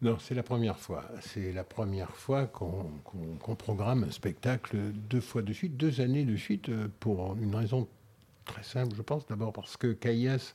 Non, 0.00 0.18
c'est 0.20 0.36
la 0.36 0.44
première 0.44 0.78
fois. 0.78 1.06
C'est 1.22 1.50
la 1.50 1.64
première 1.64 2.14
fois 2.14 2.46
qu'on 2.46 3.56
programme 3.58 4.04
un 4.04 4.12
spectacle 4.12 4.76
deux 5.10 5.20
fois 5.20 5.42
de 5.42 5.52
suite, 5.52 5.76
deux 5.76 6.00
années 6.00 6.24
de 6.24 6.36
suite, 6.36 6.68
euh, 6.68 6.86
pour 7.00 7.36
une 7.42 7.56
raison 7.56 7.88
Très 8.44 8.62
simple, 8.62 8.94
je 8.96 9.02
pense. 9.02 9.26
D'abord 9.26 9.52
parce 9.52 9.76
que 9.76 9.92
Caillas 9.92 10.54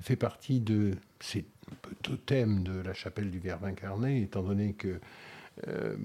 fait 0.00 0.16
partie 0.16 0.60
de 0.60 0.96
ces 1.20 1.44
totems 2.02 2.62
de 2.62 2.80
la 2.80 2.94
chapelle 2.94 3.30
du 3.30 3.38
Verbe 3.38 3.64
incarné, 3.64 4.22
étant 4.22 4.42
donné 4.42 4.72
que 4.72 5.00
euh, 5.68 5.96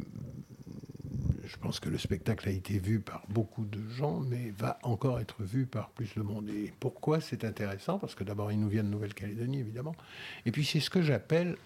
je 1.45 1.57
pense 1.57 1.79
que 1.79 1.89
le 1.89 1.97
spectacle 1.97 2.47
a 2.47 2.51
été 2.51 2.79
vu 2.79 2.99
par 2.99 3.23
beaucoup 3.29 3.65
de 3.65 3.79
gens, 3.89 4.19
mais 4.19 4.51
va 4.57 4.79
encore 4.83 5.19
être 5.19 5.43
vu 5.43 5.65
par 5.65 5.89
plus 5.89 6.13
de 6.15 6.21
monde. 6.21 6.49
Et 6.49 6.73
pourquoi 6.79 7.21
c'est 7.21 7.43
intéressant? 7.43 7.99
Parce 7.99 8.15
que 8.15 8.23
d'abord, 8.23 8.51
il 8.51 8.59
nous 8.59 8.69
vient 8.69 8.83
de 8.83 8.89
Nouvelle-Calédonie, 8.89 9.59
évidemment. 9.59 9.95
Et 10.45 10.51
puis, 10.51 10.65
c'est 10.65 10.79
ce 10.79 10.89
que 10.89 11.01
j'appelle 11.01 11.57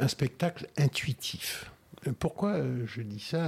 un 0.00 0.08
spectacle 0.08 0.66
intuitif. 0.76 1.70
Pourquoi 2.18 2.52
euh, 2.52 2.84
je 2.86 3.02
dis 3.02 3.20
ça 3.20 3.44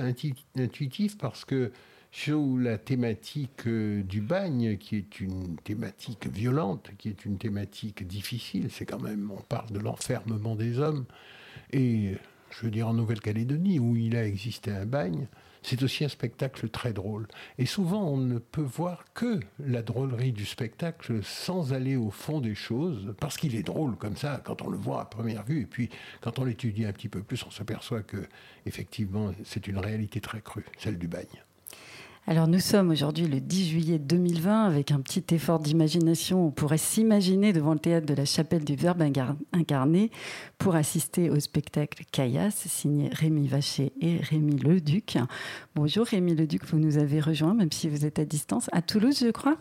Intuitif? 0.57 1.19
Parce 1.19 1.45
que 1.45 1.73
sur 2.15 2.41
la 2.59 2.79
thématique 2.79 3.67
euh, 3.67 4.05
du 4.05 4.21
bagne, 4.21 4.79
qui 4.79 4.95
est 4.95 5.19
une 5.19 5.57
thématique 5.57 6.29
violente, 6.29 6.93
qui 6.97 7.09
est 7.09 7.25
une 7.25 7.39
thématique 7.39 8.07
difficile. 8.07 8.69
C'est 8.71 8.87
quand 8.87 9.01
même, 9.01 9.33
on 9.37 9.43
parle 9.43 9.73
de 9.73 9.81
l'enfermement 9.81 10.55
des 10.55 10.79
hommes. 10.79 11.07
Et 11.73 12.15
je 12.51 12.65
veux 12.65 12.71
dire, 12.71 12.87
en 12.87 12.95
Nouvelle-Calédonie, 12.95 13.81
où 13.81 13.97
il 13.97 14.15
a 14.15 14.25
existé 14.25 14.71
un 14.71 14.87
bagne, 14.87 15.27
c'est 15.65 15.83
aussi 15.83 16.05
un 16.05 16.09
spectacle 16.09 16.69
très 16.69 16.93
drôle. 16.93 17.27
Et 17.59 17.67
souvent, 17.67 18.09
on 18.09 18.17
ne 18.17 18.39
peut 18.39 18.63
voir 18.63 19.07
que 19.13 19.41
la 19.59 19.83
drôlerie 19.83 20.33
du 20.33 20.47
spectacle 20.47 21.21
sans 21.25 21.73
aller 21.73 21.97
au 21.97 22.11
fond 22.13 22.41
des 22.41 22.55
choses, 22.55 23.13
parce 23.19 23.37
qu'il 23.37 23.57
est 23.57 23.65
drôle 23.65 23.97
comme 23.97 24.17
ça 24.17 24.41
quand 24.45 24.63
on 24.63 24.71
le 24.71 24.79
voit 24.79 25.01
à 25.01 25.05
première 25.07 25.43
vue. 25.43 25.63
Et 25.63 25.67
puis, 25.67 25.91
quand 26.21 26.39
on 26.39 26.45
l'étudie 26.45 26.85
un 26.85 26.93
petit 26.93 27.09
peu 27.09 27.25
plus, 27.25 27.45
on 27.45 27.51
s'aperçoit 27.51 28.05
que, 28.05 28.25
effectivement, 28.67 29.33
c'est 29.43 29.67
une 29.67 29.79
réalité 29.79 30.21
très 30.21 30.41
crue, 30.41 30.67
celle 30.79 30.97
du 30.97 31.09
bagne. 31.09 31.43
Alors 32.27 32.49
nous 32.49 32.61
sommes 32.61 32.89
aujourd'hui 32.89 33.27
le 33.27 33.39
10 33.39 33.69
juillet 33.69 33.99
2020 33.99 34.65
avec 34.65 34.93
un 34.93 35.01
petit 35.01 35.23
effort 35.35 35.59
d'imagination. 35.59 36.47
On 36.47 36.51
pourrait 36.51 36.79
s'imaginer 36.79 37.53
devant 37.53 37.75
le 37.75 37.79
théâtre 37.79 38.07
de 38.07 38.15
la 38.15 38.25
chapelle 38.25 38.65
du 38.65 38.77
Verbe 38.77 39.03
incarné 39.53 40.11
pour 40.57 40.75
assister 40.75 41.29
au 41.29 41.39
spectacle 41.39 42.03
Caillasse 42.11 42.67
signé 42.67 43.11
Rémi 43.13 43.47
Vacher 43.47 43.93
et 44.01 44.17
Rémi 44.17 44.57
Leduc. 44.57 45.19
Bonjour 45.75 46.07
Rémi 46.07 46.35
Leduc, 46.35 46.65
vous 46.65 46.79
nous 46.79 46.97
avez 46.97 47.21
rejoint 47.21 47.53
même 47.53 47.73
si 47.73 47.91
vous 47.91 48.07
êtes 48.07 48.19
à 48.19 48.25
distance 48.25 48.71
à 48.73 48.81
Toulouse 48.81 49.19
je 49.21 49.31
crois. 49.31 49.59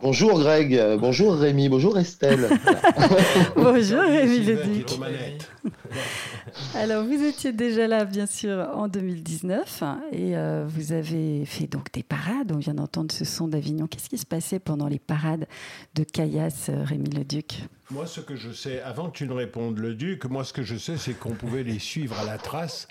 Bonjour 0.00 0.38
Greg, 0.38 0.80
bonjour 0.98 1.34
Rémi, 1.34 1.68
bonjour 1.68 1.98
Estelle. 1.98 2.48
bonjour 3.56 4.00
Rémi 4.00 4.38
Leduc. 4.38 4.98
Alors 6.74 7.04
vous 7.04 7.22
étiez 7.22 7.52
déjà 7.52 7.86
là 7.86 8.04
bien 8.04 8.26
sûr 8.26 8.68
en 8.74 8.88
2019 8.88 9.82
et 10.12 10.36
euh, 10.36 10.64
vous 10.66 10.92
avez 10.92 11.44
fait 11.44 11.66
donc 11.66 11.92
des 11.92 12.02
parades, 12.02 12.52
on 12.52 12.58
vient 12.58 12.74
d'entendre 12.74 13.12
ce 13.12 13.24
son 13.24 13.48
d'Avignon. 13.48 13.86
Qu'est-ce 13.86 14.08
qui 14.08 14.18
se 14.18 14.26
passait 14.26 14.58
pendant 14.58 14.88
les 14.88 14.98
parades 14.98 15.46
de 15.94 16.04
Caillasse, 16.04 16.68
euh, 16.70 16.84
Rémi 16.84 17.10
Leduc 17.10 17.68
moi, 17.90 18.04
ce 18.04 18.20
que 18.20 18.36
je 18.36 18.52
sais, 18.52 18.82
avant 18.82 19.08
que 19.08 19.16
tu 19.16 19.26
ne 19.26 19.32
répondes, 19.32 19.78
le 19.78 19.94
Duc, 19.94 20.26
moi, 20.26 20.44
ce 20.44 20.52
que 20.52 20.62
je 20.62 20.76
sais, 20.76 20.98
c'est 20.98 21.14
qu'on 21.14 21.32
pouvait 21.32 21.62
les 21.62 21.78
suivre 21.78 22.18
à 22.20 22.24
la 22.24 22.36
trace 22.36 22.86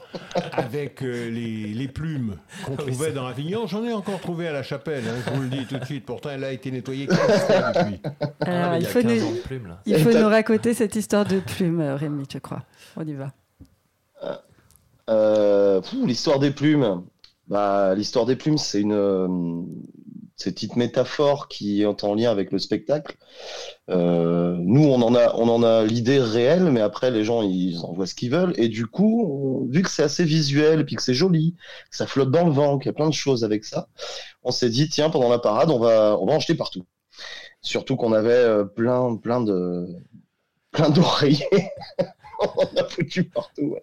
avec 0.54 1.04
euh, 1.04 1.30
les, 1.30 1.88
plumes 1.88 2.38
qu'on 2.66 2.76
trouvait 2.76 3.12
dans 3.12 3.28
Avignon. 3.28 3.68
J'en 3.68 3.84
ai 3.84 3.94
encore 3.94 4.20
trouvé 4.20 4.48
à 4.48 4.52
la 4.52 4.64
chapelle, 4.64 5.04
hein, 5.08 5.22
je 5.24 5.34
vous 5.34 5.42
le 5.44 5.50
dis 5.50 5.68
tout 5.68 5.78
de 5.78 5.86
suite. 5.86 6.04
Pourtant, 6.04 6.32
elle 6.32 6.44
a 6.44 6.52
été 6.52 6.72
nettoyée 6.72 7.06
15 7.06 7.18
fois 7.18 7.72
depuis. 7.74 8.02
Alors, 8.42 8.72
ah, 8.72 8.80
il, 8.80 8.88
faut, 8.88 9.04
nous, 9.04 9.36
plumes, 9.44 9.78
il 9.86 10.00
faut 10.00 10.12
nous 10.12 10.28
raconter 10.28 10.74
cette 10.74 10.96
histoire 10.96 11.26
de 11.26 11.42
plumes, 11.42 11.82
Rémi, 11.82 12.26
je 12.32 12.40
crois? 12.40 12.64
On 12.96 13.06
y 13.06 13.14
va. 13.14 13.32
Euh, 15.10 15.82
l'histoire 16.06 16.40
des 16.40 16.52
plumes. 16.52 17.04
Bah, 17.48 17.96
l'histoire 17.96 18.26
des 18.26 18.36
plumes, 18.36 18.58
c'est 18.58 18.82
une, 18.82 18.94
euh, 18.94 19.28
cette 20.38 20.54
petite 20.54 20.76
métaphore 20.76 21.48
qui 21.48 21.82
est 21.82 22.04
en 22.04 22.14
lien 22.14 22.30
avec 22.30 22.52
le 22.52 22.60
spectacle. 22.60 23.18
Euh, 23.90 24.56
nous, 24.60 24.84
on 24.84 25.02
en 25.02 25.16
a, 25.16 25.34
on 25.36 25.50
en 25.50 25.64
a 25.64 25.84
l'idée 25.84 26.20
réelle, 26.20 26.72
mais 26.72 26.82
après, 26.82 27.10
les 27.10 27.24
gens, 27.24 27.42
ils 27.42 27.80
en 27.80 27.94
voient 27.94 28.06
ce 28.06 28.14
qu'ils 28.14 28.30
veulent. 28.30 28.54
Et 28.58 28.68
du 28.70 28.86
coup, 28.86 29.68
vu 29.72 29.82
que 29.82 29.90
c'est 29.90 30.04
assez 30.04 30.26
visuel, 30.26 30.86
puis 30.86 30.96
que 30.96 31.02
c'est 31.02 31.16
joli, 31.16 31.56
que 31.90 31.98
ça 31.98 32.06
flotte 32.06 32.30
dans 32.30 32.46
le 32.46 32.52
vent, 32.52 32.78
qu'il 32.78 32.88
y 32.88 32.90
a 32.90 32.94
plein 32.94 33.10
de 33.10 33.14
choses 33.14 33.44
avec 33.44 33.66
ça, 33.66 33.88
on 34.44 34.52
s'est 34.52 34.70
dit, 34.70 34.90
tiens, 34.90 35.10
pendant 35.10 35.30
la 35.30 35.40
parade, 35.40 35.72
on 35.72 35.80
va, 35.80 36.18
on 36.20 36.26
va 36.28 36.34
en 36.34 36.40
jeter 36.40 36.56
partout. 36.56 36.86
Surtout 37.62 37.96
qu'on 37.96 38.14
avait 38.14 38.32
euh, 38.32 38.64
plein, 38.64 39.16
plein 39.18 39.42
de, 39.42 39.88
plein 40.72 40.90
d'oreillers. 40.90 41.72
on 42.58 42.78
a 42.78 42.84
foutu 42.90 43.24
partout. 43.24 43.76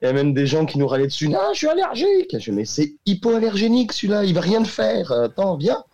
Il 0.00 0.04
y 0.04 0.08
a 0.08 0.12
même 0.12 0.34
des 0.34 0.46
gens 0.46 0.66
qui 0.66 0.78
nous 0.78 0.86
râlaient 0.86 1.06
dessus. 1.06 1.30
Ah, 1.34 1.50
je 1.52 1.58
suis 1.58 1.68
allergique. 1.68 2.36
Je 2.38 2.52
mais 2.52 2.64
c'est 2.64 2.94
hypoallergénique 3.06 3.92
celui-là, 3.92 4.24
il 4.24 4.34
va 4.34 4.40
rien 4.40 4.64
faire. 4.64 5.12
Attends, 5.12 5.56
viens. 5.56 5.84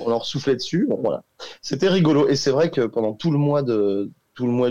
On 0.00 0.08
leur 0.08 0.24
soufflait 0.24 0.56
dessus. 0.56 0.88
voilà. 1.00 1.24
C'était 1.60 1.88
rigolo. 1.88 2.28
Et 2.28 2.36
c'est 2.36 2.50
vrai 2.50 2.70
que 2.70 2.82
pendant 2.82 3.12
tout 3.12 3.30
le 3.30 3.38
mois 3.38 3.62
de 3.62 4.10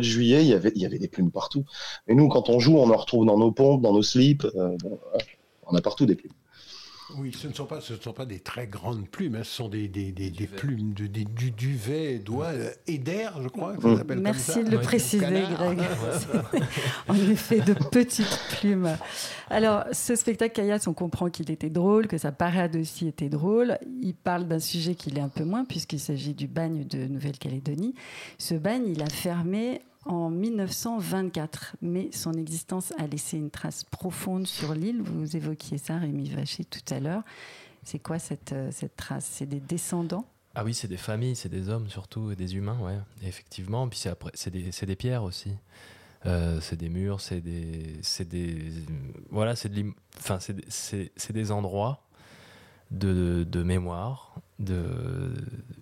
juillet, 0.01 0.43
il 0.43 0.47
y 0.47 0.53
avait, 0.53 0.71
il 0.75 0.81
y 0.81 0.85
avait 0.85 0.99
des 0.99 1.07
plumes 1.07 1.31
partout. 1.31 1.65
Mais 2.07 2.15
nous, 2.15 2.29
quand 2.29 2.49
on 2.49 2.59
joue, 2.59 2.77
on 2.77 2.89
en 2.89 2.97
retrouve 2.97 3.25
dans 3.25 3.37
nos 3.37 3.51
pompes, 3.51 3.81
dans 3.81 3.93
nos 3.93 4.03
slips. 4.03 4.45
Euh, 4.55 4.77
on 5.65 5.75
a 5.75 5.81
partout 5.81 6.05
des 6.05 6.15
plumes. 6.15 6.33
Oui, 7.18 7.32
ce 7.38 7.47
ne 7.47 7.53
sont 7.53 7.66
pas, 7.66 7.82
ce 7.82 7.93
ne 7.93 7.99
sont 7.99 8.14
pas 8.14 8.26
des 8.26 8.39
très 8.39 8.68
grandes 8.68 9.07
plumes, 9.07 9.36
hein. 9.36 9.43
ce 9.43 9.55
sont 9.55 9.70
des, 9.70 9.88
des, 9.88 10.11
des, 10.11 10.30
des 10.30 10.47
plumes, 10.47 10.93
de, 10.93 11.07
des, 11.07 11.26
du 11.26 11.51
duvet, 11.51 12.20
doigts 12.20 12.47
euh, 12.47 12.72
et 12.88 12.97
d'air, 12.97 13.39
je 13.41 13.47
crois. 13.47 13.76
Ça 13.82 14.03
mmh. 14.03 14.20
Merci 14.20 14.64
de 14.64 14.72
le 14.72 14.80
préciser, 14.80 15.26
Greg. 15.26 15.80
en 17.07 17.16
effet, 17.16 17.59
de 17.59 17.74
petites 17.74 18.39
plumes. 18.59 18.97
Alors, 19.49 19.84
ce 19.91 20.16
spectacle 20.16 20.53
Kayas, 20.53 20.86
on 20.88 20.93
comprend 20.93 21.30
qu'il 21.30 21.51
était 21.51 21.70
drôle, 21.70 22.07
que 22.07 22.18
sa 22.18 22.32
parade 22.32 22.76
aussi 22.76 23.07
était 23.07 23.30
drôle. 23.30 23.78
Il 24.01 24.16
parle 24.16 24.47
d'un 24.47 24.59
sujet 24.59 24.95
qui 24.95 25.11
l'est 25.11 25.22
un 25.22 25.30
peu 25.30 25.43
moins, 25.43 25.66
puisqu'il 25.66 25.99
s'agit 25.99 26.34
du 26.34 26.47
bagne 26.47 26.86
de 26.86 27.05
Nouvelle-Calédonie. 27.07 27.95
Ce 28.38 28.55
bagne, 28.55 28.88
il 28.88 29.01
a 29.01 29.09
fermé 29.09 29.82
en 30.05 30.29
1924, 30.29 31.77
mais 31.81 32.11
son 32.11 32.33
existence 32.33 32.93
a 32.97 33.07
laissé 33.07 33.37
une 33.37 33.49
trace 33.49 33.83
profonde 33.83 34.47
sur 34.47 34.73
l'île. 34.73 35.01
Vous 35.01 35.35
évoquiez 35.35 35.77
ça, 35.77 35.97
Rémi 35.97 36.29
Vacher, 36.29 36.65
tout 36.65 36.93
à 36.93 36.99
l'heure. 36.99 37.23
C'est 37.83 37.99
quoi 37.99 38.19
cette, 38.19 38.53
euh, 38.53 38.69
cette 38.71 38.95
trace? 38.95 39.25
C'est 39.25 39.45
des 39.45 39.59
descendants? 39.59 40.25
Ah 40.55 40.63
oui, 40.63 40.73
c'est 40.73 40.87
des 40.87 40.97
familles, 40.97 41.35
c'est 41.35 41.49
des 41.49 41.69
hommes 41.69 41.89
surtout, 41.89 42.31
et 42.31 42.35
des 42.35 42.55
humains, 42.55 42.79
ouais. 42.79 42.97
effectivement, 43.23 43.87
puis 43.87 43.99
c'est 44.33 44.51
des, 44.51 44.69
des, 44.69 44.95
pierres 44.95 45.23
aussi. 45.23 45.51
Euh, 46.25 46.61
c'est 46.61 46.75
des 46.75 46.89
murs, 46.89 47.21
c'est 47.21 47.41
des, 47.41 47.99
des, 48.29 48.71
voilà, 49.31 49.55
c'est 49.55 49.69
de, 49.69 49.91
enfin, 50.17 50.37
c'est 50.39 51.31
des 51.31 51.51
endroits 51.51 52.05
de, 52.91 53.43
de, 53.49 53.63
mémoire, 53.63 54.35
de, 54.59 55.33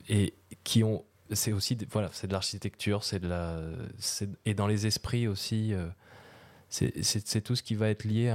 et 0.08 0.34
qui 0.64 0.86
ont 0.86 1.04
c'est 1.34 1.52
aussi 1.52 1.78
voilà, 1.92 2.10
c'est 2.14 2.28
de 2.28 2.34
l'architecture, 2.34 3.04
c'est 3.04 3.20
de 3.20 3.28
la, 3.28 3.60
et 4.46 4.54
dans 4.54 4.68
les 4.68 4.88
esprits 4.88 5.28
aussi, 5.28 5.74
euh, 5.74 5.88
c'est 6.70 7.42
tout 7.42 7.56
ce 7.56 7.64
qui 7.64 7.76
va 7.76 7.90
être 7.90 8.04
lié 8.04 8.32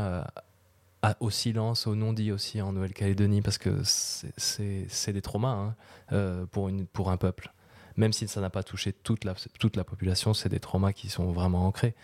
au 1.21 1.31
silence, 1.31 1.87
au 1.87 1.95
non-dit 1.95 2.33
aussi 2.33 2.61
en 2.61 2.73
Nouvelle-Calédonie, 2.73 3.43
parce 3.43 3.59
que 3.59 3.83
c'est 3.85 5.13
des 5.13 5.23
traumas 5.23 5.53
hein, 5.53 5.75
euh, 6.13 6.47
pour, 6.47 6.69
une, 6.69 6.87
pour 6.87 7.11
un 7.11 7.17
peuple. 7.17 7.53
Même 7.97 8.13
si 8.13 8.29
ça 8.29 8.41
n'a 8.41 8.51
pas 8.51 8.63
touché 8.63 8.93
toute 8.93 9.25
la, 9.25 9.35
toute 9.59 9.77
la 9.77 9.85
population, 9.85 10.35
c'est 10.35 10.49
des 10.49 10.61
traumas 10.61 10.93
qui 10.93 11.09
sont 11.09 11.33
vraiment 11.33 11.67
ancrés. 11.67 11.95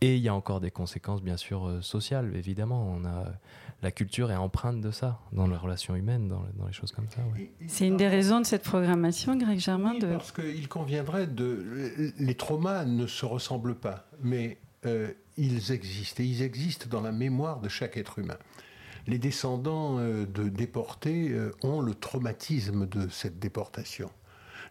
Et 0.00 0.16
il 0.16 0.22
y 0.22 0.28
a 0.28 0.34
encore 0.34 0.60
des 0.60 0.72
conséquences, 0.72 1.22
bien 1.22 1.36
sûr, 1.36 1.68
euh, 1.68 1.80
sociales, 1.80 2.34
évidemment. 2.34 2.88
On 2.88 3.04
a, 3.04 3.26
la 3.82 3.90
culture 3.90 4.30
est 4.30 4.36
empreinte 4.36 4.80
de 4.80 4.90
ça, 4.90 5.18
dans 5.32 5.46
les 5.46 5.56
relations 5.56 5.96
humaines, 5.96 6.28
dans, 6.28 6.44
dans 6.54 6.66
les 6.66 6.72
choses 6.72 6.92
comme 6.92 7.08
ça. 7.10 7.20
C'est 7.66 7.86
une 7.86 7.96
des 7.96 8.08
raisons 8.08 8.40
de 8.40 8.46
cette 8.46 8.62
programmation, 8.62 9.36
Greg 9.36 9.58
Germain 9.58 9.94
de... 9.98 10.06
Parce 10.06 10.32
qu'il 10.32 10.68
conviendrait 10.68 11.26
de... 11.26 12.12
Les 12.18 12.34
traumas 12.36 12.84
ne 12.84 13.06
se 13.06 13.26
ressemblent 13.26 13.74
pas, 13.74 14.06
mais 14.22 14.58
euh, 14.86 15.10
ils 15.36 15.72
existent. 15.72 16.22
Et 16.22 16.26
ils 16.26 16.42
existent 16.42 16.86
dans 16.88 17.00
la 17.00 17.12
mémoire 17.12 17.60
de 17.60 17.68
chaque 17.68 17.96
être 17.96 18.20
humain. 18.20 18.38
Les 19.08 19.18
descendants 19.18 19.98
euh, 19.98 20.26
de 20.26 20.48
déportés 20.48 21.36
ont 21.64 21.80
le 21.80 21.94
traumatisme 21.94 22.86
de 22.86 23.08
cette 23.08 23.40
déportation 23.40 24.10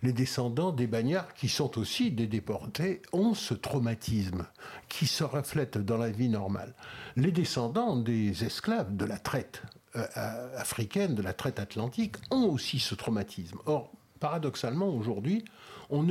les 0.04 0.14
descendants 0.14 0.72
des 0.72 0.88
bagnards, 0.88 1.34
qui 1.34 1.47
sont 1.47 1.78
aussi 1.78 2.12
des 2.12 2.28
déportés, 2.28 3.02
ont 3.14 3.34
ce 3.34 3.54
traumatisme 3.54 4.45
qui 4.89 5.08
se 5.08 5.24
reflète 5.24 5.78
dans 5.78 5.97
la 5.97 6.10
vie 6.10 6.30
normale. 6.30 6.74
Les 7.16 7.32
descendants 7.32 7.95
des 7.95 8.43
esclaves 8.43 8.95
de 8.95 9.06
la 9.06 9.18
traite 9.18 9.62
euh, 9.95 10.58
africaine, 10.58 11.16
de 11.16 11.22
la 11.22 11.34
traite 11.34 11.60
atlantique, 11.60 12.16
ont 12.32 12.45
aussi 12.45 12.80
ce 12.80 12.95
traumatisme. 12.95 13.60
Or, 13.66 13.91
paradoxalement, 14.20 14.89
aujourd'hui, 14.89 15.45
on, 15.89 16.08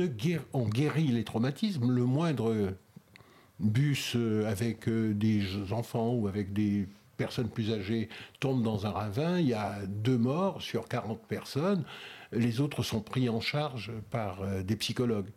on 0.53 0.67
guérit 0.67 1.07
les 1.07 1.23
traumatismes. 1.23 1.91
Le 1.91 2.05
moindre 2.05 2.73
bus 3.59 4.13
euh, 4.15 4.49
avec 4.49 4.87
euh, 4.87 5.13
des 5.13 5.43
enfants 5.71 6.13
ou 6.13 6.27
avec 6.27 6.53
des 6.53 6.87
personnes 7.17 7.49
plus 7.49 7.71
âgées 7.71 8.09
tombe 8.39 8.63
dans 8.63 8.87
un 8.87 8.91
ravin, 8.91 9.39
il 9.39 9.47
y 9.47 9.53
a 9.53 9.79
deux 9.85 10.17
morts 10.17 10.61
sur 10.61 10.87
40 10.87 11.21
personnes 11.27 11.83
les 12.31 12.61
autres 12.61 12.83
sont 12.83 13.01
pris 13.01 13.29
en 13.29 13.41
charge 13.41 13.91
par 14.09 14.41
euh, 14.41 14.63
des 14.63 14.75
psychologues. 14.75 15.29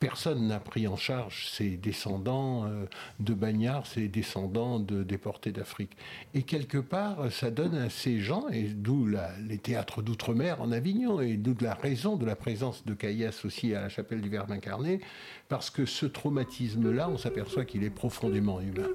Personne 0.00 0.46
n'a 0.46 0.60
pris 0.60 0.86
en 0.86 0.96
charge 0.96 1.48
ces 1.50 1.76
descendants 1.76 2.66
euh, 2.66 2.84
de 3.18 3.34
bagnards, 3.34 3.84
ces 3.86 4.06
descendants 4.06 4.78
de 4.78 5.02
déportés 5.02 5.50
d'Afrique. 5.50 5.96
Et 6.34 6.42
quelque 6.42 6.78
part, 6.78 7.32
ça 7.32 7.50
donne 7.50 7.74
à 7.74 7.90
ces 7.90 8.20
gens, 8.20 8.48
et 8.48 8.64
d'où 8.64 9.08
les 9.40 9.58
théâtres 9.58 10.02
d'outre-mer 10.02 10.62
en 10.62 10.70
Avignon, 10.70 11.20
et 11.20 11.36
d'où 11.36 11.56
la 11.60 11.74
raison 11.74 12.16
de 12.16 12.24
la 12.24 12.36
présence 12.36 12.86
de 12.86 12.94
Caillas 12.94 13.40
aussi 13.44 13.74
à 13.74 13.82
la 13.82 13.88
chapelle 13.88 14.20
du 14.20 14.28
Verbe 14.28 14.52
incarné, 14.52 15.00
parce 15.48 15.68
que 15.68 15.84
ce 15.84 16.06
traumatisme-là, 16.06 17.10
on 17.10 17.18
s'aperçoit 17.18 17.64
qu'il 17.64 17.82
est 17.82 17.90
profondément 17.90 18.60
humain. 18.60 18.88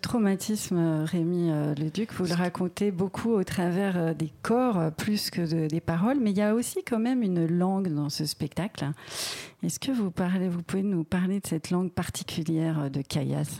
Traumatisme, 0.00 1.04
Rémi 1.04 1.50
euh, 1.50 1.74
Leduc, 1.74 2.12
vous 2.14 2.24
le 2.24 2.34
racontez 2.34 2.90
beaucoup 2.90 3.32
au 3.32 3.44
travers 3.44 3.96
euh, 3.96 4.14
des 4.14 4.32
corps 4.42 4.78
euh, 4.78 4.90
plus 4.90 5.30
que 5.30 5.66
des 5.66 5.80
paroles, 5.80 6.18
mais 6.20 6.30
il 6.30 6.38
y 6.38 6.42
a 6.42 6.54
aussi 6.54 6.82
quand 6.82 6.98
même 6.98 7.22
une 7.22 7.46
langue 7.46 7.94
dans 7.94 8.08
ce 8.08 8.24
spectacle. 8.24 8.90
Est-ce 9.62 9.78
que 9.78 9.92
vous, 9.92 10.10
parlez, 10.10 10.48
vous 10.48 10.62
pouvez 10.62 10.82
nous 10.82 11.04
parler 11.04 11.40
de 11.40 11.46
cette 11.46 11.70
langue 11.70 11.92
particulière 11.92 12.90
de 12.90 13.02
Caillasse? 13.02 13.58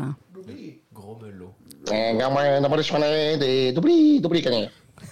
Gros 0.92 1.18
melot. 1.22 1.54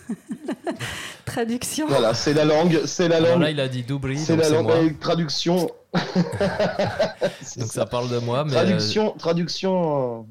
Traduction. 1.24 1.86
Voilà, 1.88 2.14
c'est 2.14 2.34
la 2.34 2.44
langue, 2.44 2.80
c'est 2.86 3.08
la 3.08 3.20
langue. 3.20 3.42
là, 3.42 3.50
il 3.50 3.60
a 3.60 3.68
dit 3.68 3.82
Doubri. 3.82 4.18
C'est 4.18 4.36
la 4.36 4.48
langue 4.48 4.98
traduction. 4.98 5.70
donc 7.56 7.72
ça 7.72 7.86
parle 7.86 8.10
de 8.10 8.18
moi, 8.18 8.44
mais 8.44 8.52
traduction, 8.52 9.12
traduction. 9.18 10.26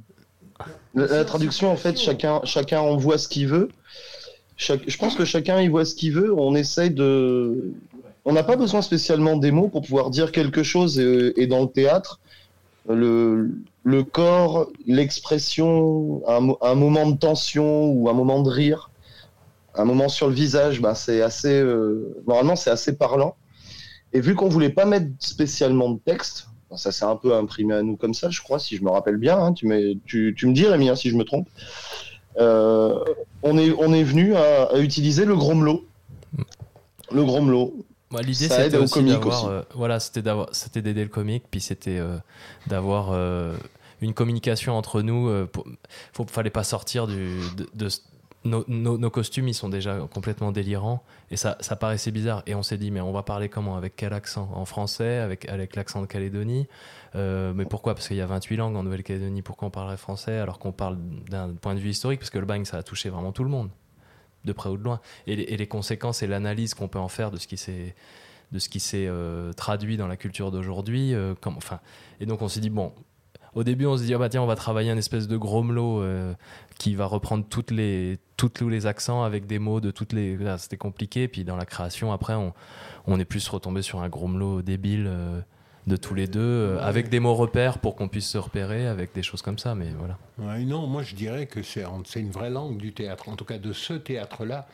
La, 0.97 1.25
traduction, 1.25 1.71
en 1.71 1.75
fait, 1.75 1.99
chacun, 1.99 2.41
chacun 2.43 2.79
envoie 2.79 3.19
ce 3.19 3.27
qu'il 3.27 3.47
veut. 3.47 3.69
je 4.57 4.97
pense 4.97 5.15
que 5.15 5.25
chacun 5.25 5.61
y 5.61 5.67
voit 5.67 5.85
ce 5.85 5.93
qu'il 5.93 6.13
veut. 6.13 6.33
On 6.37 6.55
essaye 6.55 6.89
de. 6.89 7.73
On 8.25 8.33
n'a 8.33 8.43
pas 8.43 8.55
besoin 8.55 8.81
spécialement 8.81 9.37
des 9.37 9.51
mots 9.51 9.69
pour 9.69 9.83
pouvoir 9.83 10.09
dire 10.09 10.31
quelque 10.31 10.63
chose. 10.63 10.99
Et, 10.99 11.47
dans 11.47 11.61
le 11.61 11.67
théâtre, 11.67 12.19
le, 12.89 13.51
le 13.83 14.03
corps, 14.03 14.69
l'expression, 14.87 16.23
un, 16.27 16.75
moment 16.75 17.09
de 17.09 17.17
tension 17.17 17.91
ou 17.91 18.09
un 18.09 18.13
moment 18.13 18.41
de 18.41 18.49
rire, 18.49 18.89
un 19.75 19.85
moment 19.85 20.09
sur 20.09 20.27
le 20.27 20.33
visage, 20.33 20.81
bah, 20.81 20.95
c'est 20.95 21.21
assez. 21.21 21.61
Euh, 21.61 22.15
normalement, 22.27 22.55
c'est 22.55 22.71
assez 22.71 22.97
parlant. 22.97 23.35
Et 24.13 24.19
vu 24.19 24.33
qu'on 24.33 24.49
voulait 24.49 24.71
pas 24.71 24.85
mettre 24.85 25.07
spécialement 25.19 25.91
de 25.91 25.99
texte, 25.99 26.47
ça 26.75 26.91
s'est 26.91 27.05
un 27.05 27.15
peu 27.15 27.33
imprimé 27.35 27.73
à 27.73 27.81
nous 27.81 27.95
comme 27.95 28.13
ça, 28.13 28.29
je 28.29 28.41
crois, 28.41 28.59
si 28.59 28.75
je 28.75 28.83
me 28.83 28.89
rappelle 28.89 29.17
bien. 29.17 29.37
Hein. 29.37 29.53
tu, 29.53 29.67
me 29.67 30.51
dis, 30.51 30.65
Rémi, 30.65 30.89
hein, 30.89 30.95
si 30.95 31.09
je 31.09 31.15
me 31.15 31.23
trompe. 31.23 31.47
Euh, 32.37 33.03
on, 33.41 33.57
est, 33.57 33.71
on 33.77 33.93
est 33.93 34.03
venu 34.03 34.35
à, 34.35 34.77
utiliser 34.79 35.25
le 35.25 35.35
grommelot. 35.35 35.85
Le 37.11 37.23
grommelot. 37.23 37.73
L'idée 38.19 38.47
c'était 38.47 38.77
aussi 38.77 39.03
d'avoir, 39.03 39.45
euh, 39.47 39.61
voilà, 39.75 39.99
c'était 39.99 40.21
d'avoir, 40.21 40.47
c'était 40.53 40.81
d'aider 40.81 41.03
le 41.03 41.09
comique, 41.09 41.43
puis 41.51 41.59
c'était 41.59 41.97
euh, 41.99 42.17
d'avoir 42.67 43.11
une 44.01 44.13
communication 44.13 44.77
entre 44.77 45.01
nous. 45.01 45.29
Il 46.19 46.25
fallait 46.27 46.49
pas 46.49 46.63
sortir 46.63 47.07
du, 47.07 47.39
de, 47.73 47.89
nos, 48.45 49.09
costumes, 49.09 49.47
ils 49.47 49.53
sont 49.53 49.69
déjà 49.69 49.97
complètement 50.13 50.51
délirants. 50.51 51.03
Et 51.31 51.37
ça, 51.37 51.57
ça 51.59 51.75
paraissait 51.75 52.11
bizarre. 52.11 52.43
Et 52.45 52.55
on 52.55 52.63
s'est 52.63 52.77
dit, 52.77 52.91
mais 52.91 53.01
on 53.01 53.11
va 53.11 53.23
parler 53.23 53.49
comment 53.49 53.75
Avec 53.75 53.95
quel 53.95 54.13
accent 54.13 54.49
En 54.53 54.65
français 54.65 55.17
Avec, 55.17 55.47
avec 55.49 55.75
l'accent 55.75 56.01
de 56.01 56.05
Calédonie 56.05 56.67
euh, 57.15 57.53
Mais 57.53 57.65
pourquoi? 57.65 57.95
Parce 57.95 58.07
qu'il 58.07 58.17
y 58.17 58.21
a 58.21 58.25
28 58.25 58.57
langues 58.57 58.75
en 58.75 58.83
Nouvelle-Calédonie. 58.83 59.41
Pourquoi 59.41 59.67
on 59.67 59.71
parlerait 59.71 59.97
français 59.97 60.37
alors 60.37 60.59
qu'on 60.59 60.71
parle 60.71 60.97
d'un 61.29 61.49
point 61.49 61.75
de 61.75 61.79
vue 61.79 61.89
historique? 61.89 62.19
Parce 62.19 62.29
que 62.29 62.39
le 62.39 62.45
bagne, 62.45 62.65
ça 62.65 62.77
a 62.77 62.83
touché 62.83 63.09
vraiment 63.09 63.31
tout 63.31 63.43
le 63.43 63.49
monde, 63.49 63.69
de 64.45 64.53
près 64.53 64.69
ou 64.69 64.77
de 64.77 64.83
loin. 64.83 65.01
Et, 65.25 65.35
les, 65.35 65.67
conséquences 65.67 66.23
et 66.23 66.27
l'analyse 66.27 66.73
qu'on 66.73 66.87
peut 66.87 66.99
en 66.99 67.09
faire 67.09 67.31
de 67.31 67.37
ce 67.37 67.47
qui 67.47 67.57
s'est 67.57 67.95
de 68.53 68.59
ce 68.59 68.69
qui 68.69 68.79
s'est 68.79 69.07
euh, 69.09 69.51
traduit 69.51 69.97
dans 69.97 70.07
la 70.07 70.15
culture 70.15 70.51
d'aujourd'hui. 70.51 71.13
Euh, 71.13 71.33
enfin, 71.43 71.81
et 72.21 72.25
donc 72.25 72.41
on 72.41 72.47
s'est 72.47 72.61
dit, 72.61 72.69
bon, 72.69 72.93
au 73.57 73.63
début, 73.63 73.87
on 73.87 73.97
se 73.97 74.03
dit, 74.03 74.13
ah 74.13 74.19
bah 74.19 74.29
tiens, 74.29 74.43
on 74.43 74.45
va 74.45 74.55
travailler 74.55 74.91
un 74.91 74.97
espèce 74.97 75.27
de 75.27 75.35
gros 75.35 75.65
euh, 75.65 76.33
qui 76.77 76.93
va 76.93 77.07
reprendre 77.07 77.43
toutes 77.49 77.71
les, 77.71 78.19
toutes, 78.37 78.53
tous 78.53 78.69
les 78.69 78.85
accents 78.85 79.23
avec 79.23 79.47
des 79.47 79.57
mots 79.57 79.81
de 79.81 79.89
toutes 79.89 80.13
les. 80.13 80.37
C'était 80.59 80.77
compliqué. 80.77 81.27
Puis 81.27 81.43
dans 81.43 81.55
la 81.55 81.65
création, 81.65 82.11
après, 82.11 82.35
on, 82.35 82.53
on 83.07 83.19
est 83.19 83.25
plus 83.25 83.47
retombé 83.47 83.81
sur 83.81 84.01
un 84.01 84.09
gros 84.09 84.61
débile 84.61 85.07
euh, 85.07 85.41
de 85.87 85.97
tous 85.97 86.13
les 86.13 86.27
deux, 86.27 86.39
euh, 86.39 86.79
avec 86.81 87.09
des 87.09 87.19
mots 87.19 87.33
repères 87.33 87.79
pour 87.79 87.95
qu'on 87.95 88.07
puisse 88.07 88.29
se 88.29 88.37
repérer, 88.37 88.85
avec 88.85 89.15
des 89.15 89.23
choses 89.23 89.41
comme 89.41 89.57
ça. 89.57 89.73
Mais 89.73 89.87
voilà. 89.97 90.59
non, 90.59 90.85
moi 90.85 91.01
je 91.01 91.15
dirais 91.15 91.47
que 91.47 91.63
c'est 91.63 91.83
une 92.15 92.31
vraie 92.31 92.51
langue 92.51 92.77
du 92.77 92.93
théâtre, 92.93 93.27
en 93.27 93.35
tout 93.35 93.45
cas 93.45 93.57
de 93.57 93.73
ce 93.73 93.93
théâtre-là. 93.93 94.67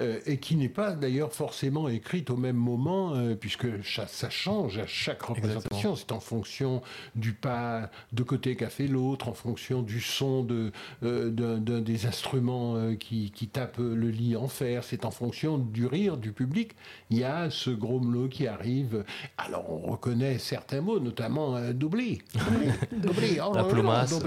Euh, 0.00 0.20
et 0.26 0.38
qui 0.38 0.56
n'est 0.56 0.68
pas 0.68 0.92
d'ailleurs 0.92 1.32
forcément 1.32 1.88
écrite 1.88 2.30
au 2.30 2.36
même 2.36 2.56
moment, 2.56 3.14
euh, 3.14 3.34
puisque 3.34 3.66
ça, 3.84 4.06
change 4.30 4.78
à 4.78 4.86
chaque 4.86 5.22
représentation. 5.22 5.96
C'est 5.96 6.12
en 6.12 6.20
fonction 6.20 6.82
du 7.14 7.32
pas 7.32 7.90
de 8.12 8.22
côté 8.22 8.56
qu'a 8.56 8.68
fait 8.68 8.88
l'autre, 8.88 9.28
en 9.28 9.32
fonction 9.32 9.82
du 9.82 10.00
son 10.00 10.42
de, 10.42 10.72
euh, 11.02 11.30
d'un, 11.30 11.80
des 11.80 12.06
instruments 12.06 12.94
qui, 12.96 13.30
qui 13.30 13.48
tape 13.48 13.78
le 13.78 14.10
lit 14.10 14.36
en 14.36 14.48
fer, 14.48 14.84
c'est 14.84 15.04
en 15.04 15.10
fonction 15.10 15.58
du 15.58 15.86
rire 15.86 16.16
du 16.16 16.32
public. 16.32 16.72
Il 17.10 17.18
y 17.18 17.24
a 17.24 17.50
ce 17.50 17.70
gros 17.70 18.00
mot 18.00 18.28
qui 18.28 18.46
arrive. 18.46 19.04
Alors 19.38 19.70
on 19.70 19.90
reconnaît 19.92 20.38
certains 20.38 20.80
mots, 20.80 21.00
notamment 21.00 21.58
d'oubli. 21.72 22.18
Doubli. 22.92 23.36
La 23.54 23.64
ploumasse. 23.64 24.20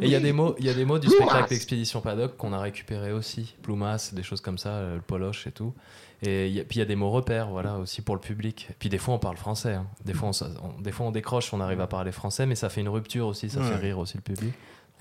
Et 0.00 0.06
il 0.06 0.10
y 0.10 0.16
a 0.16 0.20
des 0.20 0.32
mots, 0.32 0.54
il 0.58 0.66
y 0.66 0.70
a 0.70 0.74
des 0.74 0.84
mots 0.84 0.98
du 0.98 1.08
spectacle 1.08 1.54
Expédition 1.54 2.00
Paddock 2.00 2.36
qu'on 2.36 2.52
a 2.52 2.60
récupéré 2.60 3.12
aussi. 3.12 3.54
Ploumasse, 3.62 4.14
des 4.14 4.22
choses 4.22 4.39
comme 4.40 4.58
ça, 4.58 4.70
euh, 4.70 4.96
le 4.96 5.02
poloche 5.02 5.46
et 5.46 5.52
tout. 5.52 5.74
Et 6.22 6.64
puis 6.68 6.76
il 6.76 6.80
y 6.80 6.82
a 6.82 6.86
des 6.86 6.96
mots 6.96 7.10
repères, 7.10 7.48
voilà, 7.48 7.78
aussi 7.78 8.02
pour 8.02 8.14
le 8.14 8.20
public. 8.20 8.68
Puis 8.78 8.88
des 8.88 8.98
fois 8.98 9.14
on 9.14 9.18
parle 9.18 9.38
français, 9.38 9.72
hein. 9.72 9.86
des, 10.04 10.12
fois 10.12 10.30
on, 10.62 10.80
des 10.82 10.92
fois 10.92 11.06
on 11.06 11.12
décroche, 11.12 11.54
on 11.54 11.60
arrive 11.60 11.80
à 11.80 11.86
parler 11.86 12.12
français, 12.12 12.44
mais 12.44 12.54
ça 12.54 12.68
fait 12.68 12.82
une 12.82 12.90
rupture 12.90 13.26
aussi, 13.26 13.48
ça 13.48 13.62
fait 13.62 13.76
rire 13.76 13.98
aussi 13.98 14.18
le 14.18 14.22
public. 14.22 14.52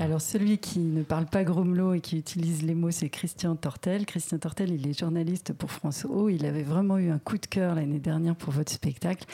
Alors 0.01 0.21
celui 0.21 0.59
qui 0.59 0.79
ne 0.79 1.03
parle 1.03 1.25
pas 1.25 1.43
grommelot 1.43 1.93
et 1.93 1.99
qui 1.99 2.17
utilise 2.17 2.63
les 2.63 2.73
mots, 2.73 2.89
c'est 2.89 3.09
Christian 3.09 3.57
Tortel. 3.57 4.05
Christian 4.05 4.37
Tortel, 4.37 4.71
il 4.71 4.87
est 4.87 4.97
journaliste 4.97 5.51
pour 5.51 5.71
France 5.71 6.05
O. 6.09 6.29
Il 6.29 6.45
avait 6.45 6.63
vraiment 6.63 6.97
eu 6.97 7.09
un 7.09 7.19
coup 7.19 7.37
de 7.37 7.45
cœur 7.45 7.75
l'année 7.75 7.99
dernière 7.99 8.37
pour 8.37 8.53
votre 8.53 8.71
spectacle. 8.71 9.25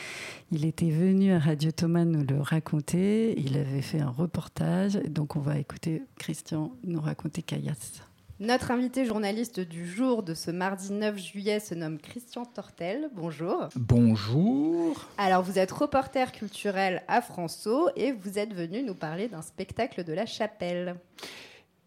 Il 0.52 0.66
était 0.66 0.90
venu 0.90 1.34
à 1.34 1.40
Radio 1.40 1.70
Thomas 1.70 2.04
nous 2.04 2.26
le 2.26 2.42
raconter. 2.42 3.40
Il 3.40 3.58
avait 3.58 3.84
fait 3.84 4.00
un 4.00 4.10
reportage. 4.10 4.96
Donc 5.08 5.36
on 5.36 5.40
va 5.40 5.60
écouter 5.60 6.02
Christian 6.18 6.72
nous 6.84 7.00
raconter 7.00 7.44
Caillasse. 7.44 8.02
Notre 8.42 8.72
invité 8.72 9.06
journaliste 9.06 9.62
du 9.62 9.88
jour 9.88 10.22
de 10.22 10.34
ce 10.34 10.52
mardi 10.52 10.92
9 10.92 11.18
juillet 11.18 11.62
se 11.62 11.74
nomme 11.74 11.98
Christian 11.98 12.44
Tortel. 12.44 13.10
Bonjour. 13.16 13.70
Bonjour. 13.78 15.08
Alors, 15.18 15.42
vous 15.42 15.58
êtes 15.58 15.72
reporter 15.72 16.34
culturel 16.34 17.04
à 17.08 17.22
François 17.22 17.94
et 17.96 18.12
vous 18.12 18.38
êtes 18.38 18.54
venu 18.54 18.84
nous 18.84 18.94
parler 18.94 19.30
d'un 19.30 19.42
spectacle 19.42 20.04
de 20.04 20.12
la 20.12 20.26
chapelle. 20.26 20.98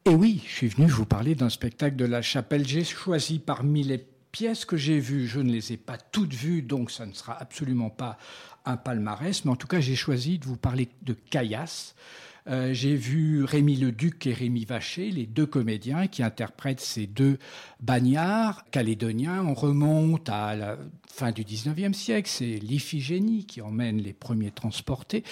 Eh 0.07 0.15
oui, 0.15 0.43
je 0.47 0.55
suis 0.55 0.69
venu 0.69 0.87
vous 0.87 1.05
parler 1.05 1.35
d'un 1.35 1.51
spectacle 1.51 1.97
de 1.97 2.07
la 2.07 2.23
chapelle. 2.23 2.67
J'ai 2.67 2.83
choisi 2.83 3.41
parmi 3.41 3.83
les 3.83 3.99
pièces 4.33 4.65
que 4.65 4.79
j'ai 4.79 5.01
vues, 5.01 5.27
je 5.27 5.41
ne 5.41 5.53
les 5.53 5.75
ai 5.75 5.77
pas 5.77 5.99
toutes 5.99 6.33
vues, 6.33 6.63
donc 6.63 6.91
ça 6.91 7.05
ne 7.05 7.13
sera 7.13 7.39
absolument 7.39 7.91
pas 7.91 8.17
un 8.65 8.79
palmarès, 8.79 9.45
mais 9.45 9.51
en 9.51 9.57
tout 9.57 9.67
cas, 9.67 9.81
j'ai 9.81 9.97
choisi 9.97 10.39
de 10.39 10.47
vous 10.47 10.57
parler 10.57 10.89
de 11.03 11.13
Caillasse. 11.13 11.95
Euh, 12.49 12.73
j'ai 12.73 12.95
vu 12.95 13.45
Rémi 13.45 13.77
Leduc 13.77 14.27
et 14.27 14.33
Rémi 14.33 14.65
Vacher, 14.65 15.11
les 15.11 15.27
deux 15.27 15.45
comédiens 15.45 16.07
qui 16.07 16.23
interprètent 16.23 16.81
ces 16.81 17.07
deux 17.07 17.39
bagnards 17.81 18.65
calédoniens. 18.71 19.45
On 19.45 19.55
remonte 19.55 20.29
à 20.29 20.55
la 20.57 20.77
fin 21.13 21.33
du 21.33 21.43
19e 21.43 21.93
siècle, 21.93 22.29
c'est 22.33 22.59
l'Iphigénie 22.59 23.45
qui 23.45 23.61
emmène 23.61 23.99
les 23.99 24.13
premiers 24.13 24.51
transportés 24.51 25.25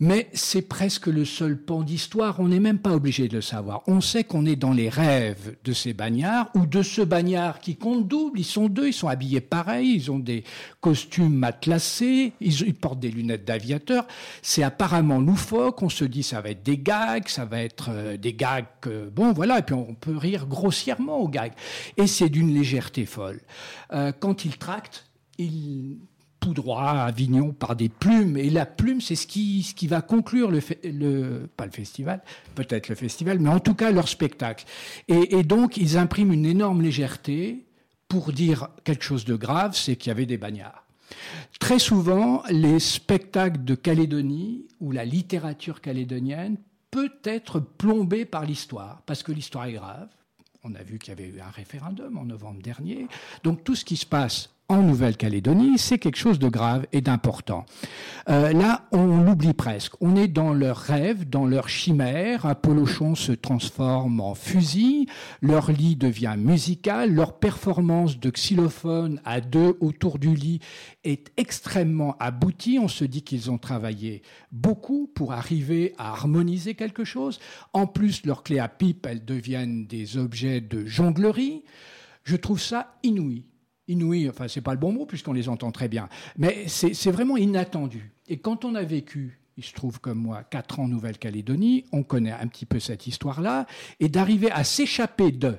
mais 0.00 0.28
c'est 0.32 0.62
presque 0.62 1.08
le 1.08 1.24
seul 1.24 1.58
pan 1.58 1.82
d'histoire. 1.82 2.38
On 2.38 2.48
n'est 2.48 2.60
même 2.60 2.78
pas 2.78 2.92
obligé 2.92 3.26
de 3.26 3.36
le 3.36 3.42
savoir. 3.42 3.82
On 3.88 4.00
sait 4.00 4.22
qu'on 4.22 4.46
est 4.46 4.54
dans 4.54 4.72
les 4.72 4.88
rêves 4.88 5.56
de 5.64 5.72
ces 5.72 5.92
bagnards 5.92 6.50
ou 6.54 6.66
de 6.66 6.82
ce 6.82 7.02
bagnard 7.02 7.58
qui 7.58 7.76
compte 7.76 8.06
double. 8.06 8.38
Ils 8.38 8.44
sont 8.44 8.68
deux, 8.68 8.88
ils 8.88 8.92
sont 8.92 9.08
habillés 9.08 9.40
pareil, 9.40 9.94
ils 9.94 10.10
ont 10.10 10.20
des 10.20 10.44
costumes 10.80 11.34
matelassés, 11.34 12.32
ils, 12.40 12.74
portent 12.74 13.00
des 13.00 13.10
lunettes 13.10 13.44
d'aviateur. 13.44 14.06
C'est 14.40 14.62
apparemment 14.62 15.18
loufoque. 15.18 15.82
On 15.82 15.88
se 15.88 16.04
dit 16.04 16.22
ça 16.22 16.40
va 16.40 16.50
être 16.50 16.62
des 16.62 16.78
gags, 16.78 17.26
ça 17.26 17.44
va 17.44 17.60
être 17.60 17.88
euh, 17.90 18.16
des 18.16 18.34
gags. 18.34 18.66
bon, 19.12 19.32
voilà. 19.32 19.58
Et 19.58 19.62
puis 19.62 19.74
on 19.74 19.94
peut 19.94 20.16
rire 20.16 20.46
grossièrement 20.46 21.18
aux 21.18 21.28
gags. 21.28 21.54
Et 21.96 22.06
c'est 22.06 22.28
d'une 22.28 22.54
légèreté 22.54 23.06
folle. 23.06 23.40
Euh, 23.92 24.12
quand 24.18 24.44
ils 24.44 24.56
tout 26.40 26.54
droit 26.54 26.82
à 26.82 27.04
Avignon 27.04 27.52
par 27.52 27.76
des 27.76 27.88
plumes. 27.88 28.36
Et 28.36 28.50
la 28.50 28.66
plume, 28.66 29.00
c'est 29.00 29.16
ce 29.16 29.26
qui, 29.26 29.62
ce 29.62 29.74
qui 29.74 29.86
va 29.86 30.00
conclure 30.00 30.50
le, 30.50 30.60
le 30.84 31.48
pas 31.56 31.66
le 31.66 31.72
festival, 31.72 32.22
peut-être 32.54 32.88
le 32.88 32.94
festival, 32.94 33.38
mais 33.38 33.48
en 33.48 33.60
tout 33.60 33.74
cas 33.74 33.90
leur 33.90 34.08
spectacle. 34.08 34.64
Et, 35.08 35.38
et, 35.38 35.42
donc, 35.42 35.76
ils 35.76 35.96
impriment 35.96 36.32
une 36.32 36.46
énorme 36.46 36.82
légèreté 36.82 37.66
pour 38.08 38.32
dire 38.32 38.68
quelque 38.84 39.04
chose 39.04 39.24
de 39.24 39.34
grave, 39.34 39.76
c'est 39.76 39.96
qu'il 39.96 40.10
y 40.10 40.12
avait 40.12 40.26
des 40.26 40.38
bagnards. 40.38 40.84
Très 41.58 41.78
souvent, 41.78 42.42
les 42.50 42.78
spectacles 42.78 43.64
de 43.64 43.74
Calédonie 43.74 44.66
ou 44.80 44.92
la 44.92 45.04
littérature 45.04 45.80
calédonienne 45.80 46.56
peut 46.90 47.12
être 47.24 47.60
plombée 47.60 48.24
par 48.24 48.44
l'histoire, 48.44 49.02
parce 49.06 49.22
que 49.22 49.32
l'histoire 49.32 49.66
est 49.66 49.74
grave. 49.74 50.08
On 50.68 50.74
a 50.74 50.82
vu 50.82 50.98
qu'il 50.98 51.10
y 51.10 51.12
avait 51.12 51.28
eu 51.28 51.40
un 51.40 51.50
référendum 51.50 52.18
en 52.18 52.24
novembre 52.24 52.60
dernier. 52.62 53.08
Donc 53.42 53.64
tout 53.64 53.74
ce 53.74 53.84
qui 53.84 53.96
se 53.96 54.06
passe 54.06 54.50
en 54.70 54.82
Nouvelle-Calédonie, 54.82 55.78
c'est 55.78 55.98
quelque 55.98 56.18
chose 56.18 56.38
de 56.38 56.48
grave 56.48 56.86
et 56.92 57.00
d'important. 57.00 57.64
Euh, 58.28 58.52
là, 58.52 58.86
on 58.92 59.22
l'oublie 59.22 59.54
presque. 59.54 59.94
On 60.02 60.14
est 60.14 60.28
dans 60.28 60.52
leur 60.52 60.76
rêve, 60.76 61.26
dans 61.26 61.46
leur 61.46 61.70
chimère. 61.70 62.44
Apollochon 62.44 63.14
se 63.14 63.32
transforme 63.32 64.20
en 64.20 64.34
fusil, 64.34 65.06
leur 65.40 65.72
lit 65.72 65.96
devient 65.96 66.34
musical, 66.36 67.14
leur 67.14 67.38
performance 67.38 68.20
de 68.20 68.28
xylophone 68.28 69.22
à 69.24 69.40
deux 69.40 69.78
autour 69.80 70.18
du 70.18 70.34
lit 70.34 70.60
est 71.02 71.32
extrêmement 71.38 72.16
aboutie. 72.20 72.78
On 72.78 72.88
se 72.88 73.04
dit 73.04 73.22
qu'ils 73.22 73.50
ont 73.50 73.58
travaillé 73.58 74.20
beaucoup 74.52 75.10
pour 75.14 75.32
arriver 75.32 75.94
à 75.96 76.10
harmoniser 76.10 76.74
quelque 76.74 77.04
chose. 77.04 77.38
En 77.72 77.86
plus, 77.86 78.26
leurs 78.26 78.42
clés 78.42 78.58
à 78.58 78.68
pipe, 78.68 79.06
elles 79.06 79.24
deviennent 79.24 79.86
des 79.86 80.18
objets 80.18 80.60
de 80.60 80.84
jonglerie. 80.84 81.64
Je 82.24 82.36
trouve 82.36 82.60
ça 82.60 82.98
inouï 83.02 83.44
inouï, 83.88 84.28
enfin 84.28 84.48
c'est 84.48 84.60
pas 84.60 84.72
le 84.72 84.80
bon 84.80 84.92
mot 84.92 85.06
puisqu'on 85.06 85.32
les 85.32 85.48
entend 85.48 85.72
très 85.72 85.88
bien, 85.88 86.08
mais 86.36 86.66
c'est 86.68 87.10
vraiment 87.10 87.36
inattendu. 87.36 88.12
Et 88.28 88.38
quand 88.38 88.64
on 88.64 88.74
a 88.74 88.82
vécu, 88.82 89.40
il 89.56 89.64
se 89.64 89.72
trouve 89.72 90.00
comme 90.00 90.18
moi, 90.18 90.44
quatre 90.44 90.78
ans 90.78 90.84
en 90.84 90.88
Nouvelle-Calédonie, 90.88 91.84
on 91.92 92.02
connaît 92.04 92.32
un 92.32 92.46
petit 92.46 92.66
peu 92.66 92.78
cette 92.78 93.06
histoire-là, 93.06 93.66
et 93.98 94.08
d'arriver 94.08 94.50
à 94.52 94.62
s'échapper 94.62 95.32
de, 95.32 95.56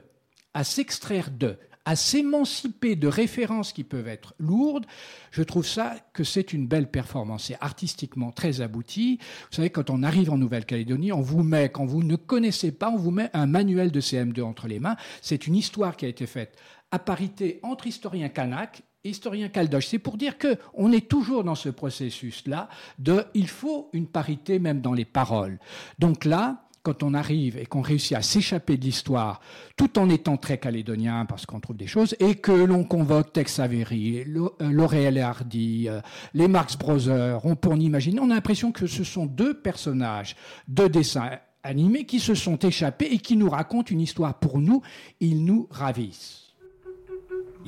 à 0.54 0.64
s'extraire 0.64 1.32
de, 1.32 1.58
à 1.90 1.96
s'émanciper 1.96 2.96
de 2.96 3.08
références 3.08 3.74
qui 3.74 3.84
peuvent 3.84 4.08
être 4.08 4.36
lourdes, 4.38 4.86
je 5.32 5.42
trouve 5.42 5.66
ça 5.66 5.96
que 6.14 6.24
c'est 6.24 6.54
une 6.54 6.68
belle 6.68 6.92
performance. 6.92 7.46
C'est 7.46 7.58
artistiquement 7.62 8.32
très 8.32 8.62
abouti. 8.62 9.18
Vous 9.50 9.56
savez, 9.56 9.70
quand 9.72 9.90
on 9.90 10.04
arrive 10.04 10.30
en 10.30 10.38
Nouvelle-Calédonie, 10.38 11.12
on 11.12 11.22
vous 11.22 11.42
met, 11.42 11.70
quand 11.70 11.86
vous 11.86 12.04
ne 12.04 12.16
connaissez 12.16 12.72
pas, 12.72 12.92
on 12.92 12.98
vous 12.98 13.10
met 13.10 13.32
un 13.34 13.48
manuel 13.48 13.92
de 13.92 14.02
CM2 14.02 14.44
entre 14.44 14.68
les 14.68 14.80
mains. 14.80 14.98
C'est 15.22 15.48
une 15.48 15.56
histoire 15.56 15.98
qui 15.98 16.06
a 16.06 16.10
été 16.10 16.28
faite 16.28 16.56
à 16.92 17.00
parité 17.00 17.60
entre 17.64 17.88
historien 17.88 18.30
kanak 18.30 18.84
et 19.04 19.10
historien 19.10 19.50
caldoche. 19.50 19.88
C'est 19.88 20.00
pour 20.00 20.18
dire 20.18 20.38
que 20.38 20.58
on 20.74 20.92
est 20.92 21.08
toujours 21.08 21.44
dans 21.44 21.56
ce 21.56 21.70
processus-là 21.70 22.70
de 22.98 23.26
il 23.34 23.48
faut 23.48 23.90
une 23.94 24.08
parité 24.08 24.60
même 24.60 24.82
dans 24.82 24.94
les 24.94 25.06
paroles. 25.06 25.60
Donc 26.00 26.26
là, 26.26 26.64
quand 26.84 27.04
on 27.04 27.14
arrive 27.14 27.58
et 27.58 27.66
qu'on 27.66 27.82
réussit 27.82 28.16
à 28.16 28.22
s'échapper 28.22 28.78
de 28.78 28.86
l'histoire 28.86 29.42
tout 29.76 30.00
en 30.00 30.10
étant 30.10 30.38
très 30.38 30.58
calédonien 30.58 31.26
parce 31.26 31.46
qu'on 31.46 31.60
trouve 31.60 31.78
des 31.78 31.88
choses 31.88 32.16
et 32.20 32.36
que 32.36 32.52
l'on 32.52 32.84
convoque 32.84 33.34
Tex 33.34 33.60
Avery, 33.60 34.22
euh, 34.22 34.50
L'Oréal 34.60 35.18
et 35.18 35.22
Hardy, 35.22 35.90
euh, 35.90 36.02
les 36.34 36.48
Marx 36.48 36.78
Brothers, 36.78 37.46
on 37.46 37.56
peut 37.56 37.70
en 37.70 37.80
imaginer, 37.80 38.20
on 38.20 38.32
a 38.32 38.36
l'impression 38.36 38.72
que 38.72 38.88
ce 38.88 39.04
sont 39.04 39.26
deux 39.26 39.54
personnages 39.54 40.36
de 40.68 40.88
dessin 40.88 41.32
animé 41.64 42.06
qui 42.06 42.20
se 42.20 42.36
sont 42.36 42.58
échappés 42.58 43.10
et 43.12 43.20
qui 43.20 43.36
nous 43.36 43.50
racontent 43.50 43.92
une 43.92 44.02
histoire 44.02 44.40
pour 44.40 44.60
nous, 44.60 44.82
ils 45.20 45.44
nous 45.44 45.68
ravissent. 45.70 46.49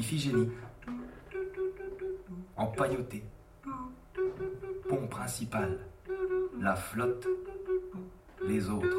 Iphigénie. 0.02 0.50
Empailloté. 2.58 3.24
Pont 4.90 5.06
principal. 5.06 5.78
La 6.60 6.76
flotte. 6.76 7.28
Les 8.44 8.68
autres. 8.72 8.98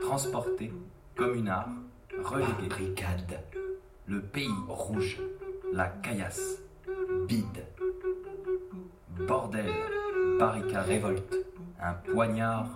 Transportés, 0.00 0.72
comme 1.14 1.34
une 1.34 1.48
art, 1.48 1.68
relégué. 2.24 2.68
Brigade. 2.70 3.44
Le 4.06 4.22
pays 4.22 4.48
rouge. 4.68 5.20
La 5.70 5.88
caillasse. 5.88 6.62
Bide. 7.28 7.66
Bordel. 9.28 9.70
Barricade. 10.38 10.86
Révolte. 10.86 11.36
Un 11.78 11.92
poignard. 11.92 12.70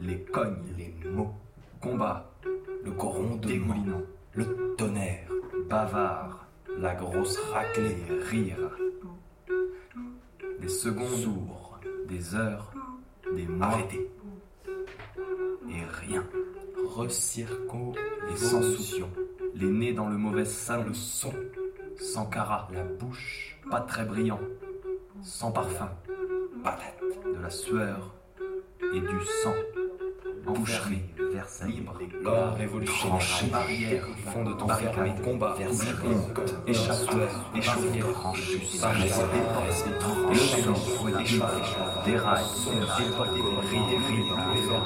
Les 0.00 0.24
cognes. 0.24 0.74
Les 0.76 0.92
mots. 1.08 1.34
Combat. 1.80 2.32
Le 2.84 2.90
coron 2.90 3.36
dégoulinant. 3.36 4.02
Le 4.32 4.74
tonnerre. 4.76 5.28
Bavard. 5.70 6.47
La 6.80 6.94
grosse 6.94 7.36
raclée. 7.52 7.96
Rire. 8.30 8.70
Des 10.60 10.68
secondes 10.68 11.08
sourds. 11.08 11.80
Des 12.06 12.34
heures. 12.36 12.72
Des 13.34 13.46
mois. 13.46 13.66
Arrêtés. 13.66 14.08
Et 15.68 16.06
rien. 16.06 16.24
Recirco 16.94 17.94
les 18.30 18.36
sensations. 18.36 19.10
Les 19.54 19.66
nez 19.66 19.92
dans 19.92 20.08
le 20.08 20.16
mauvais 20.16 20.44
salon. 20.44 20.84
Le 20.86 20.94
son. 20.94 21.34
Sans 21.96 22.26
cara. 22.26 22.68
La 22.72 22.84
bouche. 22.84 23.58
Pas 23.68 23.80
très 23.80 24.04
brillant. 24.04 24.40
Sans 25.22 25.50
parfum. 25.50 25.90
Patate. 26.62 27.02
De 27.34 27.42
la 27.42 27.50
sueur. 27.50 28.14
Et 28.94 29.00
du 29.00 29.24
sang. 29.42 29.54
Boucherie, 30.44 31.02
libre, 31.66 31.98
corps 32.24 32.54
révolutionnaire, 32.54 33.50
barrière, 33.50 34.06
fond 34.26 34.44
de 34.44 34.52
t'enfermer, 34.54 35.14
combat, 35.22 35.54
Versailles, 35.54 35.94
honte, 36.04 36.54
échappatoire, 36.66 37.52
échauffé, 37.54 37.98
tranché, 38.12 38.64
sagesse, 38.64 39.20
échauffé, 40.32 41.22
échauffé, 41.22 41.62
déraille, 42.04 42.44
dépoté, 43.34 43.40
rire, 43.70 44.36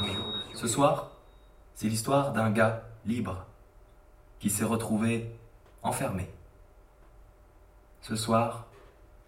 rire, 0.03 0.27
Ce 0.55 0.67
soir, 0.67 1.11
c'est 1.75 1.89
l'histoire 1.89 2.33
d'un 2.33 2.51
gars 2.51 2.85
libre 3.07 3.47
qui 4.39 4.51
s'est 4.51 4.65
retrouvé 4.65 5.31
enfermé. 5.83 6.29
Ce 8.03 8.17
soir, 8.17 8.67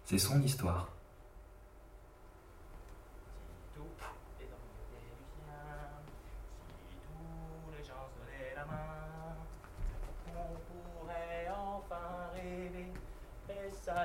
c'est 0.03 0.17
son 0.17 0.41
histoire. 0.41 0.89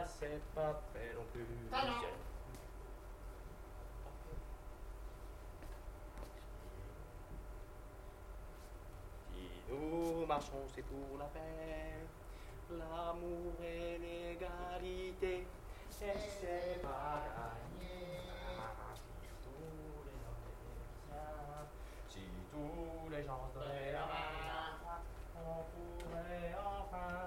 C'est 0.07 0.41
pas 0.55 0.81
fait 0.93 1.15
non 1.15 1.25
plus. 1.33 1.47
Si 9.31 9.43
nous 9.69 10.27
marchons, 10.27 10.67
c'est 10.75 10.83
pour 10.83 11.19
la 11.19 11.27
paix, 11.27 12.07
l'amour 12.71 13.55
et 13.63 13.99
l'égalité. 13.99 15.47
Et 16.03 16.19
c'est 16.41 16.81
pas 16.81 17.23
gagné. 17.37 18.23
Si 18.95 19.29
tous 19.45 20.05
les 20.07 20.19
hommes 20.27 21.67
si 22.09 22.23
tous 22.51 23.11
les 23.11 23.23
gens 23.23 23.51
donnaient 23.55 23.93
la 23.93 24.07
main, 24.07 25.03
on 25.37 25.63
pourrait 25.73 26.55
enfin. 26.59 27.21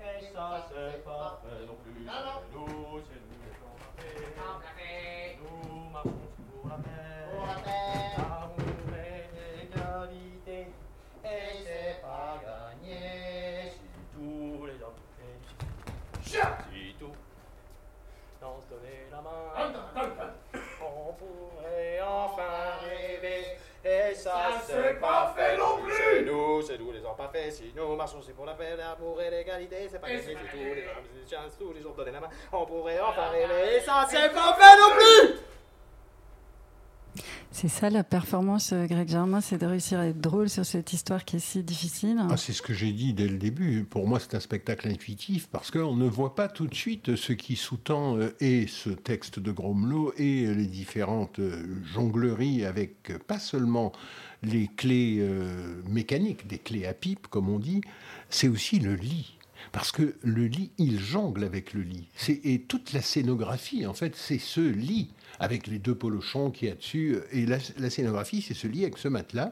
Et 0.00 0.32
ça, 0.32 0.66
c'est 0.68 1.02
pas 1.04 1.42
fait 1.42 1.66
non 1.66 1.76
plus. 1.82 2.06
C'est 2.06 2.56
nous, 2.56 3.00
c'est 3.02 3.18
nous 3.18 3.38
gens 3.58 4.58
café. 4.60 4.88
Nous 5.27 5.27
C'est 30.28 30.34
pas 30.34 30.40
gagné, 30.56 30.74
c'est 30.74 31.28
tous 31.28 31.30
les 31.30 31.36
hommes, 31.36 31.50
tous 31.58 31.72
les 31.72 31.82
jours 31.82 31.94
donner 31.94 32.10
la 32.12 32.20
main. 32.20 32.28
On 32.52 32.66
pourrait 32.66 33.00
enfin 33.00 33.28
rêver. 33.30 33.76
Et 33.76 33.80
ça, 33.80 34.06
c'est 34.08 34.32
pas 34.32 34.56
fait 34.58 34.80
non 34.80 34.94
plus. 34.96 35.40
C'est 37.50 37.68
ça 37.68 37.90
la 37.90 38.04
performance, 38.04 38.72
euh, 38.72 38.86
Greg 38.86 39.08
Germain, 39.08 39.40
c'est 39.40 39.58
de 39.58 39.66
réussir 39.66 39.98
à 39.98 40.06
être 40.06 40.20
drôle 40.20 40.48
sur 40.48 40.64
cette 40.64 40.92
histoire 40.92 41.24
qui 41.24 41.36
est 41.36 41.40
si 41.40 41.62
difficile. 41.62 42.18
Ah, 42.30 42.36
c'est 42.36 42.52
ce 42.52 42.62
que 42.62 42.74
j'ai 42.74 42.92
dit 42.92 43.14
dès 43.14 43.26
le 43.26 43.38
début. 43.38 43.84
Pour 43.84 44.06
moi, 44.06 44.20
c'est 44.20 44.34
un 44.34 44.40
spectacle 44.40 44.86
intuitif 44.86 45.48
parce 45.48 45.70
qu'on 45.70 45.96
ne 45.96 46.06
voit 46.06 46.34
pas 46.34 46.46
tout 46.48 46.66
de 46.66 46.74
suite 46.74 47.16
ce 47.16 47.32
qui 47.32 47.56
sous-tend 47.56 48.18
euh, 48.18 48.36
et 48.38 48.66
ce 48.66 48.90
texte 48.90 49.40
de 49.40 49.50
Gromelot 49.50 50.12
et 50.18 50.46
les 50.46 50.66
différentes 50.66 51.38
euh, 51.38 51.64
jongleries 51.92 52.64
avec 52.64 53.16
pas 53.26 53.38
seulement 53.38 53.92
les 54.42 54.68
clés 54.68 55.20
mécaniques, 55.88 56.46
des 56.46 56.58
clés 56.58 56.86
à 56.86 56.94
pipe, 56.94 57.26
comme 57.26 57.48
on 57.48 57.58
dit, 57.58 57.80
c'est 58.30 58.46
aussi 58.46 58.78
le 58.78 58.94
lit. 58.94 59.37
Parce 59.72 59.92
que 59.92 60.14
le 60.22 60.46
lit, 60.46 60.70
il 60.78 61.00
jongle 61.00 61.44
avec 61.44 61.74
le 61.74 61.82
lit. 61.82 62.08
Et 62.28 62.62
toute 62.62 62.92
la 62.92 63.02
scénographie, 63.02 63.86
en 63.86 63.94
fait, 63.94 64.16
c'est 64.16 64.38
ce 64.38 64.60
lit 64.60 65.10
avec 65.40 65.66
les 65.66 65.78
deux 65.78 65.94
polochons 65.94 66.50
qu'il 66.50 66.68
y 66.68 66.70
a 66.70 66.74
dessus. 66.74 67.18
Et 67.32 67.46
la, 67.46 67.58
scénographie, 67.90 68.42
c'est 68.42 68.54
ce 68.54 68.66
lit 68.66 68.82
avec 68.82 68.98
ce 68.98 69.08
matelas. 69.08 69.50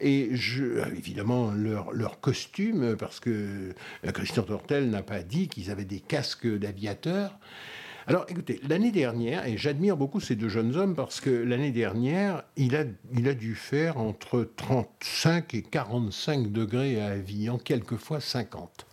Et 0.00 0.30
je, 0.32 0.86
évidemment, 0.96 1.52
leur, 1.52 1.92
leur 1.92 2.20
costume, 2.20 2.96
parce 2.96 3.20
que 3.20 3.74
euh, 4.04 4.12
Christian 4.12 4.42
Tortel 4.42 4.90
n'a 4.90 5.02
pas 5.02 5.22
dit 5.22 5.48
qu'ils 5.48 5.70
avaient 5.70 5.84
des 5.84 6.00
casques 6.00 6.46
d'aviateurs. 6.46 7.38
Alors 8.08 8.26
écoutez, 8.28 8.60
l'année 8.68 8.90
dernière, 8.90 9.46
et 9.46 9.56
j'admire 9.56 9.96
beaucoup 9.96 10.18
ces 10.18 10.34
deux 10.34 10.48
jeunes 10.48 10.74
hommes 10.74 10.96
parce 10.96 11.20
que 11.20 11.30
l'année 11.30 11.70
dernière, 11.70 12.42
il 12.56 12.74
a, 12.74 12.82
il 13.16 13.28
a 13.28 13.34
dû 13.34 13.54
faire 13.54 13.98
entre 13.98 14.50
35 14.56 15.54
et 15.54 15.62
45 15.62 16.50
degrés 16.50 17.00
à 17.00 17.10
Avignon, 17.10 17.58
quelquefois 17.58 18.20
50. 18.20 18.86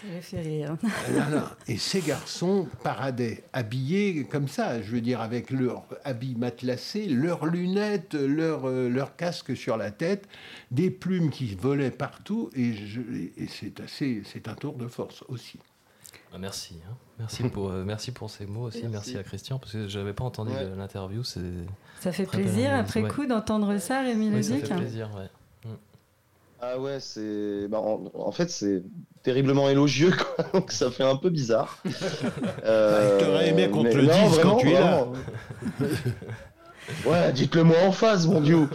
Ça 0.00 0.20
fait 0.20 0.40
rire. 0.40 0.76
Et 1.68 1.78
ces 1.78 2.00
garçons 2.00 2.68
paradaient 2.82 3.44
habillés 3.52 4.24
comme 4.24 4.48
ça, 4.48 4.82
je 4.82 4.90
veux 4.90 5.00
dire, 5.00 5.20
avec 5.20 5.50
leur 5.50 5.84
habits 6.04 6.34
matelassés, 6.34 7.06
leurs 7.06 7.46
lunettes, 7.46 8.14
leur, 8.14 8.68
euh, 8.68 8.88
leur 8.88 9.16
casque 9.16 9.56
sur 9.56 9.76
la 9.76 9.90
tête, 9.90 10.26
des 10.70 10.90
plumes 10.90 11.30
qui 11.30 11.54
volaient 11.54 11.90
partout, 11.90 12.50
et, 12.56 12.74
c'est 13.48 13.80
assez, 13.80 14.22
c'est 14.24 14.48
un 14.48 14.54
tour 14.54 14.74
de 14.74 14.88
force 14.88 15.22
aussi. 15.28 15.58
Ah, 16.32 16.38
merci, 16.38 16.80
hein. 16.88 16.94
merci 17.20 17.44
pour 17.44 17.70
euh, 17.70 17.84
merci 17.84 18.10
pour 18.10 18.28
ces 18.28 18.46
mots 18.46 18.64
aussi, 18.64 18.88
merci, 18.88 19.16
à 19.16 19.22
Christian 19.22 19.60
parce 19.60 19.72
que 19.72 19.86
je 19.86 19.98
n'avais 20.00 20.12
pas 20.12 20.24
entendu 20.24 20.50
l'interview. 20.76 21.22
Ça 21.22 22.10
fait 22.10 22.26
plaisir 22.26 22.74
après 22.74 23.02
coup 23.06 23.26
d'entendre 23.26 23.78
ça, 23.78 24.02
Rémi 24.02 24.30
oui, 24.34 24.42
Ça 24.42 24.56
fait 24.56 24.74
plaisir, 24.74 25.10
ouais. 25.16 25.28
Ah 26.66 26.78
ouais, 26.78 26.98
c'est. 26.98 27.68
Bah, 27.68 27.78
en, 27.78 28.32
fait, 28.32 28.48
c'est 28.50 28.82
terriblement 29.22 29.68
élogieux, 29.68 30.12
quoi. 30.12 30.44
donc 30.54 30.72
ça 30.72 30.90
fait 30.90 31.04
un 31.04 31.16
peu 31.16 31.28
bizarre. 31.28 31.82
euh... 32.64 33.20
T'aurais 33.20 33.48
aimé 33.50 33.68
qu'on 33.68 33.84
te 33.84 33.96
le 33.96 34.06
dise 34.06 34.38
quand 34.40 34.56
tu 34.56 34.70
es 34.70 34.80
là. 34.80 35.06
ouais, 37.06 37.32
dites-le 37.32 37.64
moi 37.64 37.76
en 37.86 37.92
face, 37.92 38.26
mon 38.26 38.40
dieu. 38.40 38.66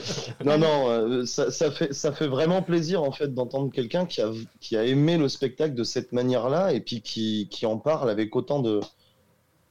Non, 0.45 0.59
non, 0.59 0.89
euh, 0.89 1.25
ça, 1.25 1.49
ça, 1.49 1.71
fait, 1.71 1.91
ça 1.93 2.11
fait 2.11 2.27
vraiment 2.27 2.61
plaisir 2.61 3.01
en 3.01 3.11
fait 3.11 3.33
d'entendre 3.33 3.71
quelqu'un 3.71 4.05
qui 4.05 4.21
a, 4.21 4.29
qui 4.59 4.77
a 4.77 4.83
aimé 4.85 5.17
le 5.17 5.27
spectacle 5.27 5.73
de 5.73 5.83
cette 5.83 6.11
manière-là 6.11 6.73
et 6.73 6.81
puis 6.81 7.01
qui, 7.01 7.47
qui 7.49 7.65
en 7.65 7.77
parle 7.77 8.09
avec 8.11 8.35
autant 8.35 8.59
de, 8.59 8.81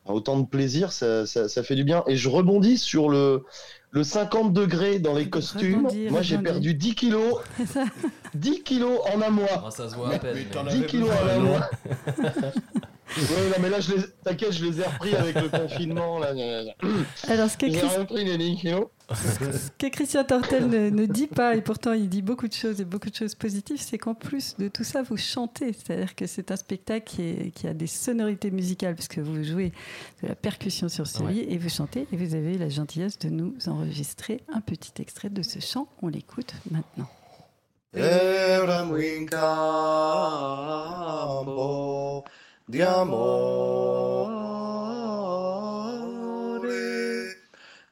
autant 0.06 0.40
de 0.40 0.46
plaisir. 0.46 0.90
Ça, 0.90 1.24
ça, 1.24 1.48
ça 1.48 1.62
fait 1.62 1.76
du 1.76 1.84
bien. 1.84 2.02
Et 2.08 2.16
je 2.16 2.28
rebondis 2.28 2.78
sur 2.78 3.10
le, 3.10 3.44
le 3.91 4.05
50 4.05 4.53
degrés 4.53 4.99
dans 4.99 5.14
les 5.14 5.30
costumes. 5.30 5.89
Moi, 6.11 6.22
j'ai 6.22 6.39
perdu 6.39 6.74
10 6.74 6.95
kilos. 6.95 7.41
10 8.34 8.62
kilos 8.62 9.01
en 9.14 9.22
un 9.22 9.30
mois. 9.30 9.64
Ah, 9.66 9.70
ça 9.70 9.89
se 9.89 9.95
voit 9.95 10.14
à 10.14 10.18
peine. 10.18 10.36
10 10.70 10.86
kilos 10.86 11.11
en 11.11 11.28
un 11.28 11.39
mois. 11.39 11.70
Oui, 13.16 13.24
non, 13.49 13.57
mais 13.61 13.70
là, 13.70 13.80
je 13.80 13.95
les... 13.95 14.03
t'inquiète, 14.22 14.53
je 14.53 14.64
les 14.66 14.80
ai 14.80 14.84
repris 14.84 15.14
avec 15.14 15.41
le 15.41 15.49
confinement. 15.49 16.18
Là. 16.18 16.32
Alors, 17.28 17.49
ce 17.49 17.57
que 17.57 17.70
J'ai 17.70 17.80
repris 17.80 18.24
les 18.24 18.36
10 18.36 18.57
kilos. 18.57 18.86
Ce 19.14 19.70
que 19.78 19.86
Christian 19.86 20.22
Tortel 20.24 20.68
ne, 20.68 21.06
dit 21.06 21.28
pas, 21.28 21.56
et 21.56 21.62
pourtant 21.62 21.92
il 21.92 22.11
dit 22.11 22.20
beaucoup 22.20 22.46
de 22.46 22.52
choses 22.52 22.80
et 22.80 22.84
beaucoup 22.84 23.09
de 23.09 23.14
choses 23.14 23.34
positives, 23.34 23.80
c'est 23.80 23.96
qu'en 23.96 24.14
plus 24.14 24.54
de 24.59 24.68
tout 24.68 24.84
ça, 24.84 25.02
vous 25.02 25.16
chantez. 25.16 25.72
C'est-à-dire 25.72 26.14
que 26.14 26.26
c'est 26.26 26.50
un 26.50 26.56
spectacle 26.56 27.06
qui, 27.06 27.52
qui, 27.52 27.66
a 27.66 27.72
des 27.72 27.86
sonorités 27.86 28.50
musicales, 28.50 28.94
puisque 28.94 29.18
vous 29.18 29.42
jouez 29.42 29.72
de 30.22 30.28
la 30.28 30.34
percussion 30.34 30.90
sur 30.90 31.06
ce 31.06 31.22
lit, 31.22 31.46
et 31.48 31.56
vous 31.56 31.70
chantez, 31.70 32.06
et 32.12 32.16
vous 32.16 32.34
avez 32.34 32.59
la 32.59 32.68
gentillesse 32.68 33.18
de 33.18 33.30
nous 33.30 33.54
enregistrer 33.66 34.42
un 34.52 34.61
petit 34.61 35.00
extrait 35.00 35.30
de 35.30 35.42
ce 35.42 35.59
chant. 35.59 35.88
On 36.02 36.09
l'écoute 36.09 36.52
maintenant. 36.70 37.09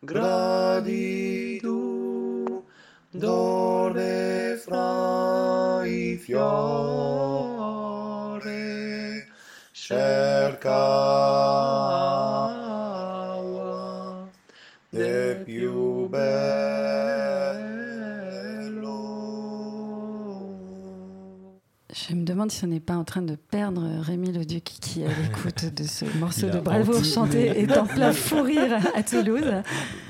gradi 0.07 1.59
tu 1.61 2.63
dove 3.11 4.57
fra 4.65 5.83
i 5.85 6.17
fiori 6.17 6.47
cerca 9.73 11.66
demande 22.37 22.53
si 22.53 22.65
on 22.65 22.69
n'est 22.69 22.81
pas 22.81 22.97
en 22.97 23.05
train 23.05 23.23
de 23.23 23.35
perdre 23.35 23.83
Rémi 24.03 24.31
Leduc 24.31 24.65
qui, 24.65 25.03
à 25.05 25.09
l'écoute 25.09 25.75
de 25.75 25.85
ce 25.85 26.05
morceau 26.19 26.51
de 26.51 26.59
bravoure 26.59 27.03
chanté, 27.03 27.47
est 27.61 27.77
en 27.77 27.87
plein 27.87 28.13
fou 28.13 28.43
rire 28.43 28.79
à 28.95 29.03
Toulouse. 29.03 29.63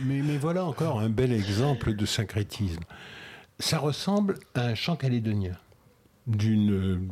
Mais, 0.04 0.22
mais, 0.22 0.36
voilà 0.36 0.64
encore 0.64 0.98
un 0.98 1.08
bel 1.08 1.32
exemple 1.32 1.94
de 1.94 2.04
syncrétisme. 2.04 2.82
Ça 3.60 3.78
ressemble 3.78 4.34
à 4.54 4.66
un 4.66 4.74
chant 4.74 4.96
calédonien 4.96 5.52
d'une 6.26 7.08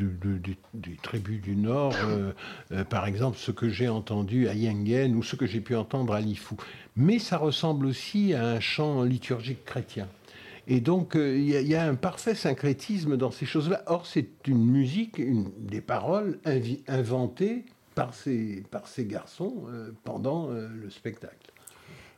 des 0.74 0.96
tribus 1.00 1.40
du 1.40 1.54
Nord, 1.54 1.94
euh, 2.02 2.32
euh, 2.72 2.82
par 2.82 3.06
exemple 3.06 3.38
ce 3.38 3.52
que 3.52 3.68
j'ai 3.68 3.88
entendu 3.88 4.48
à 4.48 4.54
Yengen 4.54 5.14
ou 5.14 5.22
ce 5.22 5.36
que 5.36 5.46
j'ai 5.46 5.60
pu 5.60 5.76
entendre 5.76 6.12
à 6.12 6.20
Lifou. 6.20 6.56
Mais 6.96 7.20
ça 7.20 7.38
ressemble 7.38 7.86
aussi 7.86 8.34
à 8.34 8.44
un 8.44 8.58
chant 8.58 9.04
liturgique 9.04 9.64
chrétien. 9.64 10.08
Et 10.66 10.80
donc, 10.80 11.16
euh, 11.16 11.36
il 11.36 11.48
y, 11.48 11.74
a 11.74 11.84
un 11.84 11.94
parfait 11.94 12.34
syncrétisme 12.34 13.16
dans 13.16 13.30
ces 13.30 13.44
choses-là. 13.44 13.82
Or, 13.86 14.06
c'est 14.06 14.28
une 14.46 14.64
musique, 14.64 15.18
une, 15.18 15.50
des 15.58 15.80
paroles 15.80 16.38
inventées 16.88 17.66
par 17.94 18.14
ces, 18.14 18.64
par 18.70 18.88
ces 18.88 19.04
garçons 19.04 19.64
euh, 19.68 19.92
pendant 20.04 20.50
euh, 20.50 20.68
le 20.68 20.88
spectacle. 20.90 21.52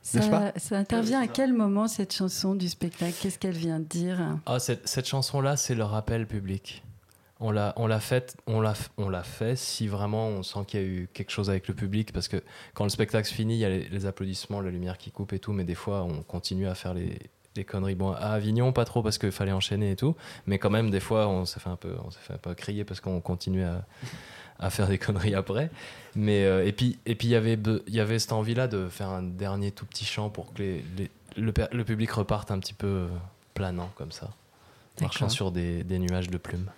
Ça, 0.00 0.52
ça, 0.56 0.78
intervient 0.78 1.20
à 1.20 1.26
quel 1.26 1.52
moment 1.52 1.88
cette 1.88 2.12
chanson 2.12 2.54
du 2.54 2.68
spectacle? 2.68 3.14
Qu'est-ce 3.20 3.40
qu'elle 3.40 3.56
vient 3.56 3.80
dire? 3.80 4.38
Ah, 4.46 4.60
Cette, 4.60 4.86
cette 4.86 5.06
chanson-là, 5.06 5.56
c'est 5.56 5.74
le 5.74 5.82
rappel 5.82 6.28
public. 6.28 6.84
On 7.40 7.50
l'a, 7.50 7.74
on 7.76 7.88
l'a 7.88 7.98
fait, 7.98 8.36
on 8.46 8.60
l'a, 8.60 8.74
on 8.96 9.08
l'a 9.08 9.24
fait 9.24 9.56
si 9.56 9.88
vraiment 9.88 10.28
on 10.28 10.44
sent 10.44 10.60
qu'il 10.68 10.80
y 10.80 10.82
a 10.82 10.86
eu 10.86 11.08
quelque 11.12 11.30
chose 11.30 11.50
avec 11.50 11.66
le 11.66 11.74
public, 11.74 12.12
parce 12.12 12.28
que 12.28 12.42
quand 12.72 12.84
le 12.84 12.90
spectacle 12.90 13.28
se 13.28 13.34
finit, 13.34 13.56
il 13.56 13.58
y 13.58 13.64
a 13.64 13.68
les, 13.68 13.88
les 13.88 14.06
applaudissements, 14.06 14.60
la 14.60 14.70
lumière 14.70 14.96
qui 14.96 15.10
coupe 15.10 15.32
et 15.32 15.38
tout, 15.40 15.52
mais 15.52 15.64
des 15.64 15.74
fois 15.74 16.04
on 16.04 16.22
continue 16.22 16.66
à 16.66 16.74
faire 16.74 16.94
les, 16.94 17.18
des 17.56 17.64
conneries. 17.64 17.94
Bon, 17.94 18.12
à 18.12 18.30
Avignon, 18.30 18.72
pas 18.72 18.84
trop 18.84 19.02
parce 19.02 19.18
qu'il 19.18 19.32
fallait 19.32 19.52
enchaîner 19.52 19.92
et 19.92 19.96
tout, 19.96 20.14
mais 20.46 20.58
quand 20.58 20.70
même, 20.70 20.90
des 20.90 21.00
fois, 21.00 21.28
on 21.28 21.44
s'est 21.44 21.60
fait 21.60 21.70
un 21.70 21.76
peu, 21.76 21.94
on 22.04 22.10
s'est 22.10 22.20
fait 22.20 22.34
un 22.34 22.38
peu 22.38 22.54
crier 22.54 22.84
parce 22.84 23.00
qu'on 23.00 23.20
continuait 23.20 23.64
à, 23.64 23.84
à, 24.58 24.70
faire 24.70 24.88
des 24.88 24.98
conneries 24.98 25.34
après. 25.34 25.70
Mais 26.14 26.44
euh, 26.44 26.66
et 26.66 26.72
puis, 26.72 26.98
et 27.06 27.14
puis 27.14 27.28
il 27.28 27.32
y 27.32 27.36
avait, 27.36 27.58
il 27.86 27.94
y 27.94 28.00
avait 28.00 28.18
cette 28.18 28.32
envie-là 28.32 28.68
de 28.68 28.88
faire 28.88 29.08
un 29.08 29.22
dernier 29.22 29.70
tout 29.72 29.86
petit 29.86 30.04
chant 30.04 30.30
pour 30.30 30.52
que 30.52 30.62
les, 30.62 30.84
le, 31.36 31.52
le, 31.72 31.84
public 31.84 32.10
reparte 32.10 32.50
un 32.50 32.58
petit 32.58 32.74
peu 32.74 33.06
planant 33.54 33.90
comme 33.96 34.12
ça, 34.12 34.30
marchant 35.00 35.28
sur 35.28 35.50
des, 35.52 35.84
des, 35.84 35.98
nuages 35.98 36.28
de 36.28 36.38
plumes. 36.38 36.70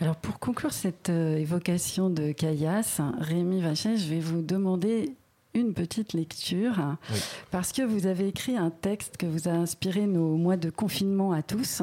Alors 0.00 0.16
pour 0.16 0.38
conclure 0.38 0.72
cette 0.72 1.08
euh, 1.08 1.36
évocation 1.36 2.10
de 2.10 2.32
Caillasse, 2.32 3.00
Rémi 3.18 3.62
Vachet, 3.62 3.96
je 3.96 4.08
vais 4.08 4.20
vous 4.20 4.42
demander 4.42 5.14
une 5.56 5.74
petite 5.74 6.12
lecture, 6.12 6.96
parce 7.50 7.72
que 7.72 7.82
vous 7.82 8.06
avez 8.06 8.28
écrit 8.28 8.56
un 8.56 8.70
texte 8.70 9.16
que 9.16 9.26
vous 9.26 9.48
a 9.48 9.52
inspiré 9.52 10.06
nos 10.06 10.36
mois 10.36 10.56
de 10.56 10.70
confinement 10.70 11.32
à 11.32 11.42
tous, 11.42 11.82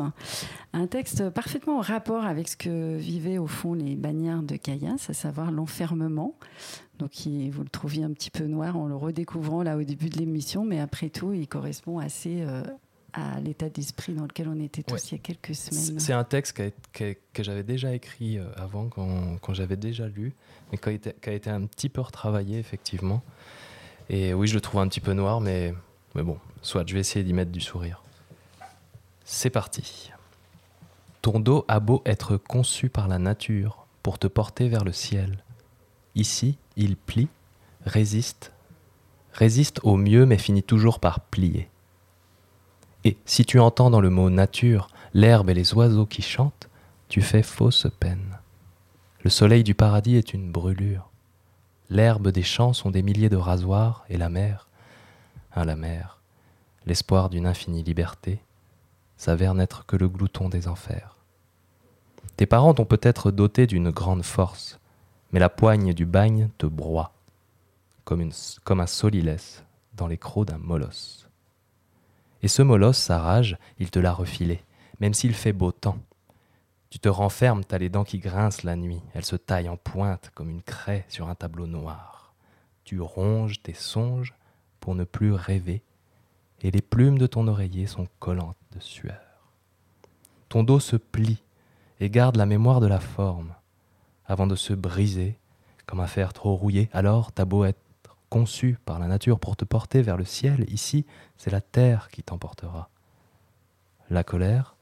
un 0.74 0.88
texte 0.88 1.30
parfaitement 1.30 1.78
en 1.78 1.82
rapport 1.82 2.26
avec 2.26 2.48
ce 2.48 2.58
que 2.58 2.96
vivaient 2.96 3.38
au 3.38 3.48
fond 3.48 3.74
les 3.74 3.96
bannières 3.96 4.44
de 4.44 4.56
Caillasse, 4.56 5.10
à 5.10 5.14
savoir 5.14 5.52
l'enfermement. 5.52 6.36
Donc 7.00 7.12
vous 7.26 7.64
le 7.64 7.70
trouviez 7.70 8.04
un 8.04 8.12
petit 8.12 8.30
peu 8.30 8.46
noir 8.46 8.78
en 8.78 8.88
le 8.88 8.96
redécouvrant 8.96 9.64
là 9.64 9.78
au 9.78 9.84
début 9.84 10.10
de 10.10 10.18
l'émission, 10.18 10.64
mais 10.64 10.80
après 10.80 11.10
tout, 11.10 11.34
il 11.34 11.48
correspond 11.48 12.00
assez 12.00 12.42
euh, 12.42 12.64
à 13.14 13.40
l'état 13.40 13.70
d'esprit 13.70 14.14
dans 14.14 14.24
lequel 14.24 14.48
on 14.48 14.60
était 14.60 14.84
tous 14.84 15.12
il 15.12 15.16
y 15.16 15.18
a 15.18 15.22
quelques 15.22 15.56
semaines. 15.56 16.00
C'est 16.00 16.14
un 16.14 16.24
texte 16.24 16.62
que 16.94 17.44
j'avais 17.44 17.64
déjà 17.64 17.94
écrit 17.94 18.38
euh, 18.38 18.46
avant, 18.56 18.88
quand, 18.88 19.38
quand 19.42 19.54
j'avais 19.54 19.78
déjà 19.78 20.08
lu, 20.08 20.34
mais 20.72 20.78
qui 20.78 20.90
a, 20.90 20.92
été, 20.92 21.14
qui 21.22 21.30
a, 21.30 21.34
été, 21.34 21.50
un 21.50 21.66
petit 21.66 21.90
peu 21.90 22.02
retravaillé, 22.02 22.58
effectivement. 22.60 23.24
Et 24.10 24.34
oui, 24.34 24.48
je 24.48 24.54
le 24.54 24.62
trouve 24.62 24.82
un 24.82 24.88
petit 24.88 25.00
peu 25.00 25.14
noir, 25.14 25.42
mais, 25.42 25.74
bon, 26.16 26.38
soit, 26.62 26.88
je 26.88 26.94
vais 26.94 27.00
essayer 27.00 27.24
d'y 27.24 27.34
mettre 27.34 27.52
du 27.52 27.62
sourire. 27.62 28.04
C'est 29.26 29.50
parti. 29.50 30.12
Ton 31.22 31.40
dos 31.40 31.64
a 31.68 31.80
beau 31.80 32.02
être 32.06 32.36
conçu 32.36 32.90
par 32.90 33.08
la 33.08 33.18
nature 33.18 33.86
pour 34.02 34.20
te 34.20 34.28
porter 34.28 34.68
vers 34.68 34.84
le 34.84 34.92
ciel. 34.92 35.44
Ici, 36.16 36.58
il 36.76 36.98
plie, 36.98 37.30
résiste, 37.86 38.52
résiste 39.32 39.80
au 39.84 39.96
mieux 39.96 40.26
mais 40.26 40.38
finit 40.38 40.64
toujours 40.64 41.00
par 41.00 41.22
plier. 41.22 41.70
Et 43.06 43.18
si 43.26 43.46
tu 43.46 43.60
entends 43.60 43.90
dans 43.90 44.02
le 44.02 44.10
mot 44.10 44.30
nature 44.30 44.90
l'herbe 45.14 45.50
et 45.50 45.54
les 45.54 45.74
oiseaux 45.74 46.06
qui 46.06 46.22
chantent, 46.22 46.70
tu 47.08 47.22
fais 47.22 47.44
fausse 47.44 47.88
peine. 48.00 48.40
Le 49.22 49.30
soleil 49.30 49.64
du 49.64 49.76
paradis 49.76 50.18
est 50.18 50.34
une 50.34 50.52
brûlure. 50.52 51.10
L'herbe 51.94 52.30
des 52.30 52.42
champs 52.42 52.74
sont 52.74 52.90
des 52.90 53.04
milliers 53.04 53.30
de 53.30 53.38
rasoirs, 53.38 54.04
et 54.10 54.18
la 54.18 54.28
mer, 54.28 54.68
ah 55.52 55.64
la 55.64 55.76
mer, 55.76 56.18
l'espoir 56.88 57.30
d'une 57.30 57.46
infinie 57.46 57.84
liberté, 57.84 58.40
s'avère 59.16 59.54
n'être 59.54 59.86
que 59.86 59.96
le 59.96 60.10
glouton 60.10 60.50
des 60.50 60.68
enfers. 60.68 61.18
Tes 62.36 62.48
parents 62.48 62.74
t'ont 62.74 62.86
peut-être 62.86 63.30
doté 63.30 63.68
d'une 63.68 63.92
grande 63.92 64.24
force, 64.24 64.80
mais 65.32 65.40
la 65.40 65.50
poigne 65.50 65.94
du 65.94 66.08
bagne 66.08 66.50
te 66.58 66.66
broie, 66.66 67.14
comme, 68.06 68.28
comme 68.64 68.80
un 68.80 68.88
solilès 68.88 69.64
dans 69.96 70.08
les 70.08 70.18
crocs 70.18 70.48
d'un 70.48 70.58
molosse. 70.58 71.30
Et 72.42 72.48
ce 72.48 72.64
molosse, 72.64 72.98
sa 72.98 73.20
rage, 73.20 73.56
il 73.78 73.92
te 73.92 74.00
l'a 74.00 74.14
refilé, 74.14 74.64
même 75.00 75.14
s'il 75.14 75.36
fait 75.36 75.54
beau 75.54 75.72
temps, 75.72 76.00
tu 76.94 77.00
te 77.00 77.10
renfermes, 77.10 77.66
t'as 77.66 77.80
les 77.80 77.90
dents 77.90 78.04
qui 78.04 78.20
grincent 78.20 78.62
la 78.64 78.76
nuit, 78.76 79.02
elles 79.16 79.26
se 79.26 79.36
taillent 79.36 79.68
en 79.68 79.78
pointe 79.78 80.30
comme 80.36 80.52
une 80.52 80.62
craie 80.62 81.06
sur 81.08 81.28
un 81.28 81.34
tableau 81.34 81.66
noir. 81.66 82.36
Tu 82.84 83.02
ronges 83.02 83.64
tes 83.64 83.74
songes 83.74 84.36
pour 84.80 84.94
ne 84.94 85.04
plus 85.04 85.34
rêver, 85.34 85.82
et 86.62 86.70
les 86.70 86.84
plumes 86.84 87.18
de 87.18 87.26
ton 87.26 87.48
oreiller 87.48 87.88
sont 87.88 88.08
collantes 88.20 88.60
de 88.74 88.80
sueur. 88.80 89.50
Ton 90.50 90.62
dos 90.62 90.80
se 90.80 90.96
plie 90.96 91.42
et 92.00 92.12
garde 92.12 92.36
la 92.36 92.46
mémoire 92.46 92.80
de 92.80 92.86
la 92.86 93.00
forme, 93.00 93.56
avant 94.28 94.46
de 94.46 94.56
se 94.56 94.74
briser 94.74 95.40
comme 95.88 96.00
un 96.00 96.06
fer 96.06 96.32
trop 96.32 96.56
rouillé. 96.56 96.92
Alors 96.94 97.32
t'as 97.32 97.46
beau 97.46 97.66
être 97.66 97.82
conçu 98.30 98.78
par 98.86 99.00
la 99.00 99.08
nature 99.08 99.40
pour 99.40 99.56
te 99.56 99.66
porter 99.66 100.04
vers 100.04 100.16
le 100.16 100.26
ciel, 100.26 100.72
ici 100.72 101.08
c'est 101.38 101.50
la 101.50 101.62
terre 101.62 102.10
qui 102.12 102.22
t'emportera. 102.22 102.92
La 104.12 104.24
colère, 104.24 104.73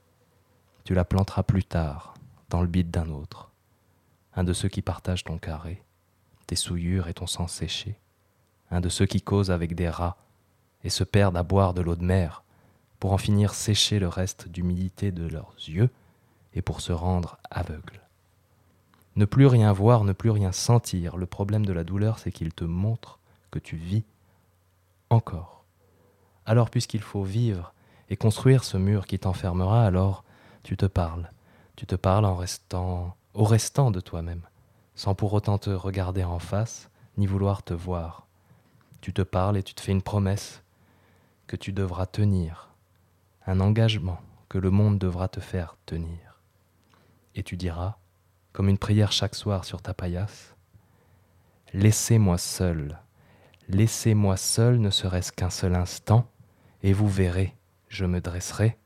tu 0.83 0.93
la 0.93 1.05
planteras 1.05 1.43
plus 1.43 1.63
tard, 1.63 2.15
dans 2.49 2.61
le 2.61 2.67
bide 2.67 2.91
d'un 2.91 3.09
autre, 3.09 3.51
un 4.35 4.43
de 4.43 4.53
ceux 4.53 4.69
qui 4.69 4.81
partagent 4.81 5.23
ton 5.23 5.37
carré, 5.37 5.83
tes 6.47 6.55
souillures 6.55 7.07
et 7.07 7.13
ton 7.13 7.27
sang 7.27 7.47
séché, 7.47 7.97
un 8.69 8.81
de 8.81 8.89
ceux 8.89 9.05
qui 9.05 9.21
causent 9.21 9.51
avec 9.51 9.75
des 9.75 9.89
rats 9.89 10.17
et 10.83 10.89
se 10.89 11.03
perdent 11.03 11.37
à 11.37 11.43
boire 11.43 11.73
de 11.73 11.81
l'eau 11.81 11.95
de 11.95 12.03
mer 12.03 12.43
pour 12.99 13.13
en 13.13 13.17
finir 13.17 13.53
sécher 13.53 13.99
le 13.99 14.07
reste 14.07 14.47
d'humidité 14.47 15.11
de 15.11 15.27
leurs 15.27 15.53
yeux 15.67 15.89
et 16.53 16.61
pour 16.61 16.81
se 16.81 16.91
rendre 16.91 17.37
aveugles. 17.49 18.01
Ne 19.15 19.25
plus 19.25 19.45
rien 19.45 19.73
voir, 19.73 20.03
ne 20.03 20.13
plus 20.13 20.29
rien 20.29 20.51
sentir, 20.51 21.17
le 21.17 21.25
problème 21.25 21.65
de 21.65 21.73
la 21.73 21.83
douleur, 21.83 22.19
c'est 22.19 22.31
qu'il 22.31 22.53
te 22.53 22.63
montre 22.63 23.19
que 23.49 23.59
tu 23.59 23.75
vis 23.75 24.03
encore. 25.09 25.65
Alors 26.45 26.69
puisqu'il 26.69 27.01
faut 27.01 27.23
vivre 27.23 27.73
et 28.09 28.17
construire 28.17 28.63
ce 28.63 28.77
mur 28.77 29.05
qui 29.05 29.19
t'enfermera, 29.19 29.85
alors 29.85 30.23
tu 30.63 30.77
te 30.77 30.85
parles. 30.85 31.31
Tu 31.75 31.85
te 31.85 31.95
parles 31.95 32.25
en 32.25 32.35
restant 32.35 33.15
au 33.33 33.43
restant 33.43 33.91
de 33.91 33.99
toi-même, 33.99 34.41
sans 34.95 35.15
pour 35.15 35.33
autant 35.33 35.57
te 35.57 35.69
regarder 35.69 36.23
en 36.23 36.39
face, 36.39 36.89
ni 37.17 37.27
vouloir 37.27 37.63
te 37.63 37.73
voir. 37.73 38.27
Tu 38.99 39.13
te 39.13 39.21
parles 39.21 39.57
et 39.57 39.63
tu 39.63 39.73
te 39.73 39.81
fais 39.81 39.91
une 39.91 40.01
promesse 40.01 40.63
que 41.47 41.55
tu 41.55 41.71
devras 41.71 42.05
tenir, 42.05 42.69
un 43.47 43.59
engagement 43.59 44.19
que 44.49 44.57
le 44.57 44.69
monde 44.69 44.99
devra 44.99 45.27
te 45.27 45.39
faire 45.39 45.77
tenir. 45.85 46.41
Et 47.35 47.43
tu 47.43 47.55
diras, 47.55 47.97
comme 48.51 48.69
une 48.69 48.77
prière 48.77 49.11
chaque 49.11 49.35
soir 49.35 49.63
sur 49.63 49.81
ta 49.81 49.93
paillasse, 49.93 50.55
Laissez-moi 51.73 52.37
seul, 52.37 52.99
laissez-moi 53.69 54.35
seul 54.35 54.77
ne 54.81 54.89
serait-ce 54.89 55.31
qu'un 55.31 55.49
seul 55.49 55.73
instant, 55.73 56.29
et 56.83 56.91
vous 56.91 57.07
verrez, 57.07 57.55
je 57.87 58.03
me 58.03 58.19
dresserai, 58.19 58.77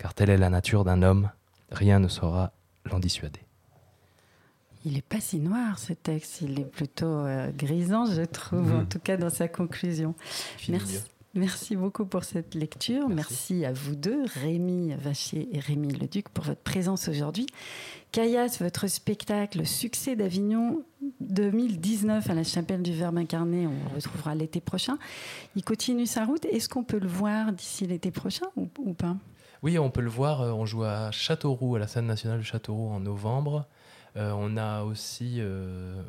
car 0.00 0.14
telle 0.14 0.30
est 0.30 0.38
la 0.38 0.48
nature 0.48 0.82
d'un 0.82 1.02
homme, 1.02 1.30
rien 1.70 1.98
ne 1.98 2.08
saura 2.08 2.52
l'en 2.90 2.98
dissuader. 2.98 3.40
Il 4.86 4.94
n'est 4.94 5.02
pas 5.02 5.20
si 5.20 5.38
noir 5.38 5.78
ce 5.78 5.92
texte, 5.92 6.40
il 6.40 6.58
est 6.58 6.64
plutôt 6.64 7.04
euh, 7.04 7.50
grisant, 7.54 8.06
je 8.06 8.22
trouve, 8.22 8.72
en 8.72 8.78
mhm. 8.78 8.88
tout 8.88 8.98
cas 8.98 9.18
dans 9.18 9.28
sa 9.28 9.46
conclusion. 9.46 10.14
Merci. 10.70 11.00
Merci 11.34 11.76
beaucoup 11.76 12.06
pour 12.06 12.24
cette 12.24 12.54
lecture. 12.54 13.08
Merci. 13.10 13.66
à 13.66 13.72
vous 13.72 13.94
deux, 13.94 14.24
Rémi 14.42 14.94
Vachier 14.94 15.48
et 15.52 15.60
Rémi 15.60 15.92
Leduc, 15.92 16.30
pour 16.30 16.44
votre 16.44 16.62
présence 16.62 17.06
aujourd'hui. 17.08 17.46
Caillasse, 18.10 18.60
votre 18.60 18.88
spectacle 18.88 19.66
Succès 19.66 20.16
d'Avignon 20.16 20.82
2019 21.20 22.28
à 22.28 22.34
la 22.34 22.42
chapelle 22.42 22.82
du 22.82 22.94
Verbe 22.94 23.18
incarné, 23.18 23.66
on 23.66 23.90
le 23.90 23.94
retrouvera 23.94 24.34
l'été 24.34 24.60
prochain. 24.60 24.98
Il 25.54 25.62
continue 25.62 26.06
sa 26.06 26.24
route. 26.24 26.46
Est-ce 26.46 26.70
qu'on 26.70 26.84
peut 26.84 26.98
le 26.98 27.06
voir 27.06 27.52
d'ici 27.52 27.86
l'été 27.86 28.10
prochain 28.10 28.46
ou, 28.56 28.66
ou 28.78 28.94
pas? 28.94 29.14
Oui, 29.62 29.78
on 29.78 29.90
peut 29.90 30.00
le 30.00 30.10
voir. 30.10 30.40
On 30.40 30.66
joue 30.66 30.84
à 30.84 31.10
Châteauroux, 31.10 31.76
à 31.76 31.78
la 31.78 31.86
scène 31.86 32.06
nationale 32.06 32.38
de 32.38 32.44
Châteauroux 32.44 32.90
en 32.90 33.00
novembre. 33.00 33.66
on 34.16 34.56
a 34.56 34.82
aussi, 34.82 35.42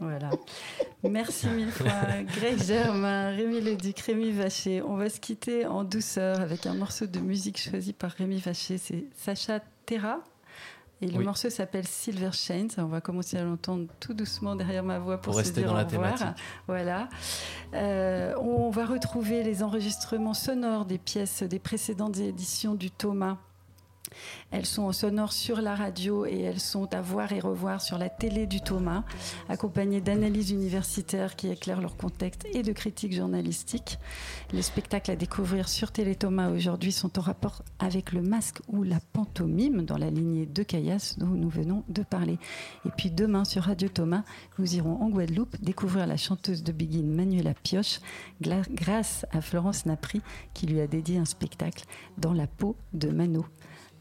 Voilà. 0.00 0.30
Merci 1.04 1.46
mille 1.48 1.70
fois. 1.70 1.86
Greg 2.36 2.60
Germain, 2.60 3.36
Rémi 3.36 3.60
Leduc, 3.60 4.00
Rémi 4.00 4.32
Vacher. 4.32 4.82
On 4.82 4.96
va 4.96 5.08
se 5.10 5.20
quitter 5.20 5.64
en 5.66 5.84
douceur 5.84 6.40
avec 6.40 6.66
un 6.66 6.74
morceau 6.74 7.06
de 7.06 7.20
musique 7.20 7.60
choisi 7.60 7.92
par 7.92 8.10
Rémi 8.12 8.40
Vacher. 8.40 8.78
C'est 8.78 9.04
Sacha 9.14 9.60
Terra 9.86 10.24
et 11.00 11.08
le 11.08 11.24
morceau 11.24 11.50
s'appelle 11.50 11.86
Silver 11.86 12.30
Chains. 12.32 12.68
On 12.78 12.86
va 12.86 13.00
commencer 13.00 13.36
à 13.36 13.44
l'entendre 13.44 13.88
tout 14.00 14.14
doucement 14.14 14.56
derrière 14.56 14.84
ma 14.84 14.98
voix 14.98 15.20
pour, 15.20 15.34
se 15.34 15.38
rester 15.38 15.60
dire 15.60 15.70
dans 15.70 15.76
la 15.76 15.84
revoir. 15.84 16.14
Thématique. 16.14 16.44
Voilà. 16.66 17.08
Euh, 17.74 18.34
on 18.38 18.70
va 18.70 18.86
retrouver 18.86 19.42
les 19.42 19.62
enregistrements 19.62 20.34
sonores 20.34 20.84
des 20.84 20.98
pièces 20.98 21.42
des 21.42 21.58
précédentes 21.58 22.18
éditions 22.18 22.74
du 22.74 22.90
Thomas 22.90 23.38
elles 24.50 24.66
sont 24.66 24.82
en 24.82 24.92
sonore 24.92 25.32
sur 25.32 25.60
la 25.60 25.74
radio 25.74 26.26
et 26.26 26.40
elles 26.40 26.60
sont 26.60 26.92
à 26.94 27.00
voir 27.00 27.32
et 27.32 27.40
revoir 27.40 27.80
sur 27.80 27.98
la 27.98 28.08
télé 28.08 28.46
du 28.46 28.60
Thomas, 28.60 29.04
accompagnées 29.48 30.00
d'analyses 30.00 30.50
universitaires 30.50 31.36
qui 31.36 31.48
éclairent 31.48 31.80
leur 31.80 31.96
contexte 31.96 32.46
et 32.52 32.62
de 32.62 32.72
critiques 32.72 33.14
journalistiques. 33.14 33.98
Les 34.52 34.62
spectacles 34.62 35.10
à 35.10 35.16
découvrir 35.16 35.68
sur 35.68 35.90
Télé 35.90 36.14
Thomas 36.14 36.50
aujourd'hui 36.50 36.92
sont 36.92 37.18
en 37.18 37.22
rapport 37.22 37.62
avec 37.78 38.12
le 38.12 38.22
masque 38.22 38.60
ou 38.68 38.82
la 38.82 39.00
pantomime 39.12 39.82
dans 39.84 39.98
la 39.98 40.10
lignée 40.10 40.46
de 40.46 40.62
Caillasse 40.62 41.18
dont 41.18 41.26
nous 41.26 41.48
venons 41.48 41.84
de 41.88 42.02
parler. 42.02 42.38
Et 42.86 42.90
puis 42.96 43.10
demain 43.10 43.44
sur 43.44 43.64
Radio 43.64 43.88
Thomas, 43.88 44.24
nous 44.58 44.74
irons 44.74 45.00
en 45.02 45.08
Guadeloupe 45.08 45.56
découvrir 45.60 46.06
la 46.06 46.16
chanteuse 46.16 46.62
de 46.62 46.72
Begin 46.72 47.06
Manuela 47.06 47.54
Pioche 47.54 48.00
grâce 48.40 49.26
à 49.32 49.40
Florence 49.40 49.86
Napri 49.86 50.20
qui 50.52 50.66
lui 50.66 50.80
a 50.80 50.86
dédié 50.86 51.18
un 51.18 51.24
spectacle 51.24 51.84
dans 52.18 52.32
la 52.32 52.46
peau 52.46 52.76
de 52.92 53.08
Mano. 53.08 53.44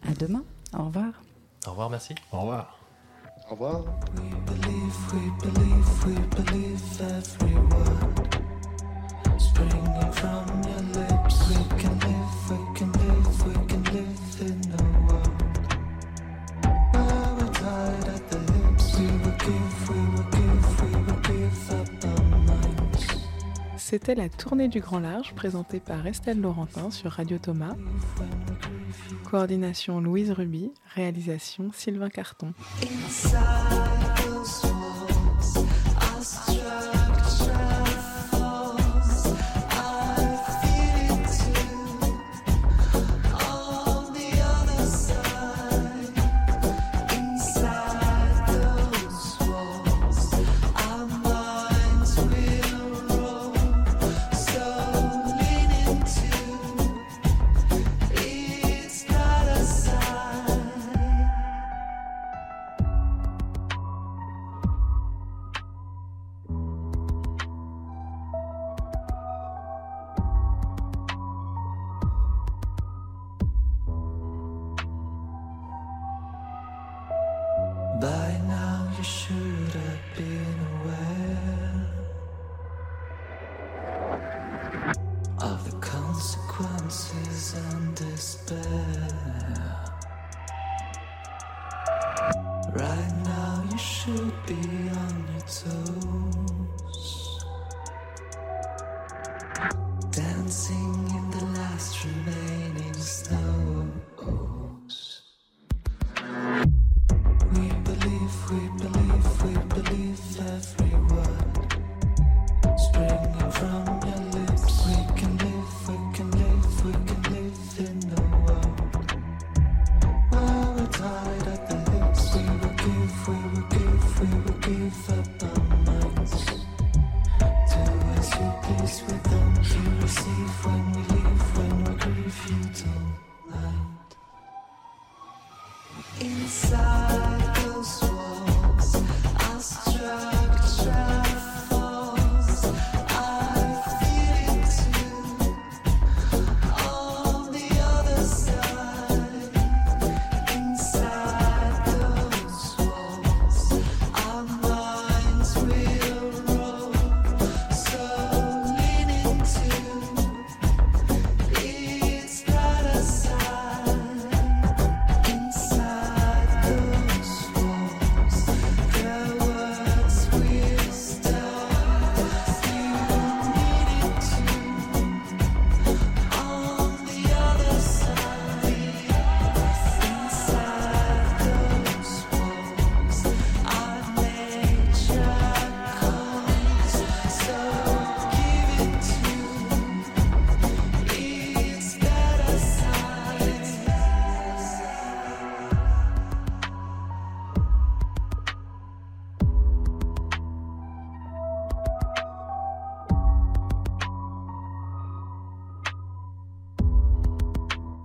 À 0.07 0.13
demain. 0.13 0.43
Au 0.77 0.85
revoir. 0.85 1.21
Au 1.65 1.71
revoir, 1.71 1.89
merci. 1.89 2.15
Au 2.31 2.41
revoir. 2.41 2.79
Au 3.47 3.51
revoir. 3.51 3.81
C'était 23.77 24.15
la 24.15 24.27
tournée 24.27 24.69
du 24.69 24.79
Grand 24.79 24.99
Large 24.99 25.35
présentée 25.35 25.79
par 25.79 26.07
Estelle 26.07 26.41
Laurentin 26.41 26.89
sur 26.89 27.11
Radio 27.11 27.37
Thomas. 27.37 27.75
Coordination 29.33 29.99
Louise 29.99 30.31
Ruby, 30.31 30.71
réalisation 30.93 31.71
Sylvain 31.73 32.09
Carton. 32.09 32.53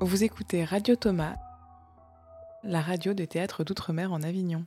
Vous 0.09 0.25
écoutez 0.25 0.65
Radio 0.65 0.97
Thomas, 0.97 1.37
la 2.65 2.81
radio 2.81 3.13
de 3.13 3.27
théâtre 3.27 3.63
d'outre-mer 3.63 4.11
en 4.11 4.23
Avignon. 4.23 4.65